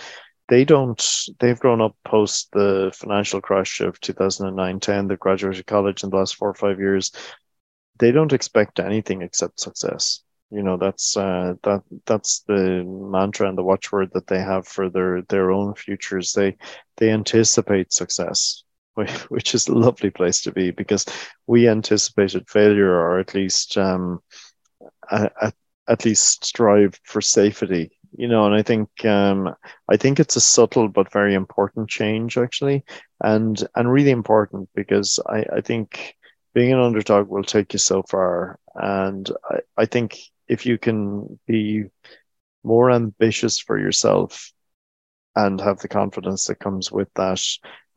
they 0.48 0.64
don't. 0.64 1.02
They've 1.40 1.58
grown 1.58 1.80
up 1.80 1.96
post 2.04 2.52
the 2.52 2.92
financial 2.94 3.40
crash 3.40 3.80
of 3.80 4.00
2009-10. 4.00 5.08
They've 5.08 5.18
graduated 5.18 5.66
college 5.66 6.04
in 6.04 6.10
the 6.10 6.16
last 6.16 6.36
four 6.36 6.50
or 6.50 6.54
five 6.54 6.78
years. 6.78 7.10
They 7.98 8.12
don't 8.12 8.32
expect 8.32 8.80
anything 8.80 9.22
except 9.22 9.60
success. 9.60 10.20
You 10.50 10.62
know 10.62 10.76
that's 10.76 11.16
uh, 11.16 11.54
that 11.64 11.82
that's 12.06 12.40
the 12.40 12.84
mantra 12.84 13.48
and 13.48 13.58
the 13.58 13.64
watchword 13.64 14.10
that 14.14 14.26
they 14.28 14.38
have 14.40 14.66
for 14.68 14.88
their 14.90 15.22
their 15.22 15.50
own 15.50 15.74
futures. 15.74 16.32
They 16.32 16.56
they 16.96 17.10
anticipate 17.10 17.92
success 17.92 18.62
which 19.28 19.54
is 19.54 19.66
a 19.68 19.74
lovely 19.74 20.10
place 20.10 20.42
to 20.42 20.52
be 20.52 20.70
because 20.70 21.04
we 21.46 21.68
anticipated 21.68 22.48
failure 22.48 22.92
or 22.92 23.18
at 23.18 23.34
least 23.34 23.76
um, 23.76 24.20
at, 25.10 25.54
at 25.88 26.04
least 26.04 26.44
strive 26.44 26.98
for 27.04 27.20
safety 27.20 27.90
you 28.16 28.28
know 28.28 28.46
and 28.46 28.54
i 28.54 28.62
think 28.62 28.88
um, 29.04 29.54
i 29.88 29.96
think 29.96 30.18
it's 30.20 30.36
a 30.36 30.40
subtle 30.40 30.88
but 30.88 31.12
very 31.12 31.34
important 31.34 31.88
change 31.88 32.38
actually 32.38 32.84
and 33.22 33.66
and 33.74 33.90
really 33.90 34.10
important 34.10 34.68
because 34.74 35.18
i 35.28 35.44
i 35.56 35.60
think 35.60 36.14
being 36.54 36.72
an 36.72 36.80
underdog 36.80 37.28
will 37.28 37.44
take 37.44 37.72
you 37.72 37.78
so 37.78 38.02
far. 38.02 38.58
And 38.74 39.30
i 39.50 39.60
i 39.76 39.86
think 39.86 40.18
if 40.48 40.66
you 40.66 40.78
can 40.78 41.38
be 41.46 41.84
more 42.62 42.90
ambitious 42.90 43.58
for 43.58 43.78
yourself 43.78 44.52
and 45.36 45.60
have 45.60 45.80
the 45.80 45.88
confidence 45.88 46.46
that 46.46 46.60
comes 46.60 46.92
with 46.92 47.08
that, 47.14 47.42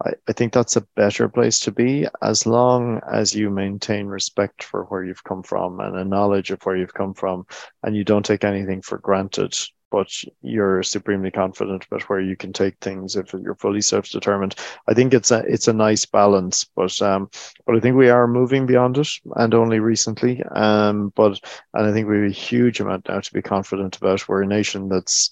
I, 0.04 0.12
I 0.28 0.34
think 0.34 0.54
that's 0.54 0.76
a 0.76 0.88
better 0.96 1.30
place 1.30 1.60
to 1.62 1.72
be 1.72 2.08
as 2.22 2.46
long 2.46 3.00
as 3.12 3.36
you 3.36 3.50
maintain 3.50 4.08
respect 4.08 4.63
for 4.63 4.84
where 4.86 5.04
you've 5.04 5.24
come 5.24 5.43
from 5.43 5.80
and 5.80 5.96
a 5.96 6.06
knowledge 6.06 6.52
of 6.52 6.62
where 6.63 6.76
you've 6.76 6.93
come 6.93 7.13
from 7.13 7.46
and 7.84 7.96
you 7.96 8.04
don't 8.04 8.26
take 8.26 8.43
anything 8.43 8.82
for 8.82 8.98
granted 8.98 9.56
but 9.91 10.10
you're 10.41 10.84
supremely 10.84 11.32
confident 11.32 11.86
about 11.86 12.10
where 12.10 12.19
you 12.19 12.36
can 12.36 12.54
take 12.54 12.76
things 12.80 13.15
if 13.15 13.34
you're 13.34 13.56
fully 13.56 13.82
self-determined. 13.82 14.56
I 14.88 14.93
think 14.93 15.13
it's 15.13 15.32
a 15.32 15.39
it's 15.39 15.67
a 15.67 15.73
nice 15.73 16.06
balance, 16.06 16.65
but 16.76 17.02
um, 17.02 17.30
but 17.65 17.76
I 17.76 17.80
think 17.80 17.95
we 17.95 18.10
are 18.10 18.28
moving 18.28 18.65
beyond 18.65 18.97
it, 18.97 19.10
and 19.36 19.54
only 19.54 19.80
recently. 19.80 20.44
Um, 20.44 21.12
but 21.15 21.40
and 21.73 21.88
I 21.88 21.94
think 21.94 22.08
we 22.08 22.17
have 22.17 22.29
a 22.29 22.33
huge 22.33 22.79
amount 22.79 23.08
now 23.10 23.19
to 23.19 23.33
be 23.33 23.42
confident 23.42 23.98
about. 23.98 24.27
We're 24.27 24.44
a 24.44 24.48
nation 24.48 24.90
that's 24.90 25.31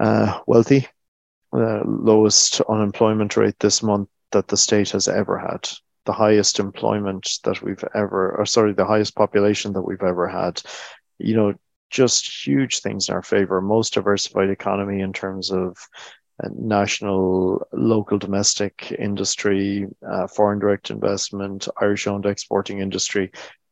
uh, 0.00 0.40
wealthy, 0.46 0.86
uh, 1.52 1.82
lowest 1.84 2.60
unemployment 2.62 3.36
rate 3.36 3.58
this 3.58 3.82
month 3.82 4.08
that 4.32 4.48
the 4.48 4.56
state 4.56 4.90
has 4.90 5.08
ever 5.08 5.38
had 5.38 5.68
the 6.04 6.12
highest 6.12 6.58
employment 6.58 7.38
that 7.44 7.62
we've 7.62 7.84
ever 7.94 8.36
or 8.36 8.46
sorry 8.46 8.72
the 8.72 8.84
highest 8.84 9.14
population 9.14 9.72
that 9.72 9.82
we've 9.82 10.02
ever 10.02 10.28
had 10.28 10.60
you 11.18 11.34
know 11.34 11.54
just 11.94 12.46
huge 12.46 12.80
things 12.80 13.08
in 13.08 13.14
our 13.14 13.22
favor. 13.22 13.60
Most 13.60 13.94
diversified 13.94 14.50
economy 14.50 15.00
in 15.00 15.12
terms 15.12 15.50
of 15.50 15.78
uh, 16.42 16.48
national, 16.52 17.66
local, 17.72 18.18
domestic 18.18 18.92
industry, 18.98 19.86
uh, 20.12 20.26
foreign 20.26 20.58
direct 20.58 20.90
investment, 20.90 21.68
Irish 21.80 22.06
owned 22.06 22.26
exporting 22.26 22.80
industry. 22.80 23.30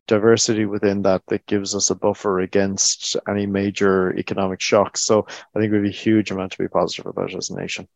diversity 0.09 0.67
within 0.67 1.03
that 1.03 1.23
that 1.29 1.47
gives 1.47 1.75
us 1.75 1.91
a 1.91 1.95
buffer 1.95 2.41
against 2.41 3.17
any 3.29 3.47
major 3.47 4.17
economic 4.19 4.61
shocks. 4.61 5.01
So 5.03 5.27
I 5.55 5.59
think 5.59 5.71
we 5.71 5.79
have 5.79 5.87
a 5.87 5.91
huge 5.91 6.31
amount 6.31 6.53
to 6.53 6.59
be 6.59 6.69
positive 6.69 7.07
about 7.07 7.35
as 7.35 7.51
a 7.51 7.57
nation. 7.57 7.89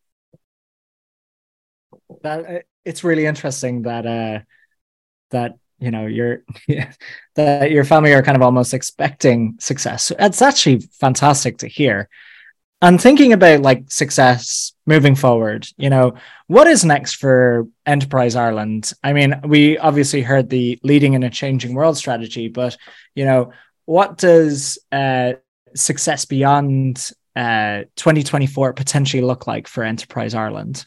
That 2.22 2.38
uh, 2.46 2.58
it's 2.84 3.04
really 3.04 3.26
interesting 3.26 3.82
that 3.82 4.06
uh, 4.06 4.38
that 5.30 5.52
you 5.78 5.90
know 5.90 6.06
your 6.06 6.42
that 7.36 7.70
your 7.70 7.84
family 7.84 8.12
are 8.12 8.22
kind 8.22 8.36
of 8.36 8.42
almost 8.42 8.74
expecting 8.74 9.56
success. 9.60 10.12
It's 10.18 10.42
actually 10.42 10.80
fantastic 11.00 11.58
to 11.58 11.68
hear. 11.68 12.08
And 12.82 13.00
thinking 13.00 13.32
about 13.32 13.62
like 13.62 13.90
success 13.90 14.74
moving 14.84 15.14
forward, 15.14 15.66
you 15.78 15.88
know, 15.88 16.14
what 16.46 16.66
is 16.66 16.84
next 16.84 17.14
for 17.14 17.66
Enterprise 17.86 18.36
Ireland? 18.36 18.92
I 19.02 19.14
mean, 19.14 19.40
we 19.44 19.78
obviously 19.78 20.20
heard 20.20 20.50
the 20.50 20.78
leading 20.82 21.14
in 21.14 21.22
a 21.22 21.30
changing 21.30 21.74
world 21.74 21.96
strategy, 21.96 22.48
but 22.48 22.76
you 23.14 23.24
know, 23.24 23.52
what 23.86 24.18
does 24.18 24.78
uh, 24.92 25.34
success 25.74 26.26
beyond 26.26 27.10
uh, 27.34 27.84
2024 27.96 28.74
potentially 28.74 29.22
look 29.22 29.46
like 29.46 29.68
for 29.68 29.82
Enterprise 29.82 30.34
Ireland? 30.34 30.86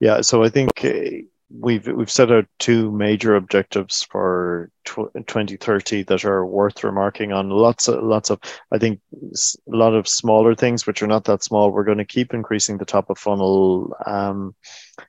Yeah, 0.00 0.20
so 0.20 0.42
I 0.42 0.48
think 0.48 0.84
uh, 0.84 1.24
we've 1.50 1.86
we've 1.86 2.10
set 2.10 2.30
out 2.30 2.46
two 2.58 2.92
major 2.92 3.34
objectives 3.34 4.02
for 4.10 4.70
tw- 4.84 5.12
2030 5.26 6.04
that 6.04 6.24
are 6.24 6.46
worth 6.46 6.84
remarking 6.84 7.32
on. 7.32 7.50
Lots 7.50 7.88
of 7.88 8.02
lots 8.02 8.30
of 8.30 8.38
i 8.72 8.78
think 8.78 9.00
a 9.12 9.36
lot 9.66 9.94
of 9.94 10.08
smaller 10.08 10.54
things 10.54 10.86
which 10.86 11.02
are 11.02 11.06
not 11.06 11.24
that 11.24 11.42
small. 11.42 11.70
We're 11.70 11.84
going 11.84 11.98
to 11.98 12.04
keep 12.04 12.32
increasing 12.32 12.78
the 12.78 12.84
top 12.84 13.10
of 13.10 13.18
funnel 13.18 13.96
um, 14.06 14.54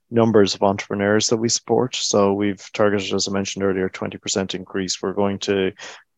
numbers 0.10 0.56
of 0.56 0.64
entrepreneurs 0.64 1.28
that 1.30 1.38
we 1.38 1.50
support. 1.50 1.96
So 1.96 2.34
we've 2.34 2.64
targeted 2.74 3.14
as 3.14 3.28
i 3.28 3.32
mentioned 3.32 3.64
earlier 3.64 3.90
20% 3.90 4.56
increase. 4.56 5.02
We're 5.02 5.14
going 5.14 5.40
to 5.40 5.72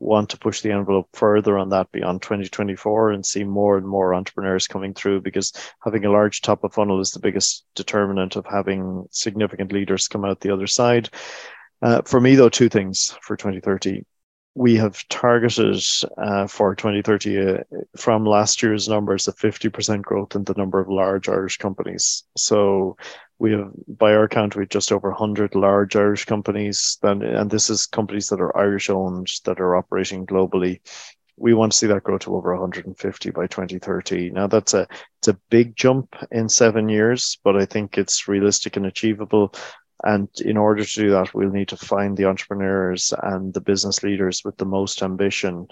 want 0.03 0.29
to 0.29 0.37
push 0.37 0.61
the 0.61 0.71
envelope 0.71 1.07
further 1.13 1.57
on 1.57 1.69
that 1.69 1.91
beyond 1.91 2.21
2024 2.21 3.11
and 3.11 3.25
see 3.25 3.43
more 3.43 3.77
and 3.77 3.87
more 3.87 4.13
entrepreneurs 4.13 4.67
coming 4.67 4.93
through 4.93 5.21
because 5.21 5.53
having 5.83 6.05
a 6.05 6.11
large 6.11 6.41
top 6.41 6.63
of 6.63 6.73
funnel 6.73 6.99
is 6.99 7.11
the 7.11 7.19
biggest 7.19 7.65
determinant 7.75 8.35
of 8.35 8.45
having 8.45 9.05
significant 9.11 9.71
leaders 9.71 10.07
come 10.07 10.25
out 10.25 10.39
the 10.41 10.53
other 10.53 10.67
side. 10.67 11.09
Uh, 11.81 12.01
for 12.03 12.19
me, 12.19 12.35
though, 12.35 12.49
two 12.49 12.69
things 12.69 13.15
for 13.21 13.35
2030. 13.35 14.05
We 14.55 14.75
have 14.75 15.07
targeted 15.09 15.83
uh, 16.17 16.45
for 16.47 16.75
2030 16.75 17.39
uh, 17.39 17.57
from 17.97 18.25
last 18.25 18.61
year's 18.61 18.87
numbers 18.87 19.27
a 19.27 19.33
50% 19.33 20.03
growth 20.03 20.35
in 20.35 20.43
the 20.43 20.53
number 20.53 20.79
of 20.79 20.89
large 20.89 21.27
Irish 21.27 21.57
companies. 21.57 22.23
So 22.37 22.97
we 23.43 23.51
have, 23.51 23.71
by 23.99 24.13
our 24.15 24.29
count, 24.29 24.55
we 24.55 24.61
have 24.61 24.69
just 24.69 24.93
over 24.93 25.09
100 25.09 25.53
large 25.53 25.97
Irish 25.97 26.23
companies. 26.23 26.97
Then, 27.01 27.21
and 27.21 27.51
this 27.51 27.69
is 27.69 27.85
companies 27.85 28.29
that 28.29 28.39
are 28.39 28.57
Irish 28.57 28.89
owned 28.89 29.27
that 29.43 29.59
are 29.59 29.75
operating 29.75 30.25
globally. 30.25 30.79
We 31.35 31.53
want 31.53 31.73
to 31.73 31.77
see 31.77 31.87
that 31.87 32.03
grow 32.03 32.17
to 32.19 32.37
over 32.37 32.53
150 32.53 33.31
by 33.31 33.47
2030. 33.47 34.29
Now 34.29 34.47
that's 34.47 34.73
a 34.73 34.87
it's 35.19 35.27
a 35.27 35.37
big 35.49 35.75
jump 35.75 36.15
in 36.31 36.47
seven 36.47 36.87
years, 36.87 37.37
but 37.43 37.57
I 37.57 37.65
think 37.65 37.97
it's 37.97 38.29
realistic 38.29 38.77
and 38.77 38.85
achievable. 38.85 39.53
And 40.05 40.29
in 40.39 40.55
order 40.55 40.85
to 40.85 41.01
do 41.01 41.09
that, 41.09 41.33
we'll 41.33 41.49
need 41.49 41.67
to 41.69 41.77
find 41.77 42.15
the 42.15 42.25
entrepreneurs 42.25 43.13
and 43.23 43.53
the 43.53 43.61
business 43.61 44.03
leaders 44.03 44.43
with 44.45 44.55
the 44.55 44.65
most 44.65 45.03
ambition 45.03 45.67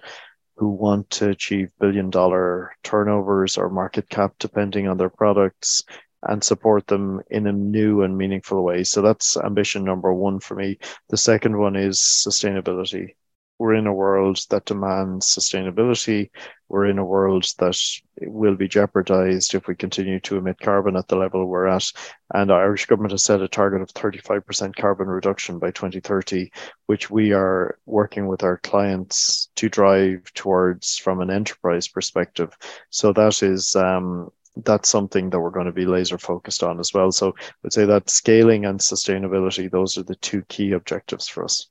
who 0.57 0.67
want 0.67 1.09
to 1.11 1.29
achieve 1.29 1.71
billion 1.79 2.09
dollar 2.09 2.73
turnovers 2.83 3.57
or 3.57 3.69
market 3.69 4.09
cap, 4.09 4.33
depending 4.39 4.89
on 4.89 4.97
their 4.97 5.09
products, 5.09 5.83
and 6.23 6.43
support 6.43 6.87
them 6.87 7.21
in 7.29 7.47
a 7.47 7.51
new 7.51 8.03
and 8.03 8.17
meaningful 8.17 8.63
way. 8.63 8.83
So 8.83 9.01
that's 9.01 9.37
ambition 9.37 9.83
number 9.83 10.13
one 10.13 10.39
for 10.39 10.55
me. 10.55 10.77
The 11.09 11.17
second 11.17 11.57
one 11.57 11.75
is 11.75 11.99
sustainability. 11.99 13.15
We're 13.61 13.75
in 13.75 13.85
a 13.85 13.93
world 13.93 14.39
that 14.49 14.65
demands 14.65 15.27
sustainability. 15.27 16.31
We're 16.67 16.87
in 16.87 16.97
a 16.97 17.05
world 17.05 17.45
that 17.59 17.77
will 18.19 18.55
be 18.55 18.67
jeopardized 18.67 19.53
if 19.53 19.67
we 19.67 19.75
continue 19.75 20.19
to 20.21 20.37
emit 20.37 20.59
carbon 20.59 20.95
at 20.95 21.07
the 21.07 21.15
level 21.15 21.45
we're 21.45 21.67
at. 21.67 21.85
And 22.33 22.49
the 22.49 22.55
Irish 22.55 22.87
government 22.87 23.11
has 23.11 23.23
set 23.23 23.39
a 23.39 23.47
target 23.47 23.83
of 23.83 23.89
35% 23.89 24.75
carbon 24.75 25.09
reduction 25.09 25.59
by 25.59 25.69
2030, 25.69 26.51
which 26.87 27.11
we 27.11 27.33
are 27.33 27.77
working 27.85 28.25
with 28.25 28.41
our 28.41 28.57
clients 28.57 29.51
to 29.57 29.69
drive 29.69 30.33
towards 30.33 30.97
from 30.97 31.21
an 31.21 31.29
enterprise 31.29 31.87
perspective. 31.87 32.57
So 32.89 33.13
that 33.13 33.43
is 33.43 33.75
um, 33.75 34.31
that's 34.65 34.89
something 34.89 35.29
that 35.29 35.39
we're 35.39 35.49
going 35.49 35.65
to 35.65 35.71
be 35.71 35.85
laser 35.85 36.17
focused 36.17 36.63
on 36.63 36.79
as 36.79 36.93
well. 36.93 37.11
So 37.11 37.29
I 37.37 37.53
would 37.63 37.73
say 37.73 37.85
that 37.85 38.09
scaling 38.09 38.65
and 38.65 38.79
sustainability, 38.79 39.69
those 39.69 39.97
are 39.97 40.03
the 40.03 40.15
two 40.15 40.43
key 40.43 40.71
objectives 40.71 41.27
for 41.27 41.43
us. 41.43 41.67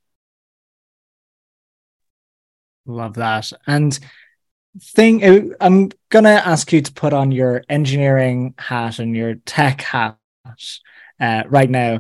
Love 2.86 3.14
that. 3.14 3.53
And 3.66 3.99
thing 4.80 5.24
uh, 5.24 5.55
I'm 5.61 5.91
gonna 6.11 6.30
ask 6.30 6.72
you 6.72 6.80
to 6.80 6.93
put 6.93 7.12
on 7.12 7.32
your 7.32 7.64
engineering 7.68 8.55
hat 8.59 8.99
and 8.99 9.16
your 9.16 9.34
tech 9.34 9.82
hat 9.82 10.16
uh, 11.20 11.43
right 11.49 11.68
now 11.70 11.97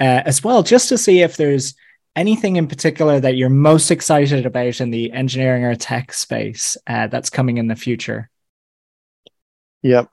uh, 0.00 0.22
as 0.24 0.42
well, 0.42 0.62
just 0.62 0.88
to 0.88 0.98
see 0.98 1.20
if 1.20 1.36
there's 1.36 1.74
anything 2.14 2.56
in 2.56 2.68
particular 2.68 3.20
that 3.20 3.36
you're 3.36 3.48
most 3.48 3.90
excited 3.90 4.46
about 4.46 4.80
in 4.80 4.90
the 4.90 5.12
engineering 5.12 5.64
or 5.64 5.74
tech 5.74 6.12
space 6.12 6.76
uh, 6.86 7.06
that's 7.06 7.30
coming 7.30 7.58
in 7.58 7.68
the 7.68 7.76
future. 7.76 8.28
Yep. 9.82 10.08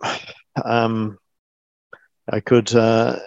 Um, 0.63 1.17
I 2.31 2.39
could 2.39 2.73
uh, 2.75 3.19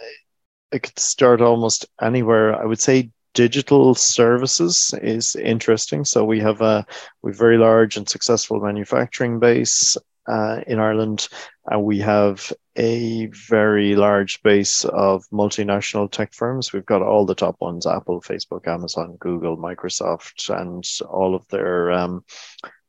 I 0.73 0.79
could 0.79 0.99
start 0.99 1.41
almost 1.41 1.87
anywhere. 2.01 2.61
I 2.61 2.65
would 2.65 2.81
say 2.81 3.11
digital 3.35 3.95
services 3.95 4.95
is 5.03 5.35
interesting. 5.37 6.05
So 6.05 6.25
we 6.25 6.41
have 6.41 6.61
a 6.61 6.85
we 7.23 7.33
very 7.33 7.59
large 7.59 7.97
and 7.97 8.09
successful 8.09 8.61
manufacturing 8.61 9.39
base 9.39 9.97
uh, 10.29 10.61
in 10.67 10.79
Ireland, 10.79 11.29
and 11.67 11.83
we 11.85 11.99
have 11.99 12.53
a 12.77 13.27
very 13.27 13.97
large 13.97 14.43
base 14.43 14.85
of 14.85 15.25
multinational 15.33 16.11
tech 16.11 16.33
firms. 16.33 16.73
We've 16.73 16.87
got 16.87 17.03
all 17.03 17.27
the 17.27 17.35
top 17.35 17.57
ones: 17.61 17.87
Apple, 17.87 18.21
Facebook, 18.21 18.67
Amazon, 18.67 19.17
Google, 19.19 19.57
Microsoft, 19.57 20.49
and 20.49 20.85
all 21.09 21.35
of 21.35 21.47
their 21.49 21.91
um, 21.93 22.25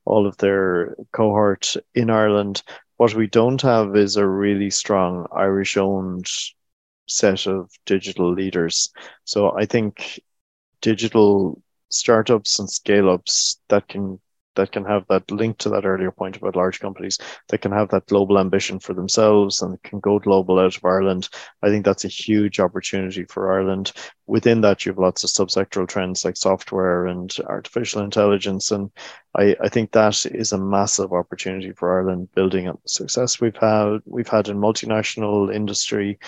all 0.05 0.27
of 0.27 0.37
their 0.37 0.95
cohort 1.11 1.75
in 1.95 2.09
Ireland. 2.09 2.63
What 3.03 3.15
we 3.15 3.27
don't 3.27 3.61
have 3.63 3.97
is 3.97 4.15
a 4.15 4.25
really 4.25 4.69
strong 4.69 5.27
Irish 5.35 5.75
owned 5.75 6.25
set 7.05 7.47
of 7.47 7.69
digital 7.85 8.31
leaders. 8.31 8.93
So 9.25 9.51
I 9.57 9.65
think 9.65 10.21
digital 10.79 11.61
startups 11.89 12.59
and 12.59 12.69
scale 12.69 13.09
ups 13.09 13.59
that 13.67 13.89
can 13.89 14.21
that 14.55 14.71
can 14.71 14.85
have 14.85 15.05
that 15.09 15.29
link 15.31 15.57
to 15.59 15.69
that 15.69 15.85
earlier 15.85 16.11
point 16.11 16.37
about 16.37 16.55
large 16.55 16.79
companies 16.79 17.17
that 17.49 17.61
can 17.61 17.71
have 17.71 17.89
that 17.89 18.07
global 18.07 18.39
ambition 18.39 18.79
for 18.79 18.93
themselves 18.93 19.61
and 19.61 19.81
can 19.83 19.99
go 19.99 20.19
global 20.19 20.59
out 20.59 20.75
of 20.75 20.85
Ireland. 20.85 21.29
I 21.61 21.69
think 21.69 21.85
that's 21.85 22.05
a 22.05 22.09
huge 22.09 22.59
opportunity 22.59 23.25
for 23.25 23.53
Ireland. 23.53 23.91
Within 24.27 24.61
that, 24.61 24.85
you 24.85 24.91
have 24.91 24.99
lots 24.99 25.23
of 25.23 25.29
subsectoral 25.29 25.87
trends 25.87 26.23
like 26.23 26.37
software 26.37 27.07
and 27.07 27.33
artificial 27.47 28.01
intelligence. 28.01 28.71
And 28.71 28.91
I, 29.35 29.55
I 29.61 29.69
think 29.69 29.91
that 29.91 30.25
is 30.25 30.51
a 30.51 30.57
massive 30.57 31.11
opportunity 31.11 31.71
for 31.71 31.99
Ireland 31.99 32.29
building 32.35 32.67
on 32.67 32.77
the 32.81 32.89
success 32.89 33.41
we've 33.41 33.57
had 33.57 33.99
we've 34.05 34.27
had 34.27 34.47
in 34.49 34.57
multinational 34.57 35.53
industry. 35.53 36.19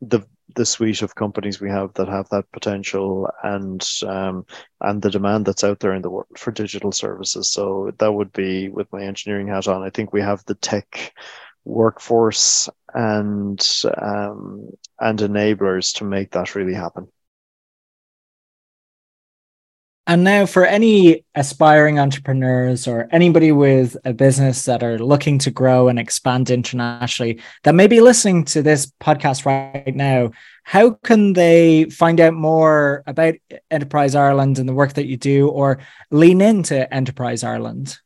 The 0.00 0.22
the 0.54 0.66
suite 0.66 1.02
of 1.02 1.14
companies 1.14 1.60
we 1.60 1.70
have 1.70 1.94
that 1.94 2.08
have 2.08 2.28
that 2.30 2.50
potential 2.52 3.30
and 3.42 3.86
um, 4.06 4.44
and 4.80 5.02
the 5.02 5.10
demand 5.10 5.46
that's 5.46 5.64
out 5.64 5.80
there 5.80 5.94
in 5.94 6.02
the 6.02 6.10
world 6.10 6.26
for 6.36 6.50
digital 6.50 6.92
services. 6.92 7.50
So 7.50 7.92
that 7.98 8.12
would 8.12 8.32
be 8.32 8.68
with 8.68 8.92
my 8.92 9.02
engineering 9.02 9.48
hat 9.48 9.68
on. 9.68 9.82
I 9.82 9.90
think 9.90 10.12
we 10.12 10.20
have 10.20 10.44
the 10.46 10.54
tech 10.54 11.12
workforce 11.64 12.68
and 12.94 13.60
um, 14.00 14.70
and 14.98 15.18
enablers 15.18 15.94
to 15.96 16.04
make 16.04 16.32
that 16.32 16.54
really 16.54 16.74
happen. 16.74 17.08
And 20.06 20.24
now, 20.24 20.46
for 20.46 20.64
any 20.64 21.24
aspiring 21.34 21.98
entrepreneurs 21.98 22.88
or 22.88 23.06
anybody 23.12 23.52
with 23.52 23.96
a 24.04 24.12
business 24.12 24.64
that 24.64 24.82
are 24.82 24.98
looking 24.98 25.38
to 25.40 25.50
grow 25.50 25.88
and 25.88 25.98
expand 25.98 26.50
internationally 26.50 27.40
that 27.62 27.74
may 27.74 27.86
be 27.86 28.00
listening 28.00 28.44
to 28.46 28.62
this 28.62 28.90
podcast 29.00 29.44
right 29.44 29.94
now, 29.94 30.30
how 30.64 30.92
can 31.04 31.34
they 31.34 31.84
find 31.84 32.18
out 32.18 32.34
more 32.34 33.04
about 33.06 33.34
Enterprise 33.70 34.14
Ireland 34.14 34.58
and 34.58 34.68
the 34.68 34.74
work 34.74 34.94
that 34.94 35.06
you 35.06 35.16
do 35.16 35.48
or 35.48 35.78
lean 36.10 36.40
into 36.40 36.92
Enterprise 36.92 37.44
Ireland? 37.44 37.98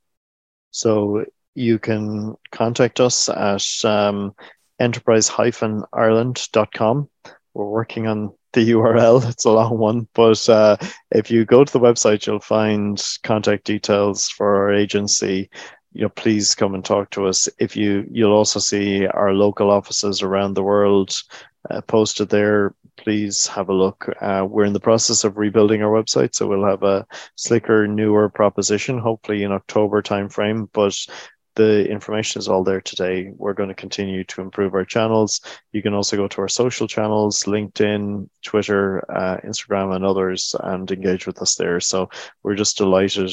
So, 0.72 1.24
you 1.55 1.78
can 1.78 2.34
contact 2.51 3.01
us 3.01 3.28
at 3.28 3.64
um, 3.84 4.34
enterprise-ireland.com. 4.80 7.11
We're 7.55 7.64
working 7.64 8.09
on 8.09 8.32
the 8.55 8.70
URL. 8.70 9.28
It's 9.28 9.44
a 9.44 9.50
long 9.50 9.78
one, 9.78 10.09
but 10.14 10.48
uh, 10.48 10.76
if 11.11 11.30
you 11.30 11.44
go 11.44 11.64
to 11.64 11.72
the 11.72 11.80
website, 11.80 12.26
you'll 12.26 12.40
find 12.40 13.02
contact 13.22 13.64
details 13.64 14.30
for 14.30 14.57
our 14.57 14.72
agency. 14.72 15.50
You 15.92 16.02
know, 16.02 16.09
please 16.09 16.55
come 16.55 16.74
and 16.74 16.84
talk 16.84 17.11
to 17.11 17.26
us. 17.26 17.48
If 17.59 17.76
you, 17.76 18.07
you'll 18.11 18.32
also 18.32 18.59
see 18.59 19.07
our 19.07 19.32
local 19.32 19.70
offices 19.70 20.22
around 20.22 20.55
the 20.55 20.62
world 20.62 21.14
uh, 21.70 21.80
posted 21.82 22.28
there. 22.30 22.74
please 22.96 23.46
have 23.46 23.68
a 23.68 23.74
look. 23.74 24.09
Uh, 24.20 24.46
we're 24.48 24.64
in 24.64 24.72
the 24.72 24.80
process 24.80 25.24
of 25.24 25.36
rebuilding 25.36 25.82
our 25.82 25.90
website, 25.90 26.34
so 26.34 26.46
we'll 26.46 26.64
have 26.64 26.82
a 26.82 27.07
slicker, 27.36 27.86
newer 27.86 28.28
proposition, 28.28 28.98
hopefully 28.98 29.42
in 29.42 29.52
October 29.52 30.00
timeframe. 30.02 30.68
But 30.72 30.96
the 31.57 31.88
information 31.88 32.40
is 32.40 32.48
all 32.48 32.64
there 32.64 32.80
today. 32.80 33.32
We're 33.36 33.52
going 33.52 33.68
to 33.68 33.74
continue 33.74 34.24
to 34.24 34.40
improve 34.40 34.74
our 34.74 34.84
channels. 34.84 35.40
You 35.72 35.82
can 35.82 35.94
also 35.94 36.16
go 36.16 36.26
to 36.28 36.40
our 36.40 36.48
social 36.48 36.88
channels, 36.88 37.44
LinkedIn, 37.44 38.28
Twitter, 38.44 39.05
uh, 39.11 39.38
Instagram, 39.44 39.94
and 39.94 40.05
others, 40.05 40.55
and 40.61 40.90
engage 40.90 41.26
with 41.26 41.40
us 41.40 41.55
there. 41.55 41.80
So 41.80 42.09
we're 42.42 42.57
just 42.57 42.76
delighted 42.76 43.30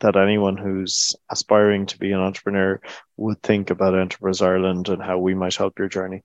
that 0.00 0.16
anyone 0.16 0.56
who's 0.56 1.14
aspiring 1.30 1.86
to 1.86 1.98
be 1.98 2.12
an 2.12 2.20
entrepreneur 2.20 2.80
would 3.16 3.42
think 3.42 3.70
about 3.70 3.98
Enterprise 3.98 4.40
Ireland 4.40 4.88
and 4.88 5.02
how 5.02 5.18
we 5.18 5.34
might 5.34 5.56
help 5.56 5.78
your 5.78 5.88
journey. 5.88 6.22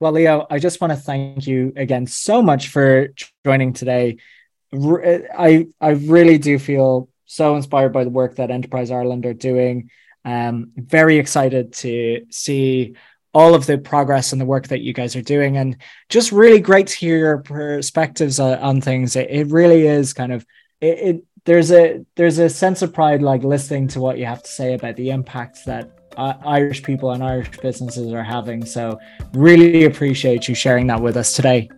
Well, 0.00 0.12
Leo, 0.12 0.46
I 0.50 0.58
just 0.58 0.80
want 0.80 0.92
to 0.92 0.98
thank 0.98 1.46
you 1.46 1.72
again 1.76 2.06
so 2.06 2.42
much 2.42 2.68
for 2.68 3.08
joining 3.44 3.72
today. 3.72 4.18
I 4.74 5.68
I 5.80 5.90
really 5.90 6.36
do 6.36 6.58
feel 6.58 7.08
so 7.26 7.56
inspired 7.56 7.92
by 7.92 8.04
the 8.04 8.10
work 8.10 8.36
that 8.36 8.50
Enterprise 8.50 8.90
Ireland 8.90 9.26
are 9.26 9.34
doing. 9.34 9.90
Um, 10.24 10.72
very 10.76 11.18
excited 11.18 11.72
to 11.74 12.26
see 12.30 12.94
all 13.34 13.54
of 13.54 13.66
the 13.66 13.78
progress 13.78 14.32
and 14.32 14.40
the 14.40 14.46
work 14.46 14.68
that 14.68 14.80
you 14.80 14.92
guys 14.92 15.16
are 15.16 15.22
doing, 15.22 15.56
and 15.56 15.76
just 16.08 16.32
really 16.32 16.60
great 16.60 16.86
to 16.86 16.96
hear 16.96 17.18
your 17.18 17.38
perspectives 17.38 18.38
on, 18.38 18.58
on 18.58 18.80
things. 18.80 19.16
It, 19.16 19.28
it, 19.28 19.46
really 19.48 19.86
is 19.86 20.12
kind 20.12 20.32
of 20.32 20.46
it, 20.80 20.98
it. 20.98 21.24
There's 21.44 21.72
a 21.72 22.06
there's 22.14 22.38
a 22.38 22.48
sense 22.48 22.80
of 22.80 22.94
pride, 22.94 23.22
like 23.22 23.42
listening 23.42 23.88
to 23.88 24.00
what 24.00 24.18
you 24.18 24.24
have 24.24 24.42
to 24.42 24.50
say 24.50 24.74
about 24.74 24.96
the 24.96 25.10
impact 25.10 25.66
that 25.66 25.90
uh, 26.16 26.34
Irish 26.44 26.82
people 26.82 27.10
and 27.10 27.22
Irish 27.22 27.50
businesses 27.58 28.12
are 28.12 28.24
having. 28.24 28.64
So, 28.64 28.98
really 29.34 29.84
appreciate 29.84 30.48
you 30.48 30.54
sharing 30.54 30.86
that 30.86 31.02
with 31.02 31.16
us 31.16 31.34
today. 31.34 31.68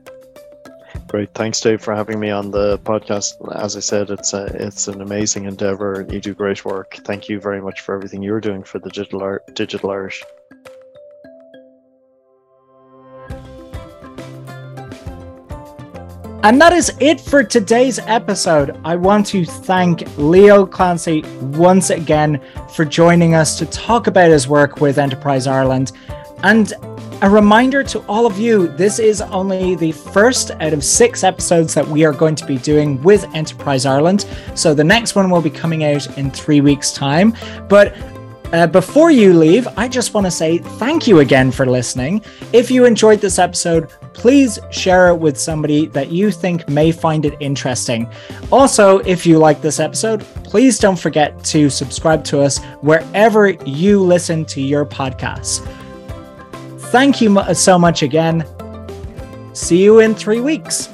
Great, 1.08 1.32
thanks, 1.34 1.60
Dave, 1.60 1.80
for 1.80 1.94
having 1.94 2.18
me 2.18 2.30
on 2.30 2.50
the 2.50 2.78
podcast. 2.80 3.34
As 3.56 3.76
I 3.76 3.80
said, 3.80 4.10
it's 4.10 4.34
a, 4.34 4.46
it's 4.46 4.88
an 4.88 5.00
amazing 5.00 5.44
endeavor, 5.44 6.00
and 6.00 6.12
you 6.12 6.20
do 6.20 6.34
great 6.34 6.64
work. 6.64 6.96
Thank 7.04 7.28
you 7.28 7.40
very 7.40 7.62
much 7.62 7.80
for 7.80 7.94
everything 7.94 8.22
you're 8.22 8.40
doing 8.40 8.64
for 8.64 8.80
the 8.80 8.90
digital 8.90 9.38
digital 9.54 9.90
Irish. 9.90 10.22
And 16.42 16.60
that 16.60 16.72
is 16.72 16.92
it 17.00 17.20
for 17.20 17.42
today's 17.42 17.98
episode. 18.00 18.78
I 18.84 18.94
want 18.94 19.26
to 19.26 19.44
thank 19.44 20.04
Leo 20.16 20.64
Clancy 20.64 21.22
once 21.40 21.90
again 21.90 22.40
for 22.74 22.84
joining 22.84 23.34
us 23.34 23.58
to 23.58 23.66
talk 23.66 24.06
about 24.06 24.30
his 24.30 24.46
work 24.46 24.80
with 24.80 24.98
Enterprise 24.98 25.46
Ireland. 25.48 25.92
And 26.44 26.72
a 27.22 27.30
reminder 27.30 27.82
to 27.82 28.00
all 28.08 28.26
of 28.26 28.38
you 28.38 28.68
this 28.68 28.98
is 28.98 29.22
only 29.22 29.74
the 29.74 29.92
first 29.92 30.50
out 30.60 30.74
of 30.74 30.84
six 30.84 31.24
episodes 31.24 31.72
that 31.72 31.86
we 31.86 32.04
are 32.04 32.12
going 32.12 32.34
to 32.34 32.44
be 32.44 32.58
doing 32.58 33.02
with 33.02 33.24
Enterprise 33.34 33.86
Ireland. 33.86 34.26
So 34.54 34.74
the 34.74 34.84
next 34.84 35.14
one 35.14 35.30
will 35.30 35.40
be 35.40 35.50
coming 35.50 35.84
out 35.84 36.18
in 36.18 36.30
three 36.30 36.60
weeks' 36.60 36.92
time. 36.92 37.34
But 37.68 37.96
uh, 38.52 38.66
before 38.66 39.10
you 39.10 39.32
leave, 39.32 39.66
I 39.78 39.88
just 39.88 40.14
want 40.14 40.26
to 40.26 40.30
say 40.30 40.58
thank 40.58 41.06
you 41.06 41.20
again 41.20 41.50
for 41.50 41.64
listening. 41.64 42.22
If 42.52 42.70
you 42.70 42.84
enjoyed 42.84 43.20
this 43.20 43.38
episode, 43.38 43.88
please 44.12 44.58
share 44.70 45.08
it 45.08 45.16
with 45.16 45.38
somebody 45.38 45.86
that 45.86 46.12
you 46.12 46.30
think 46.30 46.68
may 46.68 46.92
find 46.92 47.24
it 47.24 47.34
interesting. 47.40 48.10
Also, 48.52 48.98
if 49.00 49.24
you 49.24 49.38
like 49.38 49.62
this 49.62 49.80
episode, 49.80 50.20
please 50.44 50.78
don't 50.78 50.98
forget 50.98 51.42
to 51.44 51.70
subscribe 51.70 52.24
to 52.24 52.40
us 52.40 52.58
wherever 52.82 53.48
you 53.48 54.00
listen 54.00 54.44
to 54.46 54.60
your 54.60 54.84
podcasts. 54.84 55.66
Thank 56.96 57.20
you 57.20 57.36
so 57.52 57.78
much 57.78 58.02
again. 58.02 58.42
See 59.52 59.84
you 59.84 60.00
in 60.00 60.14
three 60.14 60.40
weeks. 60.40 60.88